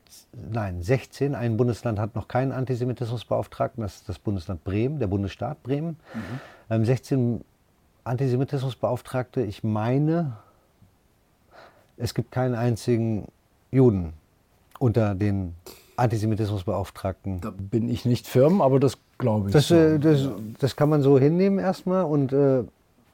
nein, 0.52 0.82
16. 0.82 1.34
Ein 1.34 1.58
Bundesland 1.58 2.00
hat 2.00 2.16
noch 2.16 2.28
keinen 2.28 2.52
Antisemitismusbeauftragten, 2.52 3.82
das 3.82 3.96
ist 3.98 4.10
das 4.10 4.20
Bundesland 4.20 4.64
Bremen, 4.64 5.00
der 5.00 5.08
Bundesstaat 5.08 5.64
Bremen. 5.64 5.98
Ähm, 6.70 6.86
16 6.86 7.42
Antisemitismusbeauftragte. 8.04 9.42
Ich 9.42 9.64
meine, 9.64 10.38
es 11.98 12.14
gibt 12.14 12.32
keinen 12.32 12.56
einzigen 12.56 13.28
Juden 13.72 14.14
unter 14.80 15.16
den 15.16 15.56
Antisemitismusbeauftragten. 15.98 17.42
Da 17.42 17.52
bin 17.52 17.90
ich 17.90 18.06
nicht 18.06 18.28
firm, 18.28 18.62
aber 18.62 18.80
das 18.80 18.98
glaube 19.18 19.50
ich. 19.50 19.54
Das, 19.54 19.68
so. 19.68 19.76
äh, 19.76 20.00
das, 20.00 20.30
das 20.60 20.76
kann 20.76 20.90
man 20.90 21.02
so 21.02 21.20
hinnehmen 21.20 21.60
erstmal 21.60 22.04
und 22.06 22.32
äh, 22.34 22.64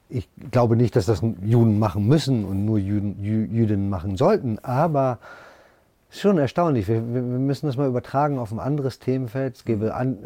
ich 0.08 0.28
glaube 0.50 0.76
nicht, 0.76 0.94
dass 0.94 1.06
das 1.06 1.22
Juden 1.42 1.78
machen 1.78 2.06
müssen 2.06 2.44
und 2.44 2.64
nur 2.64 2.78
Juden, 2.78 3.22
Jü, 3.22 3.44
Jüdinnen 3.46 3.90
machen 3.90 4.16
sollten, 4.16 4.58
aber 4.60 5.18
ist 6.10 6.20
schon 6.20 6.38
erstaunlich. 6.38 6.88
Wir, 6.88 6.96
wir 6.96 7.22
müssen 7.22 7.66
das 7.66 7.76
mal 7.76 7.88
übertragen 7.88 8.38
auf 8.38 8.52
ein 8.52 8.60
anderes 8.60 8.98
Themenfeld. 8.98 9.56
Es 9.56 9.64
gäbe, 9.64 9.94
an, 9.94 10.18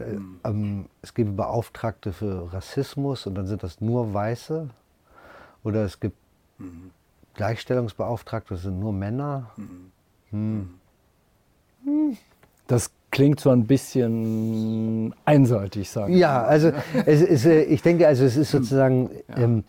äh, 0.44 0.48
ähm, 0.48 0.86
es 1.02 1.14
gäbe 1.14 1.32
Beauftragte 1.32 2.12
für 2.12 2.52
Rassismus 2.52 3.26
und 3.26 3.34
dann 3.34 3.46
sind 3.46 3.62
das 3.62 3.80
nur 3.80 4.12
Weiße. 4.12 4.68
Oder 5.64 5.84
es 5.84 6.00
gibt 6.00 6.16
Gleichstellungsbeauftragte, 7.34 8.54
das 8.54 8.62
sind 8.62 8.80
nur 8.80 8.92
Männer. 8.92 9.50
das 12.66 12.90
klingt 13.10 13.40
so 13.40 13.50
ein 13.50 13.66
bisschen 13.66 15.14
einseitig, 15.24 15.90
sagen 15.90 16.16
Ja, 16.16 16.42
also 16.42 16.72
es 17.06 17.22
ist, 17.22 17.46
äh, 17.46 17.62
ich 17.62 17.82
denke, 17.82 18.06
also 18.06 18.24
es 18.24 18.36
ist 18.36 18.50
sozusagen 18.50 19.10
ähm, 19.36 19.64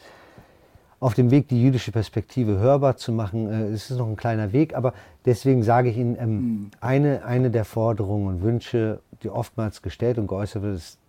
auf 1.02 1.16
dem 1.16 1.32
Weg, 1.32 1.49
die 1.49 1.62
jüdische 1.62 1.91
Perspektive 1.91 2.60
hörbar 2.60 2.95
zu 2.95 3.12
machen. 3.12 3.52
Äh, 3.52 3.66
es 3.74 3.89
ist 3.91 3.97
noch 3.97 4.08
ein 4.08 4.16
kleiner 4.16 4.54
Weg, 4.54 4.76
aber 4.76 4.93
deswegen 5.26 5.64
sage 5.64 5.89
ich 5.89 5.97
Ihnen, 5.97 6.16
ähm, 6.18 6.72
eine, 6.80 7.26
eine 7.26 7.52
der 7.52 7.66
Forderungen 7.66 8.28
und 8.28 8.41
Wünsche, 8.43 9.02
die 9.24 9.30
oftmals 9.30 9.82
gestellt 9.82 10.18
und 10.20 10.28
geäußert 10.28 10.62
wird, 10.62 10.76
ist, 10.78 10.99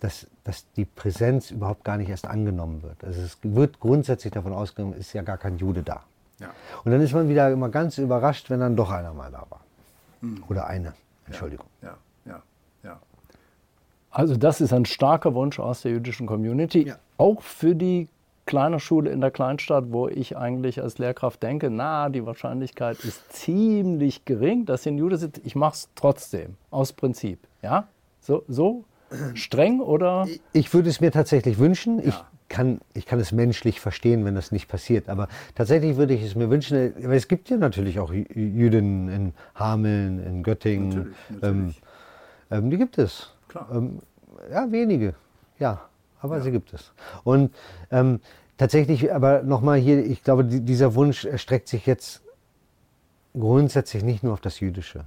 dass, 0.00 0.26
dass 0.44 0.66
die 0.72 0.84
Präsenz 0.84 1.50
überhaupt 1.50 1.84
gar 1.84 1.96
nicht 1.96 2.10
erst 2.10 2.26
angenommen 2.26 2.82
wird. 2.82 3.04
Also 3.04 3.20
es 3.22 3.38
wird 3.42 3.78
grundsätzlich 3.80 4.32
davon 4.32 4.52
ausgegangen, 4.52 4.94
ist 4.94 5.12
ja 5.12 5.22
gar 5.22 5.38
kein 5.38 5.56
Jude 5.58 5.82
da. 5.82 6.02
Und 6.84 6.90
dann 6.92 7.02
ist 7.02 7.12
man 7.12 7.28
wieder 7.28 7.50
immer 7.50 7.68
ganz 7.68 7.98
überrascht, 7.98 8.48
wenn 8.48 8.60
dann 8.60 8.74
doch 8.74 8.90
einer 8.90 9.12
mal 9.12 9.30
da 9.30 9.44
war. 9.50 9.60
Oder 10.48 10.66
eine, 10.66 10.94
Entschuldigung. 11.26 11.66
Ja, 11.82 11.96
ja, 12.24 12.42
ja. 12.82 12.98
Also 14.10 14.36
das 14.36 14.60
ist 14.62 14.72
ein 14.72 14.86
starker 14.86 15.34
Wunsch 15.34 15.60
aus 15.60 15.82
der 15.82 15.92
jüdischen 15.92 16.26
Community, 16.26 16.88
Ja. 16.88 16.96
auch 17.18 17.42
für 17.42 17.74
die 17.76 18.08
kleine 18.50 18.80
Schule 18.80 19.10
in 19.10 19.20
der 19.20 19.30
Kleinstadt, 19.30 19.84
wo 19.92 20.08
ich 20.08 20.36
eigentlich 20.36 20.82
als 20.82 20.98
Lehrkraft 20.98 21.40
denke, 21.42 21.70
na, 21.70 22.08
die 22.08 22.26
Wahrscheinlichkeit 22.26 22.98
ist 23.04 23.32
ziemlich 23.32 24.24
gering, 24.24 24.66
dass 24.66 24.82
hier 24.82 24.90
ein 24.92 24.98
Jude 24.98 25.16
sitzt. 25.16 25.40
Ich 25.44 25.54
mache 25.54 25.74
es 25.74 25.88
trotzdem, 25.94 26.56
aus 26.70 26.92
Prinzip. 26.92 27.38
Ja? 27.62 27.86
So, 28.20 28.42
so 28.48 28.84
streng 29.34 29.80
oder? 29.80 30.26
Ich 30.52 30.74
würde 30.74 30.90
es 30.90 31.00
mir 31.00 31.12
tatsächlich 31.12 31.58
wünschen. 31.58 32.00
Ich, 32.00 32.06
Ja. 32.14 32.26
kann, 32.48 32.80
ich 32.92 33.06
kann 33.06 33.20
es 33.20 33.30
menschlich 33.30 33.78
verstehen, 33.78 34.24
wenn 34.24 34.34
das 34.34 34.50
nicht 34.50 34.66
passiert. 34.68 35.08
Aber 35.08 35.28
tatsächlich 35.54 35.96
würde 35.96 36.14
ich 36.14 36.22
es 36.24 36.34
mir 36.34 36.50
wünschen, 36.50 36.92
weil 37.04 37.16
es 37.16 37.28
gibt 37.28 37.48
ja 37.50 37.56
natürlich 37.56 38.00
auch 38.00 38.10
Jü- 38.12 38.36
Jüdinnen 38.36 39.08
in 39.08 39.32
Hameln, 39.54 40.18
in 40.26 40.42
Göttingen. 40.42 40.88
Natürlich, 40.88 41.16
natürlich. 41.30 41.82
Ähm, 42.50 42.58
ähm, 42.64 42.70
die 42.70 42.78
gibt 42.78 42.98
es. 42.98 43.32
Klar. 43.46 43.68
Ähm, 43.72 44.00
ja, 44.50 44.66
wenige. 44.72 45.14
Ja, 45.60 45.82
aber 46.22 46.40
sie 46.42 46.50
gibt 46.50 46.72
es. 46.74 46.92
Und 47.24 47.54
ähm, 47.90 48.20
tatsächlich, 48.60 49.10
aber 49.12 49.42
nochmal 49.42 49.78
hier, 49.78 50.04
ich 50.04 50.22
glaube, 50.22 50.44
die, 50.44 50.60
dieser 50.60 50.94
Wunsch 50.94 51.24
erstreckt 51.24 51.66
sich 51.66 51.86
jetzt 51.86 52.22
grundsätzlich 53.32 54.02
nicht 54.04 54.22
nur 54.22 54.34
auf 54.34 54.40
das 54.42 54.60
Jüdische. 54.60 55.04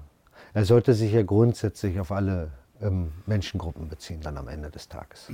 Er 0.55 0.65
sollte 0.65 0.95
sich 0.95 1.13
ja 1.13 1.21
grundsätzlich 1.21 1.99
auf 1.99 2.11
alle 2.11 2.49
ähm, 2.81 3.11
Menschengruppen 3.27 3.89
beziehen, 3.89 4.21
dann 4.21 4.37
am 4.37 4.47
Ende 4.47 4.71
des 4.71 4.89
Tages. 4.89 5.31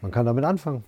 Man 0.00 0.10
kann 0.10 0.26
damit 0.26 0.44
anfangen. 0.44 0.84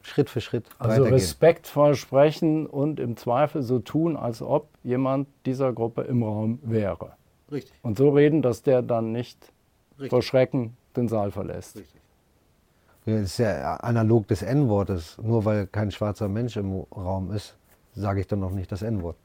Schritt 0.00 0.30
für 0.30 0.40
Schritt 0.40 0.66
Also 0.78 0.92
weitergehen. 0.92 1.12
respektvoll 1.12 1.96
sprechen 1.96 2.66
und 2.66 2.98
im 2.98 3.16
Zweifel 3.18 3.62
so 3.62 3.78
tun, 3.78 4.16
als 4.16 4.40
ob 4.40 4.68
jemand 4.82 5.28
dieser 5.44 5.72
Gruppe 5.74 6.02
im 6.02 6.22
Raum 6.22 6.60
wäre. 6.62 7.12
Richtig. 7.52 7.74
Und 7.82 7.98
so 7.98 8.08
reden, 8.08 8.40
dass 8.40 8.62
der 8.62 8.80
dann 8.80 9.12
nicht 9.12 9.52
Richtig. 9.92 10.10
vor 10.10 10.22
Schrecken 10.22 10.76
den 10.96 11.08
Saal 11.08 11.30
verlässt. 11.30 11.76
Ja, 11.76 11.82
Das 13.06 13.20
ist 13.20 13.38
ja 13.38 13.76
analog 13.76 14.26
des 14.28 14.42
N-Wortes. 14.42 15.18
Nur 15.22 15.44
weil 15.44 15.66
kein 15.66 15.90
schwarzer 15.90 16.28
Mensch 16.28 16.56
im 16.56 16.84
Raum 16.94 17.32
ist, 17.32 17.56
sage 17.94 18.20
ich 18.20 18.26
dann 18.26 18.40
noch 18.40 18.50
nicht 18.50 18.72
das 18.72 18.82
N-Wort. 18.82 19.16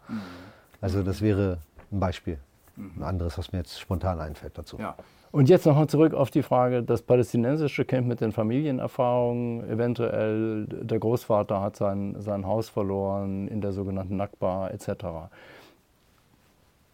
Also 0.81 1.03
das 1.03 1.21
wäre 1.21 1.59
ein 1.91 1.99
Beispiel. 1.99 2.39
Ein 2.77 3.03
anderes, 3.03 3.37
was 3.37 3.51
mir 3.51 3.59
jetzt 3.59 3.79
spontan 3.79 4.19
einfällt 4.19 4.57
dazu. 4.57 4.77
Ja. 4.79 4.95
Und 5.31 5.47
jetzt 5.47 5.65
nochmal 5.65 5.87
zurück 5.87 6.13
auf 6.13 6.31
die 6.31 6.41
Frage, 6.41 6.81
das 6.81 7.03
palästinensische 7.03 7.85
Camp 7.85 8.07
mit 8.07 8.19
den 8.19 8.31
Familienerfahrungen, 8.31 9.69
eventuell 9.69 10.65
der 10.65 10.97
Großvater 10.97 11.61
hat 11.61 11.75
sein, 11.75 12.15
sein 12.19 12.47
Haus 12.47 12.69
verloren 12.69 13.47
in 13.47 13.61
der 13.61 13.71
sogenannten 13.71 14.15
Nakba 14.15 14.69
etc. 14.69 14.89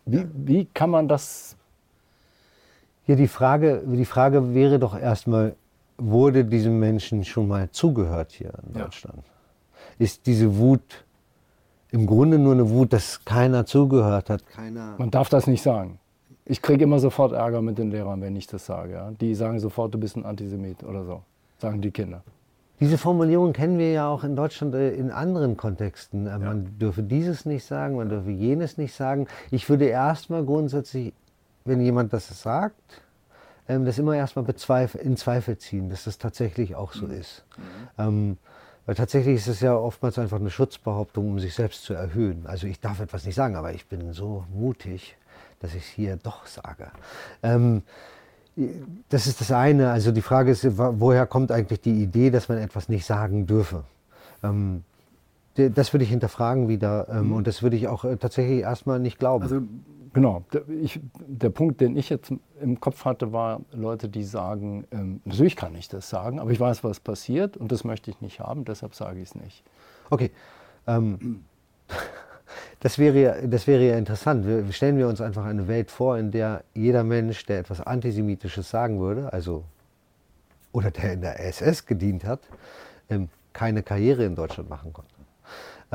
Wie, 0.06 0.26
wie 0.34 0.66
kann 0.66 0.90
man 0.90 1.08
das, 1.08 1.56
Hier 3.06 3.16
die 3.16 3.28
Frage, 3.28 3.84
die 3.86 4.06
Frage 4.06 4.54
wäre 4.56 4.80
doch 4.80 5.00
erstmal, 5.00 5.56
wurde 5.98 6.46
diesem 6.46 6.80
Menschen 6.80 7.24
schon 7.24 7.48
mal 7.48 7.70
zugehört 7.72 8.32
hier 8.32 8.52
in 8.68 8.76
Ja. 8.78 8.84
Deutschland? 8.86 9.24
Ist 9.98 10.26
diese 10.28 10.58
Wut 10.58 11.06
im 11.92 12.06
Grunde 12.06 12.38
nur 12.38 12.54
eine 12.54 12.70
Wut, 12.70 12.92
dass 12.94 13.24
keiner 13.24 13.66
zugehört 13.66 14.30
hat? 14.30 14.46
Keiner. 14.48 14.96
man 14.98 15.12
darf 15.12 15.30
das 15.30 15.48
nicht 15.48 15.62
sagen. 15.62 16.00
Ich 16.48 16.62
kriege 16.62 16.84
immer 16.84 17.00
sofort 17.00 17.32
Ärger 17.32 17.62
mit 17.62 17.78
den 17.78 17.90
Lehrern, 17.92 18.22
wenn 18.22 18.36
ich 18.36 18.46
das 18.48 18.66
sage. 18.66 18.94
Ja? 18.94 19.12
Die 19.20 19.34
sagen 19.34 19.60
sofort, 19.60 19.94
du 19.94 19.98
bist 19.98 20.16
ein 20.16 20.26
Antisemit 20.26 20.84
oder 20.84 21.04
so, 21.06 21.22
sagen 21.58 21.82
die 21.82 21.92
Kinder. 21.92 22.24
Diese 22.82 22.98
Formulierung 22.98 23.54
kennen 23.54 23.80
wir 23.80 23.92
ja 23.94 24.10
auch 24.10 24.26
in 24.26 24.36
Deutschland 24.36 24.76
äh, 24.76 24.94
in 24.94 25.10
anderen 25.10 25.56
Kontexten. 25.56 26.28
Äh, 26.28 26.38
Man 26.40 26.78
dürfe 26.78 27.02
dieses 27.04 27.46
nicht 27.46 27.64
sagen, 27.64 27.96
man 27.96 28.10
dürfe 28.10 28.32
jenes 28.32 28.78
nicht 28.78 28.94
sagen. 28.94 29.28
Ich 29.50 29.70
würde 29.70 29.86
erstmal 29.86 30.44
grundsätzlich, 30.44 31.14
wenn 31.64 31.80
jemand 31.80 32.12
das 32.12 32.28
sagt, 32.42 32.76
ähm, 33.68 33.86
das 33.86 33.98
immer 33.98 34.16
erstmal 34.16 34.46
in 34.46 35.18
Zweifel 35.18 35.58
ziehen, 35.58 35.90
dass 35.90 36.04
das 36.06 36.18
tatsächlich 36.18 36.76
auch 36.76 36.94
so 36.94 37.08
ist. 37.08 37.46
Ähm, 37.98 38.38
weil 38.86 38.96
tatsächlich 38.96 39.36
ist 39.38 39.48
es 39.48 39.62
ja 39.62 39.76
oftmals 39.76 40.20
einfach 40.20 40.40
eine 40.40 40.52
Schutzbehauptung, 40.52 41.28
um 41.28 41.40
sich 41.40 41.56
selbst 41.56 41.84
zu 41.84 41.94
erhöhen. 41.94 42.46
Also 42.46 42.68
ich 42.68 42.80
darf 42.80 43.00
etwas 43.00 43.26
nicht 43.26 43.36
sagen, 43.36 43.56
aber 43.56 43.74
ich 43.74 43.88
bin 43.88 44.14
so 44.14 44.46
mutig, 44.54 45.18
dass 45.60 45.74
ich 45.74 45.84
es 45.84 45.88
hier 45.88 46.18
doch 46.18 46.46
sage. 46.46 46.92
Ähm, 47.42 47.82
das 49.10 49.28
ist 49.28 49.42
das 49.42 49.52
eine. 49.52 49.92
Also 49.92 50.12
die 50.12 50.22
Frage 50.22 50.52
ist, 50.52 50.66
woher 50.78 51.26
kommt 51.26 51.52
eigentlich 51.52 51.82
die 51.82 52.04
Idee, 52.04 52.30
dass 52.30 52.48
man 52.48 52.60
etwas 52.60 52.88
nicht 52.88 53.06
sagen 53.06 53.48
dürfe? 53.48 53.84
Ähm, 54.44 54.84
das 55.56 55.94
würde 55.94 56.04
ich 56.04 56.10
hinterfragen 56.10 56.68
wieder 56.68 57.08
ähm, 57.10 57.32
und 57.32 57.48
das 57.48 57.64
würde 57.64 57.78
ich 57.78 57.88
auch 57.88 58.04
äh, 58.04 58.18
tatsächlich 58.18 58.60
erstmal 58.62 59.00
nicht 59.00 59.20
glauben. 59.20 59.44
Also 59.44 59.62
genau, 60.16 60.44
der, 60.52 60.68
ich, 60.70 61.00
der 61.28 61.52
Punkt, 61.52 61.80
den 61.82 61.96
ich 61.96 62.10
jetzt 62.10 62.34
im 62.60 62.80
Kopf 62.80 63.06
hatte, 63.06 63.32
war 63.32 63.62
Leute, 63.72 64.10
die 64.10 64.24
sagen, 64.24 64.88
ähm, 64.92 65.22
natürlich 65.26 65.56
kann 65.56 65.76
ich 65.76 65.88
das 65.90 66.10
sagen, 66.10 66.40
aber 66.40 66.50
ich 66.50 66.60
weiß, 66.60 66.84
was 66.84 67.00
passiert 67.00 67.56
und 67.58 67.72
das 67.72 67.84
möchte 67.84 68.10
ich 68.10 68.22
nicht 68.22 68.40
haben, 68.40 68.66
deshalb 68.66 68.96
sage 68.96 69.20
ich 69.22 69.30
es 69.30 69.36
nicht. 69.36 69.64
Okay. 70.10 70.32
Ähm, 70.88 71.46
das, 72.80 72.98
wäre, 72.98 73.20
ja- 73.22 73.48
das 73.48 73.68
wäre 73.68 73.84
ja 73.88 73.98
interessant. 73.98 74.48
Wir, 74.48 74.72
stellen 74.72 74.98
wir 74.98 75.08
uns 75.08 75.22
einfach 75.22 75.46
eine 75.46 75.68
Welt 75.68 75.92
vor, 75.92 76.18
in 76.18 76.32
der 76.32 76.64
jeder 76.74 77.04
Mensch, 77.04 77.46
der 77.46 77.60
etwas 77.60 77.82
Antisemitisches 77.82 78.70
sagen 78.70 79.00
würde, 79.00 79.32
also 79.32 79.64
oder 80.72 80.92
der 80.92 81.14
in 81.14 81.22
der 81.22 81.40
SS 81.46 81.86
gedient 81.86 82.26
hat, 82.26 82.42
ähm, 83.10 83.30
keine 83.54 83.84
Karriere 83.84 84.26
in 84.26 84.36
Deutschland 84.36 84.70
machen 84.70 84.92
konnte. 84.92 85.15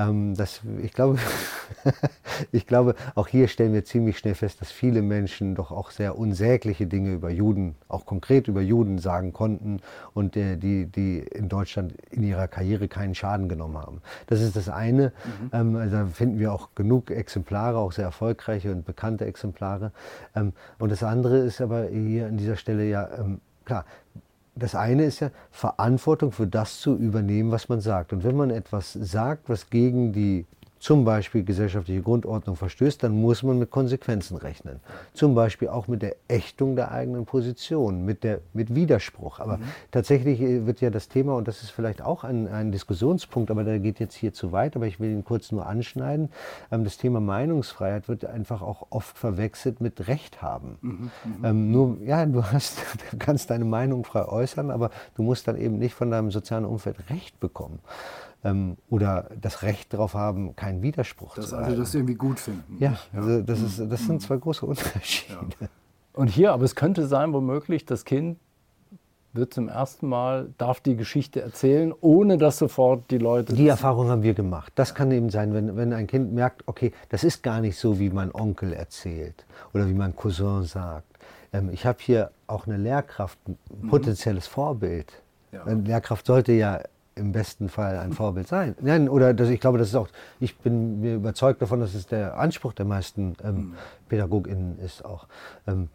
Ähm, 0.01 0.35
das, 0.35 0.61
ich, 0.83 0.93
glaube, 0.93 1.19
ich 2.53 2.67
glaube, 2.67 2.95
auch 3.15 3.29
hier 3.29 3.49
stellen 3.49 3.73
wir 3.73 3.85
ziemlich 3.85 4.19
schnell 4.19 4.35
fest, 4.35 4.61
dass 4.61 4.71
viele 4.71 5.03
Menschen 5.03 5.55
doch 5.55 5.71
auch 5.71 5.91
sehr 5.91 6.19
unsägliche 6.19 6.87
Dinge 6.87 7.13
über 7.13 7.31
Juden, 7.31 7.75
auch 7.89 8.07
konkret 8.07 8.49
über 8.49 8.61
Juden 8.61 8.99
sagen 8.99 9.33
konnten 9.33 9.81
und 10.15 10.37
äh, 10.37 10.57
die, 10.57 10.87
die 10.87 11.19
in 11.19 11.49
Deutschland 11.49 11.95
in 12.11 12.23
ihrer 12.23 12.49
Karriere 12.49 12.89
keinen 12.89 13.15
Schaden 13.15 13.49
genommen 13.49 13.79
haben. 13.79 14.03
Das 14.27 14.41
ist 14.41 14.57
das 14.57 14.69
eine. 14.69 15.13
Ähm, 15.53 15.77
also 15.77 15.97
da 15.97 16.07
finden 16.07 16.39
wir 16.39 16.53
auch 16.53 16.71
genug 16.75 17.11
Exemplare, 17.11 17.79
auch 17.79 17.93
sehr 17.93 18.05
erfolgreiche 18.05 18.73
und 18.73 18.85
bekannte 18.85 19.27
Exemplare. 19.27 19.93
Ähm, 20.35 20.53
und 20.79 20.91
das 20.93 21.03
andere 21.03 21.39
ist 21.39 21.61
aber 21.61 21.87
hier 21.89 22.27
an 22.27 22.37
dieser 22.37 22.57
Stelle 22.57 22.85
ja, 22.85 23.09
ähm, 23.19 23.41
klar, 23.65 23.85
das 24.61 24.75
eine 24.75 25.05
ist 25.05 25.21
ja 25.21 25.31
Verantwortung 25.51 26.33
für 26.33 26.47
das 26.47 26.81
zu 26.81 26.97
übernehmen, 26.97 27.51
was 27.51 27.69
man 27.69 27.81
sagt. 27.81 28.13
Und 28.13 28.23
wenn 28.25 28.37
man 28.37 28.51
etwas 28.51 28.93
sagt, 28.93 29.49
was 29.49 29.71
gegen 29.71 30.13
die 30.13 30.47
zum 30.81 31.05
Beispiel 31.05 31.45
gesellschaftliche 31.45 32.01
Grundordnung 32.01 32.57
verstößt, 32.57 33.03
dann 33.03 33.13
muss 33.13 33.43
man 33.43 33.59
mit 33.59 33.71
Konsequenzen 33.71 34.39
rechnen. 34.39 34.81
Zum 35.13 35.35
Beispiel 35.35 35.69
auch 35.69 35.89
mit 35.89 36.01
der 36.01 36.17
Ächtung 36.27 36.75
der 36.75 36.91
eigenen 36.91 37.27
Position, 37.27 38.07
mit, 38.07 38.25
der, 38.25 38.41
mit 38.55 38.75
Widerspruch. 38.75 39.41
Aber 39.41 39.59
mhm. 39.59 39.65
tatsächlich 39.91 40.41
äh, 40.41 40.67
wird 40.67 40.81
ja 40.81 40.89
das 40.89 41.09
Thema, 41.09 41.35
und 41.35 41.47
das 41.47 41.63
ist 41.63 41.71
vielleicht 41.71 42.01
auch 42.01 42.25
ein, 42.25 42.49
ein 42.49 42.73
Diskussionspunkt, 42.73 43.51
aber 43.51 43.63
der 43.63 43.79
geht 43.79 44.01
jetzt 44.01 44.15
hier 44.15 44.33
zu 44.33 44.53
weit, 44.53 44.75
aber 44.75 44.87
ich 44.87 44.99
will 44.99 45.11
ihn 45.11 45.23
kurz 45.23 45.53
nur 45.53 45.67
anschneiden, 45.67 46.31
ähm, 46.73 46.83
das 46.83 46.97
Thema 46.97 47.21
Meinungsfreiheit 47.21 48.09
wird 48.09 48.25
einfach 48.25 48.63
auch 48.63 48.87
oft 48.89 49.19
verwechselt 49.19 49.83
mit 49.83 50.09
Recht 50.09 50.41
haben. 50.41 50.79
Mhm. 50.81 50.91
Mhm. 50.91 51.45
Ähm, 51.45 51.71
nur, 51.71 51.99
ja, 52.03 52.25
du, 52.25 52.43
hast, 52.43 52.79
du 53.11 53.19
kannst 53.19 53.51
deine 53.51 53.67
Meinung 53.67 54.05
frei 54.05 54.25
äußern, 54.27 54.71
aber 54.71 54.91
du 55.15 55.23
musst 55.23 55.47
dann 55.47 55.59
eben 55.59 55.79
nicht 55.79 55.93
von 55.93 56.11
deinem 56.11 56.31
sozialen 56.31 56.65
Umfeld 56.65 56.97
Recht 57.11 57.39
bekommen 57.39 57.81
ähm, 58.45 58.77
oder 58.89 59.31
das 59.41 59.63
Recht 59.63 59.93
darauf 59.93 60.15
haben, 60.15 60.57
keinen 60.57 60.83
Widerspruch 60.83 61.35
das 61.35 61.51
zu 61.51 61.57
haben. 61.57 61.65
Also 61.65 61.79
das 61.79 61.95
irgendwie 61.95 62.15
gut 62.15 62.41
finden. 62.41 62.77
Ja, 62.79 62.99
also 63.13 63.43
das, 63.43 63.61
ist, 63.61 63.79
das 63.79 64.01
sind 64.01 64.15
mhm. 64.15 64.21
zwei 64.21 64.37
große 64.37 64.65
Unterschiede. 64.67 65.35
Ja. 65.61 65.69
Und 66.13 66.29
hier, 66.29 66.53
aber 66.53 66.65
es 66.65 66.75
könnte 66.75 67.07
sein, 67.07 67.33
womöglich, 67.33 67.85
das 67.85 68.05
Kind 68.05 68.39
wird 69.33 69.55
zum 69.55 69.69
ersten 69.69 70.09
Mal, 70.09 70.49
darf 70.59 70.81
die 70.81 70.97
Geschichte 70.97 71.41
erzählen, 71.41 71.95
ohne 72.01 72.37
dass 72.37 72.59
sofort 72.59 73.11
die 73.13 73.19
Leute... 73.19 73.55
Die 73.55 73.69
Erfahrung 73.69 74.09
haben 74.09 74.23
wir 74.25 74.35
gemacht. 74.35 74.73
Das 74.75 74.95
kann 74.95 75.13
eben 75.13 75.31
sein, 75.31 75.55
wenn, 75.55 75.77
wenn 75.77 75.93
ein 75.93 76.09
Kind 76.09 76.33
merkt, 76.33 76.67
okay, 76.67 76.93
das 77.11 77.23
ist 77.23 77.43
gar 77.43 77.61
nicht 77.61 77.79
so, 77.79 78.01
wie 78.01 78.11
mein 78.11 78.35
Onkel 78.35 78.73
erzählt 78.73 79.47
oder 79.73 79.89
wie 79.89 79.95
mein 79.95 80.17
Cousin 80.17 80.65
sagt. 80.65 81.07
Ähm, 81.53 81.71
ich 81.73 81.87
habe 81.87 81.99
hier 82.01 82.33
auch 82.49 82.67
eine 82.67 82.77
Lehrkraft, 82.77 83.39
ein 83.49 83.57
mhm. 83.83 83.89
potenzielles 83.89 84.49
mhm. 84.49 84.53
Vorbild. 84.53 85.23
Ja. 85.53 85.65
Eine 85.65 85.83
Lehrkraft 85.83 86.27
sollte 86.27 86.53
ja 86.53 86.81
im 87.21 87.33
besten 87.33 87.69
Fall 87.69 87.99
ein 87.99 88.13
Vorbild 88.13 88.49
sein. 88.49 88.75
Nein, 88.81 89.09
oder 89.09 89.35
das, 89.35 89.49
ich 89.51 89.61
glaube, 89.61 89.79
das 89.79 89.89
ist 89.89 89.95
auch, 89.95 90.09
ich 90.41 90.59
bin 90.59 91.01
mir 91.01 91.15
überzeugt 91.17 91.63
davon, 91.63 91.81
dass 91.81 91.95
es 91.95 92.07
der 92.07 92.39
Anspruch 92.39 92.73
der 92.73 92.87
meisten 92.87 93.37
ähm, 93.45 93.55
mhm. 93.55 93.75
PädagogInnen 94.09 94.79
ist 94.79 95.05
auch. 95.05 95.27
Ähm, 95.67 95.89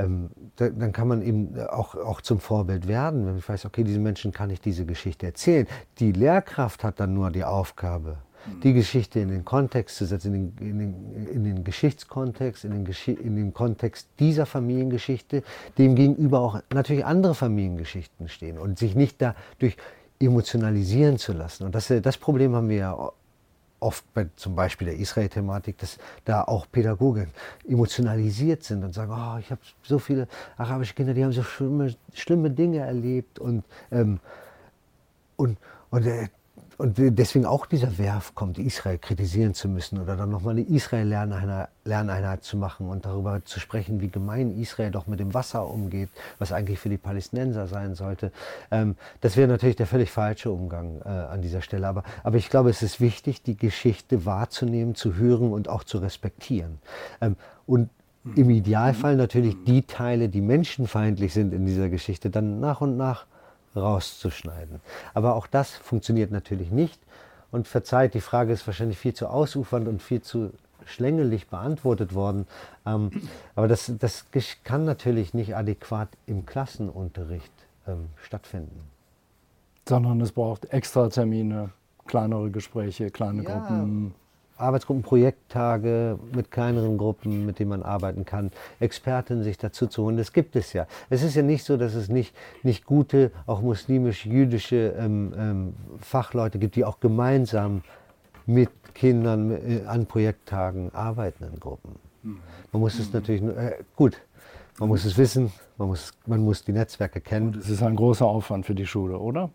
ähm, 0.00 0.30
da, 0.56 0.68
dann 0.68 0.92
kann 0.92 1.08
man 1.08 1.22
eben 1.22 1.58
auch, 1.68 1.94
auch 1.94 2.20
zum 2.20 2.40
Vorbild 2.40 2.88
werden, 2.88 3.26
wenn 3.26 3.38
ich 3.38 3.48
weiß, 3.48 3.66
okay, 3.66 3.84
diesen 3.84 4.02
Menschen 4.02 4.32
kann 4.32 4.50
ich 4.50 4.60
diese 4.60 4.86
Geschichte 4.86 5.26
erzählen. 5.26 5.66
Die 5.98 6.12
Lehrkraft 6.12 6.84
hat 6.84 7.00
dann 7.00 7.12
nur 7.12 7.30
die 7.30 7.44
Aufgabe, 7.44 8.16
mhm. 8.46 8.60
die 8.60 8.72
Geschichte 8.72 9.20
in 9.20 9.28
den 9.28 9.44
Kontext 9.44 9.96
zu 9.96 10.06
setzen, 10.06 10.34
in 10.34 10.56
den, 10.56 10.68
in 10.70 10.78
den, 10.78 11.26
in 11.28 11.44
den 11.44 11.64
Geschichtskontext, 11.64 12.64
in 12.64 12.70
den, 12.70 12.84
Geschi 12.84 13.12
in 13.12 13.36
den 13.36 13.52
Kontext 13.52 14.08
dieser 14.18 14.46
Familiengeschichte, 14.46 15.42
dem 15.76 15.94
gegenüber 15.94 16.40
auch 16.40 16.60
natürlich 16.72 17.04
andere 17.04 17.34
Familiengeschichten 17.34 18.28
stehen 18.28 18.58
und 18.58 18.78
sich 18.78 18.94
nicht 18.94 19.20
dadurch 19.20 19.76
emotionalisieren 20.20 21.18
zu 21.18 21.32
lassen. 21.32 21.64
Und 21.64 21.74
das, 21.74 21.90
äh, 21.90 22.00
das 22.00 22.16
Problem 22.16 22.54
haben 22.54 22.68
wir 22.68 22.76
ja 22.76 23.10
oft 23.80 24.04
bei 24.12 24.28
zum 24.36 24.54
Beispiel 24.54 24.86
der 24.86 24.96
Israel-Thematik, 24.96 25.78
dass 25.78 25.98
da 26.24 26.44
auch 26.44 26.66
Pädagogen 26.70 27.28
emotionalisiert 27.66 28.62
sind 28.62 28.84
und 28.84 28.92
sagen, 28.92 29.12
oh, 29.12 29.38
ich 29.38 29.50
habe 29.50 29.60
so 29.82 29.98
viele 29.98 30.28
arabische 30.58 30.94
Kinder, 30.94 31.14
die 31.14 31.24
haben 31.24 31.32
so 31.32 31.42
schlimme, 31.42 31.94
schlimme 32.12 32.50
Dinge 32.50 32.80
erlebt 32.80 33.38
und, 33.38 33.64
ähm, 33.90 34.20
und, 35.36 35.56
und 35.90 36.06
äh, 36.06 36.28
und 36.80 36.94
deswegen 36.96 37.44
auch 37.44 37.66
dieser 37.66 37.98
Werf 37.98 38.34
kommt, 38.34 38.58
Israel 38.58 38.96
kritisieren 38.96 39.52
zu 39.52 39.68
müssen 39.68 40.00
oder 40.00 40.16
dann 40.16 40.30
nochmal 40.30 40.52
eine 40.52 40.62
Israel-Lerneinheit 40.62 42.42
zu 42.42 42.56
machen 42.56 42.88
und 42.88 43.04
darüber 43.04 43.44
zu 43.44 43.60
sprechen, 43.60 44.00
wie 44.00 44.08
gemein 44.08 44.58
Israel 44.58 44.90
doch 44.90 45.06
mit 45.06 45.20
dem 45.20 45.34
Wasser 45.34 45.68
umgeht, 45.68 46.08
was 46.38 46.52
eigentlich 46.52 46.78
für 46.78 46.88
die 46.88 46.96
Palästinenser 46.96 47.66
sein 47.66 47.94
sollte. 47.94 48.32
Ähm, 48.70 48.96
das 49.20 49.36
wäre 49.36 49.46
natürlich 49.46 49.76
der 49.76 49.86
völlig 49.86 50.10
falsche 50.10 50.50
Umgang 50.50 51.02
äh, 51.04 51.08
an 51.08 51.42
dieser 51.42 51.60
Stelle. 51.60 51.86
Aber, 51.86 52.02
aber 52.24 52.38
ich 52.38 52.48
glaube, 52.48 52.70
es 52.70 52.80
ist 52.80 52.98
wichtig, 52.98 53.42
die 53.42 53.58
Geschichte 53.58 54.24
wahrzunehmen, 54.24 54.94
zu 54.94 55.16
hören 55.16 55.52
und 55.52 55.68
auch 55.68 55.84
zu 55.84 55.98
respektieren. 55.98 56.78
Ähm, 57.20 57.36
und 57.66 57.90
im 58.36 58.48
Idealfall 58.48 59.16
natürlich 59.16 59.54
die 59.66 59.82
Teile, 59.82 60.30
die 60.30 60.40
menschenfeindlich 60.40 61.34
sind 61.34 61.52
in 61.52 61.66
dieser 61.66 61.90
Geschichte, 61.90 62.30
dann 62.30 62.58
nach 62.58 62.80
und 62.80 62.96
nach 62.96 63.26
rauszuschneiden. 63.76 64.80
Aber 65.14 65.34
auch 65.36 65.46
das 65.46 65.70
funktioniert 65.70 66.30
natürlich 66.30 66.70
nicht. 66.70 67.00
Und 67.52 67.66
verzeiht, 67.66 68.14
die 68.14 68.20
Frage 68.20 68.52
ist 68.52 68.66
wahrscheinlich 68.66 68.98
viel 68.98 69.12
zu 69.12 69.26
ausufernd 69.26 69.88
und 69.88 70.02
viel 70.02 70.22
zu 70.22 70.52
schlängelig 70.86 71.48
beantwortet 71.48 72.14
worden. 72.14 72.46
Ähm, 72.86 73.10
aber 73.54 73.68
das, 73.68 73.92
das 73.98 74.26
kann 74.64 74.84
natürlich 74.84 75.34
nicht 75.34 75.56
adäquat 75.56 76.08
im 76.26 76.46
Klassenunterricht 76.46 77.52
ähm, 77.86 78.06
stattfinden. 78.22 78.80
Sondern 79.88 80.20
es 80.20 80.32
braucht 80.32 80.72
extra 80.72 81.08
Termine, 81.08 81.70
kleinere 82.06 82.50
Gespräche, 82.50 83.10
kleine 83.10 83.42
ja, 83.42 83.50
Gruppen. 83.50 84.14
Arbeitsgruppen, 84.60 85.02
Projekttage 85.02 86.18
mit 86.34 86.50
kleineren 86.50 86.98
Gruppen, 86.98 87.46
mit 87.46 87.58
denen 87.58 87.70
man 87.70 87.82
arbeiten 87.82 88.24
kann, 88.24 88.50
Experten 88.78 89.42
sich 89.42 89.58
dazu 89.58 89.86
zu 89.86 90.04
holen. 90.04 90.16
Das 90.16 90.32
gibt 90.32 90.56
es 90.56 90.72
ja. 90.72 90.86
Es 91.08 91.22
ist 91.22 91.34
ja 91.34 91.42
nicht 91.42 91.64
so, 91.64 91.76
dass 91.76 91.94
es 91.94 92.08
nicht, 92.08 92.34
nicht 92.62 92.84
gute, 92.84 93.30
auch 93.46 93.62
muslimisch-jüdische 93.62 94.94
ähm, 94.98 95.34
ähm, 95.36 95.74
Fachleute 96.00 96.58
gibt, 96.58 96.76
die 96.76 96.84
auch 96.84 97.00
gemeinsam 97.00 97.82
mit 98.46 98.70
Kindern 98.94 99.50
äh, 99.50 99.86
an 99.86 100.06
Projekttagen 100.06 100.92
arbeiten 100.94 101.44
in 101.44 101.60
Gruppen. 101.60 101.96
Man 102.72 102.80
muss 102.80 102.98
es 102.98 103.12
natürlich, 103.12 103.42
äh, 103.42 103.78
gut, 103.96 104.20
man 104.78 104.88
muss 104.88 105.04
es 105.04 105.16
wissen, 105.16 105.52
man 105.78 105.88
muss, 105.88 106.12
man 106.26 106.40
muss 106.40 106.64
die 106.64 106.72
Netzwerke 106.72 107.20
kennen. 107.20 107.56
Es 107.58 107.70
ist 107.70 107.82
ein 107.82 107.96
großer 107.96 108.26
Aufwand 108.26 108.66
für 108.66 108.74
die 108.74 108.86
Schule, 108.86 109.18
oder? 109.18 109.50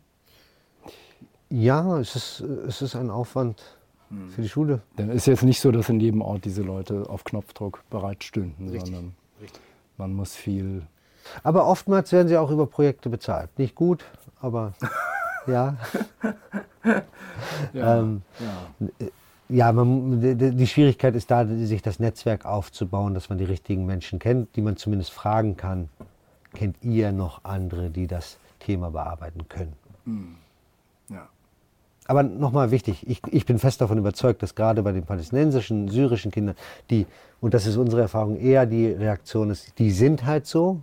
Ja, 1.49 1.99
es 1.99 2.15
ist, 2.15 2.39
es 2.41 2.81
ist 2.81 2.95
ein 2.95 3.09
Aufwand 3.09 3.74
hm. 4.09 4.29
für 4.29 4.41
die 4.41 4.49
Schule. 4.49 4.81
Denn 4.97 5.09
es 5.09 5.17
ist 5.17 5.27
jetzt 5.27 5.43
nicht 5.43 5.59
so, 5.59 5.71
dass 5.71 5.89
in 5.89 5.99
jedem 5.99 6.21
Ort 6.21 6.45
diese 6.45 6.61
Leute 6.61 7.09
auf 7.09 7.23
Knopfdruck 7.23 7.83
bereit 7.89 8.23
stünden, 8.23 8.69
Richtig. 8.69 8.93
sondern 8.93 9.15
Richtig. 9.41 9.61
man 9.97 10.13
muss 10.13 10.35
viel. 10.35 10.83
Aber 11.43 11.67
oftmals 11.67 12.11
werden 12.11 12.27
sie 12.27 12.37
auch 12.37 12.51
über 12.51 12.67
Projekte 12.67 13.09
bezahlt. 13.09 13.49
Nicht 13.57 13.75
gut, 13.75 14.05
aber 14.39 14.73
ja. 15.47 15.77
ja, 17.73 17.99
ähm, 17.99 18.21
ja. 18.39 19.07
ja 19.49 19.71
man, 19.71 20.21
die 20.21 20.67
Schwierigkeit 20.67 21.15
ist 21.15 21.31
da, 21.31 21.45
sich 21.45 21.81
das 21.81 21.99
Netzwerk 21.99 22.45
aufzubauen, 22.45 23.13
dass 23.13 23.29
man 23.29 23.37
die 23.37 23.45
richtigen 23.45 23.85
Menschen 23.85 24.19
kennt, 24.19 24.55
die 24.55 24.61
man 24.61 24.77
zumindest 24.77 25.11
fragen 25.11 25.57
kann. 25.57 25.89
Kennt 26.53 26.77
ihr 26.83 27.11
noch 27.11 27.43
andere, 27.43 27.89
die 27.89 28.07
das 28.07 28.37
Thema 28.59 28.91
bearbeiten 28.91 29.49
können? 29.49 29.73
Hm. 30.05 30.35
Aber 32.07 32.21
nochmal 32.23 32.69
wichtig, 32.71 33.07
ich, 33.07 33.21
ich, 33.31 33.45
bin 33.45 33.57
fest 33.57 33.81
davon 33.81 33.97
überzeugt, 33.97 34.43
dass 34.43 34.53
gerade 34.53 34.83
bei 34.83 34.91
den 34.91 35.03
palästinensischen, 35.03 35.89
syrischen 35.89 36.31
Kindern, 36.31 36.55
die, 36.89 37.07
und 37.41 37.53
das 37.55 37.65
ist 37.65 37.77
unsere 37.77 38.01
Erfahrung, 38.03 38.37
eher 38.37 38.67
die 38.67 38.87
Reaktion 38.87 39.49
ist, 39.49 39.79
die 39.79 39.89
sind 39.91 40.23
halt 40.25 40.45
so, 40.45 40.81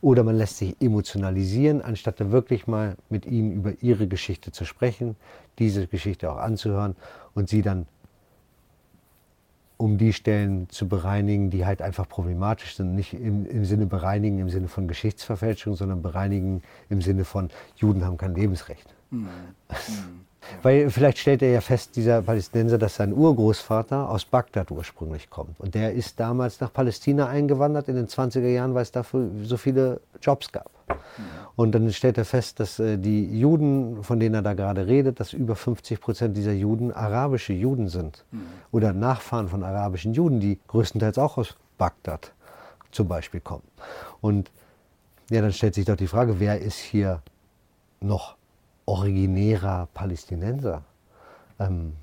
oder 0.00 0.22
man 0.22 0.36
lässt 0.36 0.58
sich 0.58 0.76
emotionalisieren, 0.80 1.82
anstatt 1.82 2.20
da 2.20 2.30
wirklich 2.30 2.66
mal 2.66 2.96
mit 3.08 3.26
ihnen 3.26 3.52
über 3.52 3.72
ihre 3.80 4.06
Geschichte 4.06 4.52
zu 4.52 4.64
sprechen, 4.64 5.16
diese 5.58 5.86
Geschichte 5.88 6.30
auch 6.30 6.36
anzuhören 6.36 6.94
und 7.34 7.48
sie 7.48 7.62
dann 7.62 7.86
um 9.76 9.98
die 9.98 10.12
Stellen 10.12 10.68
zu 10.70 10.88
bereinigen, 10.88 11.50
die 11.50 11.66
halt 11.66 11.82
einfach 11.82 12.08
problematisch 12.08 12.76
sind. 12.76 12.94
Nicht 12.94 13.12
im, 13.12 13.44
im 13.46 13.64
Sinne 13.64 13.86
bereinigen 13.86 14.38
im 14.38 14.48
Sinne 14.48 14.68
von 14.68 14.86
Geschichtsverfälschung, 14.86 15.74
sondern 15.74 16.00
bereinigen 16.00 16.62
im 16.90 17.02
Sinne 17.02 17.24
von 17.24 17.50
Juden 17.76 18.04
haben 18.04 18.16
kein 18.16 18.34
Lebensrecht. 18.34 18.94
Mhm. 19.10 19.26
Weil 20.62 20.90
vielleicht 20.90 21.18
stellt 21.18 21.42
er 21.42 21.50
ja 21.50 21.60
fest, 21.60 21.96
dieser 21.96 22.22
Palästinenser, 22.22 22.78
dass 22.78 22.96
sein 22.96 23.12
Urgroßvater 23.12 24.08
aus 24.08 24.24
Bagdad 24.24 24.70
ursprünglich 24.70 25.30
kommt. 25.30 25.58
Und 25.60 25.74
der 25.74 25.92
ist 25.92 26.18
damals 26.20 26.60
nach 26.60 26.72
Palästina 26.72 27.28
eingewandert 27.28 27.88
in 27.88 27.96
den 27.96 28.06
20er 28.08 28.48
Jahren, 28.48 28.74
weil 28.74 28.82
es 28.82 28.92
dafür 28.92 29.30
so 29.42 29.56
viele 29.56 30.00
Jobs 30.20 30.52
gab. 30.52 30.70
Und 31.56 31.72
dann 31.72 31.90
stellt 31.92 32.18
er 32.18 32.24
fest, 32.24 32.60
dass 32.60 32.78
äh, 32.78 32.98
die 32.98 33.38
Juden, 33.38 34.02
von 34.02 34.18
denen 34.18 34.34
er 34.34 34.42
da 34.42 34.54
gerade 34.54 34.86
redet, 34.86 35.20
dass 35.20 35.32
über 35.32 35.56
50 35.56 36.00
Prozent 36.00 36.36
dieser 36.36 36.52
Juden 36.52 36.92
arabische 36.92 37.52
Juden 37.52 37.88
sind. 37.88 38.24
Mhm. 38.32 38.46
Oder 38.72 38.92
Nachfahren 38.92 39.48
von 39.48 39.62
arabischen 39.62 40.14
Juden, 40.14 40.40
die 40.40 40.58
größtenteils 40.66 41.18
auch 41.18 41.38
aus 41.38 41.54
Bagdad 41.78 42.32
zum 42.90 43.08
Beispiel 43.08 43.40
kommen. 43.40 43.64
Und 44.20 44.50
ja, 45.30 45.40
dann 45.40 45.52
stellt 45.52 45.74
sich 45.74 45.84
doch 45.84 45.96
die 45.96 46.06
Frage, 46.06 46.38
wer 46.38 46.60
ist 46.60 46.78
hier 46.78 47.22
noch 48.00 48.33
originärer 48.86 49.88
Palästinenser. 49.94 50.82
Ähm, 51.58 51.94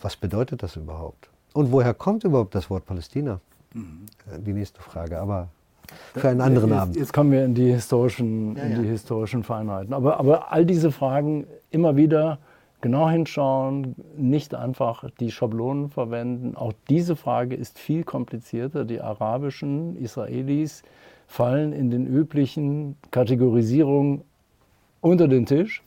was 0.00 0.16
bedeutet 0.16 0.62
das 0.62 0.76
überhaupt? 0.76 1.28
Und 1.52 1.72
woher 1.72 1.94
kommt 1.94 2.24
überhaupt 2.24 2.54
das 2.54 2.70
Wort 2.70 2.86
Palästina? 2.86 3.40
Mhm. 3.74 4.06
Die 4.38 4.52
nächste 4.52 4.80
Frage, 4.80 5.18
aber 5.20 5.48
für 6.14 6.28
einen 6.28 6.40
anderen 6.40 6.70
jetzt, 6.70 6.78
Abend. 6.78 6.96
Jetzt 6.96 7.12
kommen 7.12 7.32
wir 7.32 7.44
in 7.44 7.54
die 7.54 7.72
historischen, 7.72 8.56
ja, 8.56 8.62
in 8.62 8.82
die 8.82 8.88
historischen 8.88 9.42
Feinheiten. 9.42 9.92
Aber, 9.92 10.18
aber 10.18 10.52
all 10.52 10.64
diese 10.64 10.92
Fragen 10.92 11.46
immer 11.70 11.96
wieder 11.96 12.38
genau 12.80 13.08
hinschauen, 13.08 13.94
nicht 14.16 14.54
einfach 14.54 15.04
die 15.18 15.30
Schablonen 15.30 15.90
verwenden. 15.90 16.56
Auch 16.56 16.72
diese 16.88 17.16
Frage 17.16 17.54
ist 17.54 17.78
viel 17.78 18.04
komplizierter. 18.04 18.84
Die 18.84 19.00
arabischen 19.00 19.96
Israelis 19.96 20.82
fallen 21.26 21.72
in 21.72 21.90
den 21.90 22.06
üblichen 22.06 22.96
Kategorisierungen 23.10 24.22
unter 25.00 25.28
den 25.28 25.46
Tisch. 25.46 25.82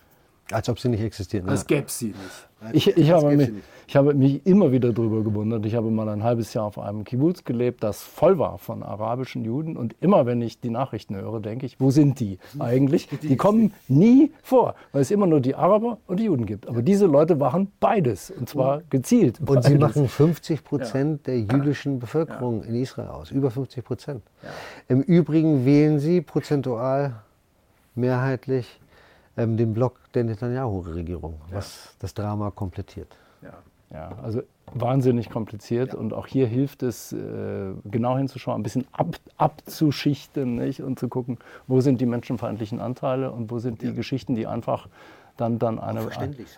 Als 0.52 0.68
ob 0.70 0.80
sie 0.80 0.90
nicht 0.90 1.02
existieren. 1.02 1.48
Als 1.48 1.66
gäbe 1.66 1.90
sie 1.90 2.08
nicht. 2.08 2.18
Ich, 2.72 2.88
ich, 2.88 3.12
habe 3.12 3.36
mich, 3.36 3.52
ich 3.88 3.96
habe 3.96 4.14
mich 4.14 4.46
immer 4.46 4.72
wieder 4.72 4.94
darüber 4.94 5.22
gewundert. 5.24 5.66
Ich 5.66 5.76
habe 5.76 5.92
mal 5.92 6.08
ein 6.08 6.24
halbes 6.24 6.54
Jahr 6.54 6.66
auf 6.66 6.80
einem 6.80 7.04
Kibbutz 7.04 7.44
gelebt, 7.44 7.84
das 7.84 8.02
voll 8.02 8.38
war 8.38 8.58
von 8.58 8.84
arabischen 8.84 9.44
Juden. 9.44 9.76
Und 9.76 9.96
immer, 10.00 10.26
wenn 10.26 10.42
ich 10.42 10.60
die 10.60 10.70
Nachrichten 10.70 11.16
höre, 11.16 11.42
denke 11.42 11.66
ich, 11.66 11.80
wo 11.80 11.92
sind 11.92 12.20
die 12.20 12.40
eigentlich? 12.60 13.10
Die 13.22 13.36
kommen 13.36 13.74
nie 13.88 14.32
vor, 14.42 14.76
weil 14.92 15.02
es 15.02 15.12
immer 15.12 15.28
nur 15.28 15.42
die 15.42 15.56
Araber 15.56 15.98
und 16.08 16.20
die 16.20 16.26
Juden 16.26 16.46
gibt. 16.46 16.68
Aber 16.68 16.82
diese 16.82 17.06
Leute 17.06 17.40
waren 17.40 17.72
beides, 17.80 18.32
und 18.32 18.48
zwar 18.48 18.82
gezielt. 18.90 19.40
Und 19.40 19.48
beides. 19.48 19.66
sie 19.66 19.78
machen 19.78 20.08
50 20.08 20.64
Prozent 20.64 21.28
ja. 21.28 21.34
der 21.34 21.42
jüdischen 21.42 22.00
Bevölkerung 22.00 22.64
ja. 22.64 22.70
in 22.70 22.76
Israel 22.76 23.10
aus. 23.10 23.32
Über 23.32 23.52
50 23.52 23.84
Prozent. 23.84 24.24
Ja. 24.42 24.50
Im 24.88 25.02
Übrigen 25.02 25.66
wählen 25.66 26.00
sie 26.00 26.22
prozentual 26.22 27.16
mehrheitlich 27.96 28.80
ähm, 29.38 29.58
den 29.58 29.74
Block 29.74 30.00
der 30.14 30.24
Netanyahu-Regierung, 30.24 31.42
ja. 31.50 31.58
was 31.58 31.96
das 32.00 32.14
Drama 32.14 32.52
komplettiert. 32.52 33.18
Ja, 33.42 33.54
ja 33.92 34.18
also 34.22 34.42
wahnsinnig 34.74 35.30
kompliziert 35.30 35.94
ja. 35.94 36.00
und 36.00 36.14
auch 36.14 36.28
hier 36.28 36.48
hilft 36.48 36.84
es, 36.84 37.14
äh, 37.14 37.74
genau 37.86 38.18
hinzuschauen, 38.18 38.60
ein 38.60 38.64
bisschen 38.64 38.88
ab, 38.92 39.16
abzuschichten 39.38 40.56
nicht? 40.56 40.82
und 40.82 41.00
zu 41.00 41.08
gucken, 41.08 41.38
wo 41.68 41.82
sind 41.82 42.02
die 42.02 42.06
menschenfeindlichen 42.06 42.80
Anteile 42.80 43.32
und 43.32 43.52
wo 43.52 43.60
sind 43.60 43.82
die 43.82 43.94
Geschichten, 43.94 44.36
die 44.36 44.48
einfach 44.48 44.88
dann, 45.38 45.58
dann 45.58 45.80
eine, 45.80 46.08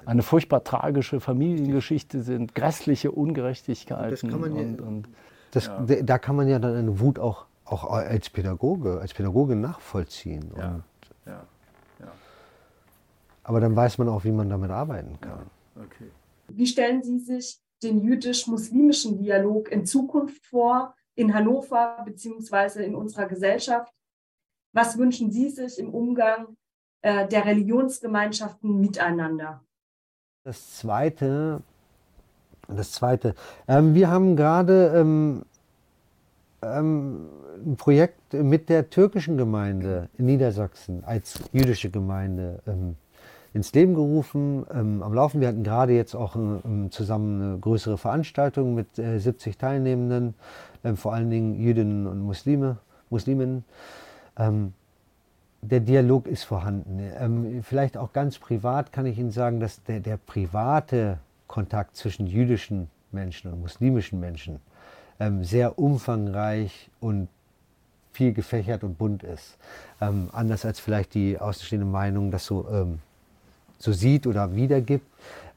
eine, 0.06 0.22
furchtbar 0.22 0.64
tragische 0.64 1.22
Familiengeschichte 1.22 2.22
sind, 2.22 2.56
grässliche 2.56 3.12
Ungerechtigkeiten. 3.12 4.34
Und, 4.34 4.52
und, 4.52 4.82
und 4.82 5.08
das, 5.52 5.72
da 6.04 6.18
kann 6.18 6.36
man 6.36 6.50
ja 6.50 6.60
dann 6.60 6.76
eine 6.76 7.00
Wut 7.00 7.18
auch, 7.18 7.46
auch 7.64 7.90
als 7.90 8.30
Pädagoge, 8.30 9.00
als 9.00 9.14
Pädagoge 9.14 9.56
nachvollziehen. 9.56 10.52
Ja. 10.58 10.82
Aber 13.46 13.60
dann 13.60 13.76
weiß 13.76 14.00
man 14.00 14.10
auch, 14.10 14.24
wie 14.24 14.32
man 14.32 14.50
damit 14.50 14.72
arbeiten 14.72 15.20
kann. 15.22 15.46
Okay. 15.76 16.10
Wie 16.48 16.66
stellen 16.66 17.04
Sie 17.04 17.20
sich 17.20 17.60
den 17.84 18.00
jüdisch-muslimischen 18.00 19.20
Dialog 19.20 19.72
in 19.72 19.86
Zukunft 19.86 20.44
vor, 20.48 20.96
in 21.14 21.34
Hannover 21.34 22.02
beziehungsweise 22.06 22.84
in 22.84 22.96
unserer 22.96 23.28
Gesellschaft? 23.28 23.94
Was 24.74 24.98
wünschen 24.98 25.32
Sie 25.32 25.50
sich 25.50 25.78
im 25.78 25.94
Umgang 25.94 26.58
äh, 27.02 27.28
der 27.28 27.46
Religionsgemeinschaften 27.46 28.82
miteinander? 28.82 29.62
Das 30.44 30.78
Zweite, 30.78 31.62
das 32.68 32.94
Zweite. 32.94 33.36
Ähm, 33.68 33.94
wir 33.94 34.10
haben 34.10 34.36
gerade 34.36 34.92
ähm, 34.96 35.44
ähm, 36.64 37.30
ein 37.64 37.76
Projekt 37.78 38.34
mit 38.34 38.70
der 38.70 38.90
türkischen 38.90 39.38
Gemeinde 39.38 40.10
in 40.18 40.26
Niedersachsen 40.26 41.04
als 41.04 41.40
jüdische 41.52 41.92
Gemeinde 41.92 42.60
ähm, 42.66 42.96
ins 43.56 43.72
Leben 43.72 43.94
gerufen, 43.94 44.66
ähm, 44.74 45.02
am 45.02 45.14
Laufen. 45.14 45.40
Wir 45.40 45.48
hatten 45.48 45.64
gerade 45.64 45.94
jetzt 45.94 46.14
auch 46.14 46.36
ähm, 46.36 46.92
zusammen 46.92 47.42
eine 47.42 47.58
größere 47.58 47.98
Veranstaltung 47.98 48.76
mit 48.76 49.00
äh, 49.00 49.18
70 49.18 49.58
Teilnehmenden, 49.58 50.36
ähm, 50.84 50.98
vor 50.98 51.14
allen 51.14 51.30
Dingen 51.30 51.58
Jüdinnen 51.58 52.06
und 52.06 52.20
Muslime, 52.20 52.80
Musliminnen. 53.10 53.64
Ähm, 54.38 54.74
der 55.62 55.80
Dialog 55.80 56.28
ist 56.28 56.44
vorhanden. 56.44 57.00
Ähm, 57.18 57.64
vielleicht 57.64 57.96
auch 57.96 58.12
ganz 58.12 58.38
privat 58.40 58.92
kann 58.92 59.06
ich 59.06 59.18
Ihnen 59.18 59.32
sagen, 59.32 59.62
dass 59.62 59.82
der, 59.84 60.02
der 60.02 60.18
private 60.18 61.20
Kontakt 61.48 61.96
zwischen 61.96 62.28
jüdischen 62.28 62.90
Menschen 63.14 63.54
und 63.54 63.62
muslimischen 63.62 64.20
Menschen 64.20 64.60
ähm, 65.18 65.46
sehr 65.46 65.80
umfangreich 65.80 66.90
und 67.00 67.30
viel 68.12 68.34
gefächert 68.34 68.84
und 68.84 68.98
bunt 68.98 69.24
ist. 69.24 69.58
Ähm, 70.02 70.28
anders 70.34 70.66
als 70.66 70.82
vielleicht 70.82 71.14
die 71.14 71.40
außenstehende 71.40 71.88
Meinung, 71.88 72.32
dass 72.32 72.46
so 72.46 72.68
ähm, 72.70 73.00
so 73.78 73.92
sieht 73.92 74.28
oder 74.28 74.56
wiedergibt, 74.56 75.06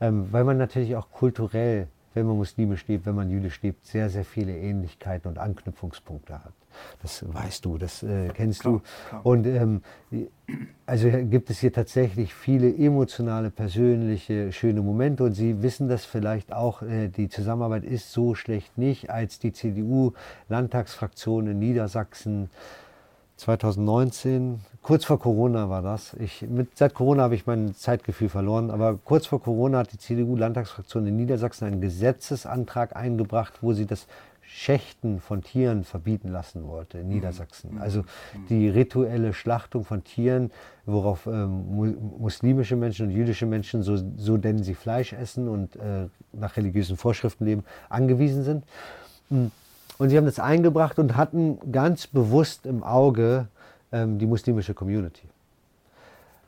ähm, 0.01 0.29
weil 0.31 0.45
man 0.45 0.59
natürlich 0.59 0.97
auch 0.97 1.11
kulturell, 1.11 1.89
wenn 2.15 2.27
man 2.27 2.37
muslimisch 2.37 2.87
lebt, 2.89 3.07
wenn 3.07 3.15
man 3.15 3.31
jüdisch 3.31 3.63
lebt, 3.63 3.87
sehr, 3.87 4.11
sehr 4.11 4.25
viele 4.25 4.57
Ähnlichkeiten 4.57 5.29
und 5.29 5.39
Anknüpfungspunkte 5.39 6.35
hat. 6.35 6.53
Das 7.03 7.25
weißt 7.27 7.65
du, 7.65 7.79
das 7.79 8.03
äh, 8.03 8.29
kennst 8.35 8.61
klar, 8.61 8.75
du. 8.75 8.83
Klar. 9.09 9.27
Und 9.27 9.47
ähm, 9.47 9.83
also 10.87 11.09
gibt 11.11 11.51
es 11.51 11.59
hier 11.61 11.73
tatsächlich 11.73 12.35
viele 12.35 12.75
emotionale, 12.75 13.51
persönliche, 13.51 14.53
schöne 14.53 14.83
Momente. 14.83 15.25
Und 15.25 15.33
Sie 15.33 15.63
wissen 15.63 15.89
das 15.89 16.05
vielleicht 16.05 16.53
auch, 16.53 16.83
äh, 16.83 17.09
die 17.09 17.29
Zusammenarbeit 17.29 17.85
ist 17.85 18.13
so 18.13 18.35
schlecht 18.35 18.79
nicht, 18.79 19.11
als 19.11 19.39
die 19.39 19.53
CDU-Landtagsfraktion 19.53 21.47
in 21.49 21.59
Niedersachsen 21.59 22.51
2019, 23.39 24.61
kurz 24.83 25.05
vor 25.05 25.21
Corona 25.21 25.71
war 25.71 25.81
das. 25.81 26.15
Ich, 26.15 26.43
mit, 26.43 26.77
seit 26.77 26.93
Corona 26.93 27.23
habe 27.23 27.37
ich 27.37 27.47
mein 27.47 27.75
Zeitgefühl 27.75 28.29
verloren, 28.29 28.71
aber 28.71 28.99
kurz 29.05 29.27
vor 29.27 29.41
Corona 29.41 29.79
hat 29.79 29.93
die 29.93 29.99
CDU-Landtagsfraktion 29.99 31.07
in 31.07 31.17
Niedersachsen 31.17 31.67
einen 31.67 31.81
Gesetzesantrag 31.81 32.97
eingebracht, 32.97 33.55
wo 33.63 33.73
sie 33.73 33.87
das 33.87 34.07
Schächten 34.43 35.21
von 35.21 35.43
Tieren 35.43 35.85
verbieten 35.85 36.29
lassen 36.29 36.67
wollte 36.67 36.99
in 36.99 37.07
mhm. 37.07 37.15
Niedersachsen. 37.15 37.75
Mhm. 37.75 37.83
Also 37.83 38.05
die 38.49 38.69
rituelle 38.69 39.35
Schlachtung 39.35 39.85
von 39.85 40.03
Tieren, 40.03 40.51
worauf 40.85 41.27
ähm, 41.27 42.09
muslimische 42.19 42.75
Menschen 42.75 43.07
und 43.07 43.13
jüdische 43.13 43.47
Menschen, 43.47 43.83
so, 43.83 43.99
so 44.17 44.37
denn 44.37 44.65
sie 44.65 44.75
Fleisch 44.75 45.13
essen 45.13 45.49
und 45.49 45.77
äh, 45.77 46.09
nach 46.33 46.57
religiösen 46.57 46.97
Vorschriften 46.97 47.45
leben, 47.45 47.65
angewiesen 47.89 48.43
sind. 48.43 48.65
Mhm. 49.99 50.05
Und 50.05 50.11
sie 50.11 50.17
haben 50.17 50.27
das 50.27 50.39
eingebracht 50.39 50.99
und 50.99 51.17
hatten 51.17 51.59
ganz 51.73 52.07
bewusst 52.07 52.67
im 52.67 52.83
Auge 52.83 53.49
ähm, 53.93 54.19
die 54.19 54.27
muslimische 54.27 54.75
Community. 54.75 55.29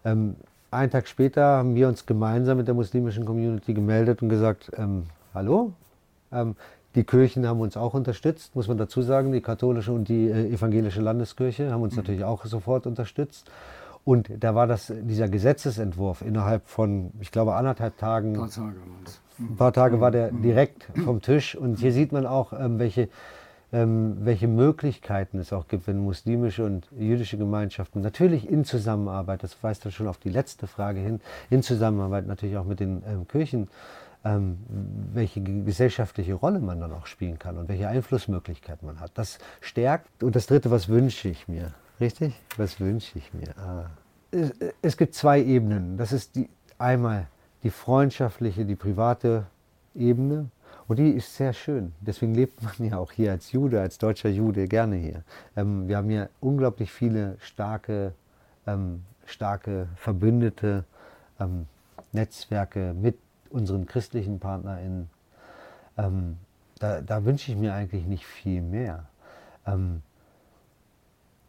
Ähm, 0.04 0.36
einen 0.70 0.90
Tag 0.90 1.08
später 1.08 1.42
haben 1.42 1.74
wir 1.74 1.88
uns 1.88 2.06
gemeinsam 2.06 2.58
mit 2.58 2.68
der 2.68 2.74
muslimischen 2.74 3.24
Community 3.24 3.74
gemeldet 3.74 4.22
und 4.22 4.28
gesagt, 4.28 4.70
ähm, 4.76 5.04
hallo, 5.34 5.72
ähm, 6.32 6.54
die 6.94 7.04
Kirchen 7.04 7.46
haben 7.46 7.60
uns 7.60 7.76
auch 7.76 7.94
unterstützt, 7.94 8.56
muss 8.56 8.66
man 8.66 8.76
dazu 8.76 9.02
sagen. 9.02 9.32
Die 9.32 9.40
katholische 9.40 9.92
und 9.92 10.08
die 10.08 10.28
äh, 10.28 10.52
evangelische 10.52 11.00
Landeskirche 11.00 11.70
haben 11.72 11.82
uns 11.82 11.94
mhm. 11.94 11.98
natürlich 11.98 12.24
auch 12.24 12.44
sofort 12.44 12.86
unterstützt. 12.86 13.50
Und 14.04 14.30
da 14.40 14.54
war 14.54 14.66
das, 14.66 14.92
dieser 15.02 15.28
Gesetzesentwurf 15.28 16.22
innerhalb 16.22 16.66
von, 16.66 17.10
ich 17.20 17.30
glaube, 17.30 17.54
anderthalb 17.54 17.98
Tagen. 17.98 18.30
Ein 18.30 18.40
paar 18.40 18.50
Tage, 18.50 18.76
ein 19.38 19.56
paar 19.56 19.72
Tage 19.72 20.00
war 20.00 20.10
der 20.10 20.32
mhm. 20.32 20.42
direkt 20.42 20.88
vom 21.04 21.20
Tisch. 21.20 21.54
Und 21.54 21.78
hier 21.78 21.92
sieht 21.92 22.12
man 22.12 22.26
auch, 22.26 22.52
ähm, 22.52 22.78
welche 22.78 23.08
ähm, 23.72 24.16
welche 24.20 24.48
Möglichkeiten 24.48 25.38
es 25.38 25.52
auch 25.52 25.68
gibt, 25.68 25.86
wenn 25.86 25.98
muslimische 25.98 26.64
und 26.64 26.88
jüdische 26.96 27.38
Gemeinschaften 27.38 28.00
natürlich 28.00 28.48
in 28.48 28.64
Zusammenarbeit, 28.64 29.42
das 29.42 29.62
weist 29.62 29.84
dann 29.84 29.92
schon 29.92 30.08
auf 30.08 30.18
die 30.18 30.30
letzte 30.30 30.66
Frage 30.66 31.00
hin, 31.00 31.20
in 31.50 31.62
Zusammenarbeit 31.62 32.26
natürlich 32.26 32.56
auch 32.56 32.64
mit 32.64 32.80
den 32.80 33.02
ähm, 33.06 33.28
Kirchen, 33.28 33.68
ähm, 34.24 34.58
welche 35.14 35.40
gesellschaftliche 35.40 36.34
Rolle 36.34 36.60
man 36.60 36.80
dann 36.80 36.92
auch 36.92 37.06
spielen 37.06 37.38
kann 37.38 37.56
und 37.56 37.68
welche 37.68 37.88
Einflussmöglichkeiten 37.88 38.86
man 38.86 39.00
hat. 39.00 39.12
Das 39.14 39.38
stärkt. 39.60 40.22
Und 40.22 40.36
das 40.36 40.46
Dritte, 40.46 40.70
was 40.70 40.88
wünsche 40.88 41.28
ich 41.28 41.48
mir? 41.48 41.72
Richtig? 42.00 42.34
Was 42.56 42.80
wünsche 42.80 43.18
ich 43.18 43.32
mir? 43.32 43.56
Ah. 43.56 43.86
Es, 44.30 44.52
es 44.82 44.96
gibt 44.96 45.14
zwei 45.14 45.42
Ebenen. 45.42 45.96
Das 45.96 46.12
ist 46.12 46.36
die, 46.36 46.48
einmal 46.78 47.28
die 47.62 47.70
freundschaftliche, 47.70 48.64
die 48.64 48.76
private 48.76 49.46
Ebene 49.94 50.50
und 50.90 50.98
die 50.98 51.10
ist 51.10 51.36
sehr 51.36 51.52
schön. 51.52 51.92
Deswegen 52.00 52.34
lebt 52.34 52.60
man 52.64 52.90
ja 52.90 52.98
auch 52.98 53.12
hier 53.12 53.30
als 53.30 53.52
Jude, 53.52 53.80
als 53.80 53.98
deutscher 53.98 54.28
Jude 54.28 54.66
gerne 54.66 54.96
hier. 54.96 55.22
Ähm, 55.56 55.86
wir 55.86 55.96
haben 55.96 56.10
hier 56.10 56.30
unglaublich 56.40 56.90
viele 56.90 57.36
starke, 57.38 58.12
ähm, 58.66 59.04
starke 59.24 59.86
verbündete 59.94 60.84
ähm, 61.38 61.68
Netzwerke 62.10 62.92
mit 62.92 63.16
unseren 63.50 63.86
christlichen 63.86 64.40
PartnerInnen. 64.40 65.08
Ähm, 65.96 66.38
da, 66.80 67.00
da 67.02 67.24
wünsche 67.24 67.52
ich 67.52 67.56
mir 67.56 67.72
eigentlich 67.72 68.06
nicht 68.06 68.26
viel 68.26 68.60
mehr. 68.60 69.04
Ähm, 69.68 70.02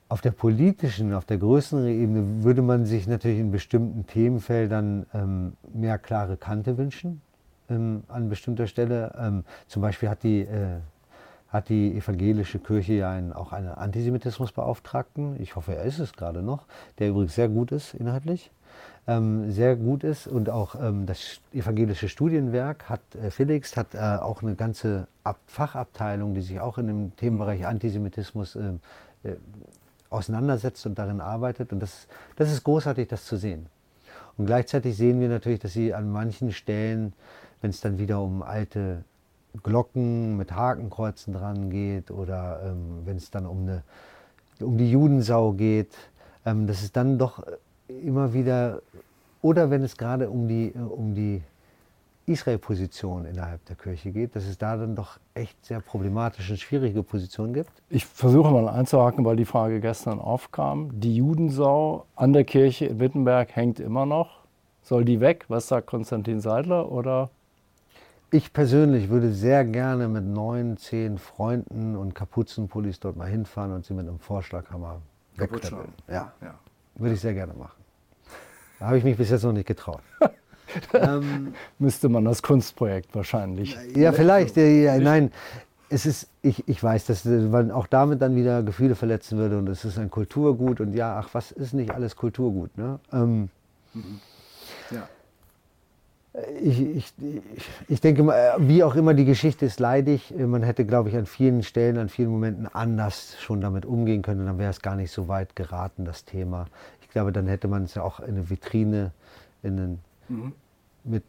auf 0.07 0.21
der 0.21 0.33
politischen, 0.33 1.15
auf 1.15 1.25
der 1.25 1.39
größeren 1.39 1.87
Ebene 1.87 2.43
würde 2.43 2.61
man 2.61 2.85
sich 2.85 3.07
natürlich 3.07 3.39
in 3.39 3.49
bestimmten 3.49 4.05
Themenfeldern 4.05 5.07
ähm, 5.15 5.53
mehr 5.73 5.97
klare 5.97 6.37
Kante 6.37 6.77
wünschen 6.77 7.23
ähm, 7.71 8.03
an 8.07 8.29
bestimmter 8.29 8.67
Stelle. 8.67 9.13
Ähm, 9.17 9.43
zum 9.67 9.81
Beispiel 9.81 10.09
hat 10.09 10.23
die, 10.23 10.41
äh, 10.41 10.79
hat 11.49 11.69
die 11.69 11.95
evangelische 11.95 12.59
Kirche 12.59 12.93
ja 12.93 13.11
einen, 13.11 13.33
auch 13.33 13.51
einen 13.51 13.69
Antisemitismusbeauftragten. 13.69 15.41
Ich 15.41 15.55
hoffe, 15.55 15.75
er 15.75 15.83
ist 15.83 15.99
es 15.99 16.13
gerade 16.13 16.41
noch, 16.41 16.65
der 16.99 17.09
übrigens 17.09 17.35
sehr 17.35 17.49
gut 17.49 17.71
ist 17.71 17.93
inhaltlich. 17.93 18.51
Ähm, 19.07 19.51
sehr 19.51 19.75
gut 19.75 20.03
ist 20.03 20.27
und 20.27 20.49
auch 20.49 20.75
ähm, 20.75 21.07
das 21.07 21.39
evangelische 21.53 22.07
Studienwerk 22.07 22.87
hat 22.87 23.01
äh, 23.15 23.31
Felix 23.31 23.75
hat 23.75 23.95
äh, 23.95 23.97
auch 23.97 24.43
eine 24.43 24.53
ganze 24.53 25.07
Ab 25.23 25.39
Fachabteilung, 25.47 26.35
die 26.35 26.41
sich 26.41 26.59
auch 26.59 26.77
in 26.77 26.87
dem 26.87 27.15
Themenbereich 27.15 27.65
Antisemitismus 27.65 28.55
ähm, 28.55 28.79
äh, 29.23 29.33
auseinandersetzt 30.11 30.85
und 30.85 30.99
darin 30.99 31.19
arbeitet 31.19 31.73
und 31.73 31.79
das, 31.79 32.07
das 32.35 32.51
ist 32.51 32.63
großartig, 32.63 33.07
das 33.07 33.25
zu 33.25 33.37
sehen. 33.37 33.65
Und 34.37 34.45
gleichzeitig 34.45 34.95
sehen 34.95 35.19
wir 35.19 35.29
natürlich, 35.29 35.59
dass 35.59 35.73
sie 35.73 35.93
an 35.93 36.11
manchen 36.11 36.51
Stellen 36.51 37.13
wenn 37.61 37.69
es 37.69 37.81
dann 37.81 37.97
wieder 37.97 38.21
um 38.21 38.41
alte 38.41 39.03
Glocken 39.63 40.37
mit 40.37 40.53
Hakenkreuzen 40.53 41.33
dran 41.33 41.69
geht 41.69 42.11
oder 42.11 42.61
ähm, 42.65 43.01
wenn 43.05 43.17
es 43.17 43.31
dann 43.31 43.45
um 43.45 43.61
eine 43.61 43.83
um 44.61 44.77
die 44.77 44.91
Judensau 44.91 45.53
geht, 45.53 45.93
ähm, 46.45 46.67
dass 46.67 46.81
es 46.81 46.91
dann 46.91 47.17
doch 47.17 47.43
immer 47.87 48.33
wieder, 48.33 48.81
oder 49.41 49.69
wenn 49.69 49.83
es 49.83 49.97
gerade 49.97 50.29
um 50.29 50.47
die, 50.47 50.71
um 50.73 51.13
die 51.13 51.41
Israel-Position 52.27 53.25
innerhalb 53.25 53.65
der 53.65 53.75
Kirche 53.75 54.11
geht, 54.11 54.35
dass 54.35 54.45
es 54.45 54.57
da 54.57 54.77
dann 54.77 54.95
doch 54.95 55.19
echt 55.33 55.65
sehr 55.65 55.81
problematische 55.81 56.53
und 56.53 56.59
schwierige 56.59 57.03
Positionen 57.03 57.53
gibt? 57.53 57.71
Ich 57.89 58.05
versuche 58.05 58.51
mal 58.51 58.69
einzuhaken, 58.69 59.25
weil 59.25 59.35
die 59.35 59.45
Frage 59.45 59.81
gestern 59.81 60.19
aufkam. 60.19 60.91
Die 60.99 61.15
Judensau 61.15 62.05
an 62.15 62.33
der 62.33 62.43
Kirche 62.43 62.85
in 62.85 62.99
Wittenberg 62.99 63.55
hängt 63.55 63.79
immer 63.79 64.05
noch. 64.05 64.41
Soll 64.83 65.03
die 65.05 65.19
weg? 65.19 65.45
Was 65.47 65.67
sagt 65.67 65.87
Konstantin 65.87 66.39
Seidler? 66.39 66.91
Oder? 66.91 67.29
Ich 68.33 68.53
persönlich 68.53 69.09
würde 69.09 69.33
sehr 69.33 69.65
gerne 69.65 70.07
mit 70.07 70.23
neun, 70.23 70.77
zehn 70.77 71.17
Freunden 71.17 71.97
und 71.97 72.15
Kapuzenpullis 72.15 73.01
dort 73.01 73.17
mal 73.17 73.27
hinfahren 73.27 73.73
und 73.73 73.85
sie 73.85 73.93
mit 73.93 74.07
einem 74.07 74.19
Vorschlaghammer 74.19 75.01
wegknüppeln. 75.35 75.89
Ja. 76.07 76.31
ja. 76.41 76.53
Würde 76.95 77.15
ich 77.15 77.19
sehr 77.19 77.33
gerne 77.33 77.53
machen. 77.53 77.83
Da 78.79 78.87
habe 78.87 78.97
ich 78.97 79.03
mich 79.03 79.17
bis 79.17 79.29
jetzt 79.29 79.43
noch 79.43 79.51
nicht 79.51 79.67
getraut. 79.67 80.01
ähm, 80.93 81.53
Müsste 81.77 82.07
man 82.07 82.23
das 82.23 82.41
Kunstprojekt 82.41 83.13
wahrscheinlich. 83.13 83.77
Ja, 83.95 84.13
vielleicht. 84.13 84.55
Ja, 84.55 84.97
nein, 84.97 85.33
es 85.89 86.05
ist, 86.05 86.29
ich, 86.41 86.65
ich 86.69 86.81
weiß, 86.81 87.07
dass 87.07 87.25
man 87.25 87.69
auch 87.69 87.85
damit 87.85 88.21
dann 88.21 88.37
wieder 88.37 88.63
Gefühle 88.63 88.95
verletzen 88.95 89.37
würde 89.37 89.57
und 89.57 89.67
es 89.67 89.83
ist 89.83 89.97
ein 89.99 90.09
Kulturgut 90.09 90.79
und 90.79 90.93
ja, 90.93 91.19
ach, 91.19 91.29
was 91.33 91.51
ist 91.51 91.73
nicht 91.73 91.91
alles 91.91 92.15
Kulturgut? 92.15 92.77
Ne? 92.77 92.97
Ähm, 93.11 93.49
mhm. 93.93 94.21
Ich, 96.61 96.79
ich, 96.79 97.13
ich 97.89 98.01
denke, 98.01 98.25
wie 98.59 98.83
auch 98.83 98.95
immer 98.95 99.13
die 99.13 99.25
Geschichte 99.25 99.65
ist 99.65 99.79
leidig. 99.79 100.33
Man 100.37 100.63
hätte, 100.63 100.85
glaube 100.85 101.09
ich, 101.09 101.17
an 101.17 101.25
vielen 101.25 101.61
Stellen, 101.61 101.97
an 101.97 102.07
vielen 102.07 102.29
Momenten 102.29 102.67
anders 102.67 103.35
schon 103.41 103.59
damit 103.59 103.85
umgehen 103.85 104.21
können. 104.21 104.45
Dann 104.45 104.57
wäre 104.57 104.69
es 104.69 104.81
gar 104.81 104.95
nicht 104.95 105.11
so 105.11 105.27
weit 105.27 105.55
geraten, 105.55 106.05
das 106.05 106.23
Thema. 106.23 106.67
Ich 107.01 107.09
glaube, 107.09 107.33
dann 107.33 107.47
hätte 107.47 107.67
man 107.67 107.83
es 107.83 107.95
ja 107.95 108.03
auch 108.03 108.21
in 108.21 108.35
eine 108.35 108.49
Vitrine, 108.49 109.11
in 109.61 109.77
einen 109.77 109.99
mhm 110.29 110.53
mit, 111.03 111.23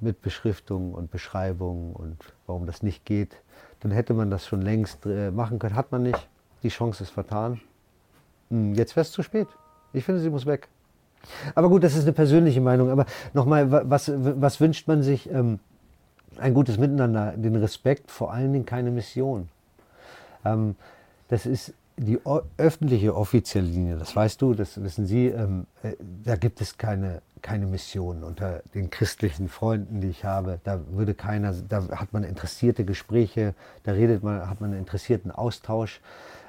mit 0.00 0.22
Beschriftung 0.22 0.94
und 0.94 1.10
Beschreibung 1.10 1.92
und 1.94 2.16
warum 2.46 2.66
das 2.66 2.82
nicht 2.82 3.04
geht, 3.04 3.36
dann 3.80 3.90
hätte 3.90 4.14
man 4.14 4.30
das 4.30 4.46
schon 4.46 4.62
längst 4.62 5.06
äh, 5.06 5.30
machen 5.30 5.58
können. 5.58 5.76
Hat 5.76 5.92
man 5.92 6.02
nicht. 6.02 6.28
Die 6.62 6.68
Chance 6.68 7.04
ist 7.04 7.10
vertan. 7.10 7.60
Hm, 8.50 8.74
jetzt 8.74 8.96
wäre 8.96 9.02
es 9.02 9.12
zu 9.12 9.22
spät. 9.22 9.48
Ich 9.92 10.04
finde, 10.04 10.20
sie 10.20 10.30
muss 10.30 10.46
weg. 10.46 10.68
Aber 11.54 11.68
gut, 11.68 11.84
das 11.84 11.94
ist 11.94 12.02
eine 12.02 12.12
persönliche 12.12 12.60
Meinung. 12.60 12.90
Aber 12.90 13.06
nochmal, 13.34 13.70
was, 13.70 14.10
was 14.14 14.60
wünscht 14.60 14.88
man 14.88 15.02
sich? 15.02 15.30
Ähm, 15.30 15.60
ein 16.38 16.54
gutes 16.54 16.78
Miteinander, 16.78 17.32
den 17.36 17.56
Respekt, 17.56 18.10
vor 18.10 18.32
allen 18.32 18.52
Dingen 18.52 18.66
keine 18.66 18.90
Mission. 18.90 19.48
Ähm, 20.44 20.76
das 21.28 21.46
ist 21.46 21.74
die 21.96 22.20
öffentliche 22.56 23.16
offizielle 23.16 23.66
Linie, 23.66 23.96
das 23.96 24.14
weißt 24.14 24.40
du, 24.40 24.54
das 24.54 24.80
wissen 24.80 25.06
Sie, 25.06 25.26
ähm, 25.26 25.66
äh, 25.82 25.94
da 26.24 26.36
gibt 26.36 26.60
es 26.60 26.78
keine, 26.78 27.22
keine 27.42 27.66
Mission 27.66 28.22
unter 28.22 28.62
den 28.74 28.88
christlichen 28.88 29.48
Freunden, 29.48 30.00
die 30.00 30.08
ich 30.08 30.24
habe. 30.24 30.60
Da 30.62 30.80
würde 30.90 31.14
keiner, 31.14 31.52
da 31.68 31.88
hat 31.90 32.12
man 32.12 32.22
interessierte 32.22 32.84
Gespräche, 32.84 33.54
da 33.82 33.92
redet 33.92 34.22
man, 34.22 34.48
hat 34.48 34.60
man 34.60 34.70
einen 34.70 34.78
interessierten 34.78 35.32
Austausch. 35.32 36.00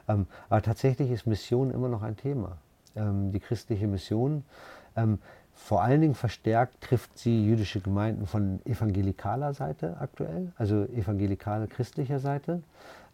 Ähm, 0.07 0.27
aber 0.49 0.61
tatsächlich 0.61 1.09
ist 1.09 1.25
Mission 1.25 1.71
immer 1.71 1.89
noch 1.89 2.03
ein 2.03 2.15
Thema. 2.15 2.57
Ähm, 2.95 3.31
die 3.31 3.39
christliche 3.39 3.87
Mission. 3.87 4.43
Ähm, 4.95 5.19
vor 5.53 5.83
allen 5.83 6.01
Dingen 6.01 6.15
verstärkt 6.15 6.81
trifft 6.81 7.19
sie 7.19 7.45
jüdische 7.45 7.81
Gemeinden 7.81 8.25
von 8.25 8.59
evangelikaler 8.65 9.53
Seite 9.53 9.97
aktuell, 9.99 10.51
also 10.57 10.85
evangelikale 10.85 11.67
christlicher 11.67 12.19
Seite. 12.19 12.63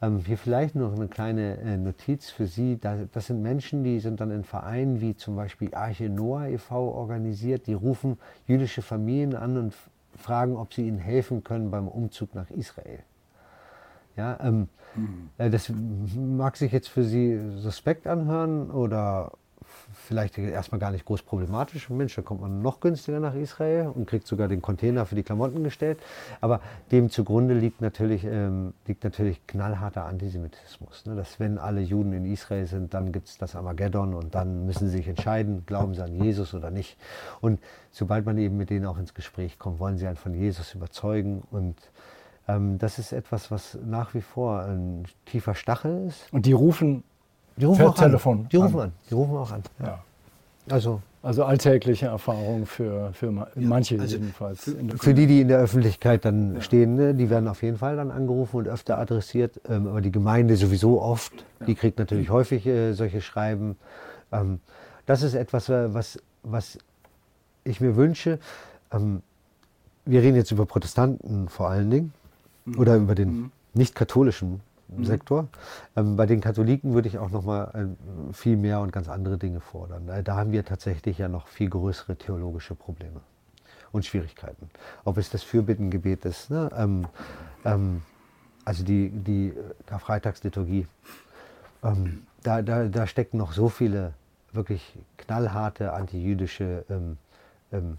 Ähm, 0.01 0.19
hier 0.19 0.38
vielleicht 0.38 0.76
noch 0.76 0.93
eine 0.93 1.07
kleine 1.07 1.57
äh, 1.57 1.78
Notiz 1.78 2.30
für 2.30 2.45
Sie. 2.45 2.78
Da, 2.80 2.97
das 3.11 3.28
sind 3.28 3.41
Menschen, 3.41 3.84
die 3.84 3.99
sind 3.99 4.21
dann 4.21 4.32
in 4.32 4.43
Vereinen 4.43 5.01
wie 5.01 5.17
zum 5.17 5.36
Beispiel 5.36 5.73
Arche 5.73 6.09
Noah 6.09 6.47
e.V. 6.47 6.89
organisiert. 6.89 7.67
Die 7.67 7.73
rufen 7.73 8.17
jüdische 8.47 8.82
Familien 8.82 9.36
an 9.36 9.57
und 9.57 9.73
fragen, 10.15 10.55
ob 10.55 10.73
sie 10.73 10.88
ihnen 10.88 10.99
helfen 10.99 11.43
können 11.43 11.71
beim 11.71 11.88
Umzug 11.88 12.36
nach 12.36 12.49
Israel. 12.51 12.99
Ja, 14.15 14.38
ähm, 14.41 14.69
mhm. 14.95 15.30
äh, 15.38 15.49
das 15.49 15.71
mag 16.15 16.55
sich 16.57 16.71
jetzt 16.71 16.88
für 16.88 17.03
Sie 17.03 17.39
suspekt 17.57 18.07
anhören 18.07 18.71
oder 18.71 19.34
vielleicht 19.95 20.37
erstmal 20.37 20.79
gar 20.79 20.91
nicht 20.91 21.05
groß 21.05 21.23
problematisch. 21.23 21.89
Mensch, 21.89 22.15
da 22.15 22.21
kommt 22.21 22.41
man 22.41 22.61
noch 22.61 22.79
günstiger 22.79 23.19
nach 23.19 23.33
Israel 23.33 23.87
und 23.87 24.07
kriegt 24.07 24.27
sogar 24.27 24.47
den 24.47 24.61
Container 24.61 25.05
für 25.05 25.15
die 25.15 25.23
Klamotten 25.23 25.63
gestellt. 25.63 25.99
Aber 26.41 26.61
dem 26.91 27.09
zugrunde 27.09 27.53
liegt 27.53 27.81
natürlich, 27.81 28.23
ähm, 28.25 28.73
liegt 28.85 29.03
natürlich 29.03 29.45
knallharter 29.47 30.05
Antisemitismus. 30.05 31.05
Ne? 31.05 31.15
Dass 31.15 31.39
wenn 31.39 31.57
alle 31.57 31.81
Juden 31.81 32.13
in 32.13 32.25
Israel 32.25 32.67
sind, 32.67 32.93
dann 32.93 33.11
gibt 33.11 33.27
es 33.27 33.37
das 33.37 33.55
Armageddon 33.55 34.13
und 34.13 34.35
dann 34.35 34.65
müssen 34.65 34.89
sie 34.89 34.97
sich 34.97 35.07
entscheiden, 35.07 35.63
glauben 35.65 35.95
sie 35.95 36.03
an 36.03 36.13
Jesus 36.13 36.53
oder 36.53 36.71
nicht. 36.71 36.97
Und 37.41 37.59
sobald 37.91 38.25
man 38.25 38.37
eben 38.37 38.57
mit 38.57 38.69
denen 38.69 38.85
auch 38.85 38.97
ins 38.97 39.13
Gespräch 39.13 39.57
kommt, 39.57 39.79
wollen 39.79 39.97
sie 39.97 40.07
einen 40.07 40.17
von 40.17 40.33
Jesus 40.33 40.73
überzeugen 40.73 41.43
und 41.51 41.75
ähm, 42.47 42.77
das 42.77 42.99
ist 42.99 43.11
etwas, 43.11 43.51
was 43.51 43.77
nach 43.85 44.13
wie 44.13 44.21
vor 44.21 44.61
ein 44.61 45.05
tiefer 45.25 45.55
Stachel 45.55 46.07
ist. 46.07 46.31
Und 46.31 46.45
die 46.45 46.53
rufen 46.53 47.03
die 47.57 47.65
rufen 47.65 47.85
auch 47.85 47.95
Telefon 47.95 48.39
an. 48.39 48.49
Die 48.49 48.57
rufen 48.57 48.79
an. 48.79 48.91
Die 49.09 49.13
rufen 49.13 49.37
auch 49.37 49.51
an. 49.51 49.63
Ja. 49.79 49.99
Also, 50.69 51.01
also 51.21 51.43
alltägliche 51.43 52.07
Erfahrung 52.07 52.65
für, 52.65 53.11
für 53.13 53.31
manche 53.55 53.99
also 53.99 54.17
jedenfalls. 54.17 54.63
Für, 54.63 54.97
für, 54.97 55.13
die, 55.13 55.27
die 55.27 55.41
in 55.41 55.47
der 55.47 55.59
Öffentlichkeit 55.59 56.25
dann 56.25 56.61
stehen, 56.61 56.95
ne, 56.95 57.13
die 57.13 57.29
werden 57.29 57.47
auf 57.47 57.63
jeden 57.63 57.77
Fall 57.77 57.95
dann 57.95 58.11
angerufen 58.11 58.57
und 58.57 58.67
öfter 58.67 58.97
adressiert. 58.97 59.61
Ähm, 59.69 59.87
aber 59.87 60.01
die 60.01 60.11
Gemeinde 60.11 60.55
sowieso 60.55 61.01
oft. 61.01 61.33
Die 61.65 61.75
kriegt 61.75 61.99
natürlich 61.99 62.29
häufig 62.29 62.65
äh, 62.65 62.93
solche 62.93 63.21
Schreiben. 63.21 63.77
Ähm, 64.31 64.59
das 65.05 65.21
ist 65.21 65.35
etwas, 65.35 65.69
äh, 65.69 65.93
was, 65.93 66.19
was 66.43 66.77
ich 67.63 67.79
mir 67.79 67.95
wünsche. 67.95 68.39
Ähm, 68.91 69.21
wir 70.05 70.21
reden 70.21 70.35
jetzt 70.35 70.51
über 70.51 70.65
Protestanten 70.65 71.49
vor 71.49 71.69
allen 71.69 71.89
Dingen 71.89 72.13
mhm. 72.65 72.79
oder 72.79 72.95
über 72.95 73.15
den 73.15 73.29
mhm. 73.29 73.51
nicht-katholischen 73.73 74.51
mhm. 74.51 74.59
Sektor. 75.01 75.47
Ähm, 75.95 76.15
bei 76.15 76.25
den 76.25 76.41
Katholiken 76.41 76.93
würde 76.93 77.07
ich 77.07 77.17
auch 77.17 77.31
noch 77.31 77.43
mal 77.43 77.71
äh, 77.73 78.33
viel 78.33 78.55
mehr 78.57 78.81
und 78.81 78.91
ganz 78.91 79.09
andere 79.09 79.38
Dinge 79.38 79.59
fordern. 79.59 80.07
Äh, 80.09 80.23
da 80.23 80.36
haben 80.36 80.51
wir 80.51 80.63
tatsächlich 80.63 81.17
ja 81.17 81.27
noch 81.27 81.47
viel 81.47 81.69
größere 81.69 82.15
theologische 82.15 82.75
Probleme 82.75 83.21
und 83.91 84.05
Schwierigkeiten. 84.05 84.69
Ob 85.03 85.17
es 85.17 85.29
das 85.29 85.43
Fürbittengebet 85.43 86.25
ist, 86.25 86.51
ne? 86.51 86.69
ähm, 86.77 87.07
ähm, 87.63 88.03
also 88.63 88.83
die, 88.83 89.09
die 89.09 89.53
Karfreitagsliturgie, 89.86 90.88
ähm, 91.83 92.23
da, 92.43 92.61
da, 92.61 92.88
da 92.88 93.07
stecken 93.07 93.38
noch 93.38 93.53
so 93.53 93.69
viele 93.69 94.13
wirklich 94.51 94.97
knallharte 95.17 95.93
antijüdische 95.93 96.86
ähm, 96.89 97.17
ähm, 97.71 97.97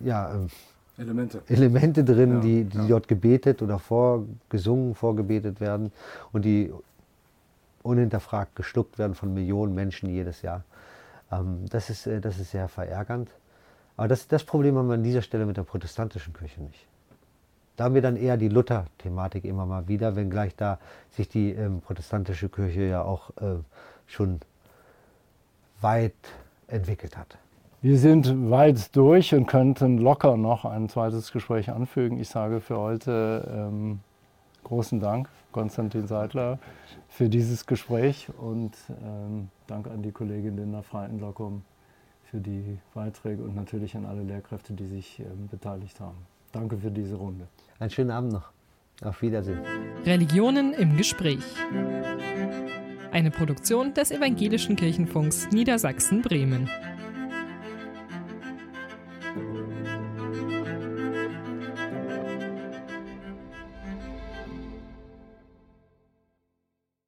ja, 0.00 0.34
Elemente. 1.02 1.42
Elemente 1.48 2.04
drin, 2.04 2.34
ja, 2.34 2.40
die, 2.40 2.64
die 2.64 2.78
ja. 2.78 2.86
dort 2.86 3.08
gebetet 3.08 3.62
oder 3.62 3.78
vorgesungen, 3.78 4.94
vorgebetet 4.94 5.60
werden 5.60 5.92
und 6.32 6.44
die 6.44 6.72
unhinterfragt 7.82 8.56
geschluckt 8.56 8.98
werden 8.98 9.14
von 9.14 9.34
Millionen 9.34 9.74
Menschen 9.74 10.08
jedes 10.08 10.42
Jahr. 10.42 10.64
Ähm, 11.30 11.66
das, 11.68 11.90
ist, 11.90 12.06
äh, 12.06 12.20
das 12.20 12.38
ist 12.38 12.52
sehr 12.52 12.68
verärgernd. 12.68 13.30
Aber 13.96 14.08
das, 14.08 14.28
das 14.28 14.44
Problem 14.44 14.76
haben 14.76 14.88
wir 14.88 14.94
an 14.94 15.02
dieser 15.02 15.22
Stelle 15.22 15.46
mit 15.46 15.56
der 15.56 15.64
protestantischen 15.64 16.32
Kirche 16.32 16.62
nicht. 16.62 16.86
Da 17.76 17.84
haben 17.84 17.94
wir 17.94 18.02
dann 18.02 18.16
eher 18.16 18.36
die 18.36 18.48
Luther-Thematik 18.48 19.44
immer 19.44 19.66
mal 19.66 19.88
wieder, 19.88 20.14
wenngleich 20.14 20.54
da 20.56 20.78
sich 21.10 21.28
die 21.28 21.52
ähm, 21.52 21.80
protestantische 21.80 22.48
Kirche 22.48 22.82
ja 22.82 23.02
auch 23.02 23.30
äh, 23.40 23.56
schon 24.06 24.40
weit 25.80 26.14
entwickelt 26.68 27.16
hat. 27.16 27.38
Wir 27.82 27.98
sind 27.98 28.48
weit 28.48 28.94
durch 28.94 29.34
und 29.34 29.46
könnten 29.46 29.98
locker 29.98 30.36
noch 30.36 30.64
ein 30.64 30.88
zweites 30.88 31.32
Gespräch 31.32 31.68
anfügen. 31.68 32.20
Ich 32.20 32.28
sage 32.28 32.60
für 32.60 32.78
heute 32.78 33.52
ähm, 33.52 33.98
großen 34.62 35.00
Dank, 35.00 35.28
Konstantin 35.50 36.06
Seidler, 36.06 36.60
für 37.08 37.28
dieses 37.28 37.66
Gespräch 37.66 38.28
und 38.38 38.70
ähm, 39.04 39.48
Dank 39.66 39.88
an 39.88 40.00
die 40.00 40.12
Kollegin 40.12 40.56
Linda 40.56 40.82
Freitenlockum 40.82 41.62
für 42.30 42.38
die 42.38 42.78
Beiträge 42.94 43.42
und 43.42 43.56
natürlich 43.56 43.96
an 43.96 44.06
alle 44.06 44.22
Lehrkräfte, 44.22 44.74
die 44.74 44.86
sich 44.86 45.18
ähm, 45.18 45.48
beteiligt 45.50 45.98
haben. 45.98 46.18
Danke 46.52 46.76
für 46.76 46.92
diese 46.92 47.16
Runde. 47.16 47.48
Einen 47.80 47.90
schönen 47.90 48.12
Abend 48.12 48.32
noch. 48.32 48.52
Auf 49.02 49.22
Wiedersehen. 49.22 49.58
Religionen 50.06 50.72
im 50.74 50.96
Gespräch. 50.96 51.42
Eine 53.10 53.32
Produktion 53.32 53.92
des 53.92 54.12
Evangelischen 54.12 54.76
Kirchenfunks 54.76 55.50
Niedersachsen-Bremen. 55.50 56.68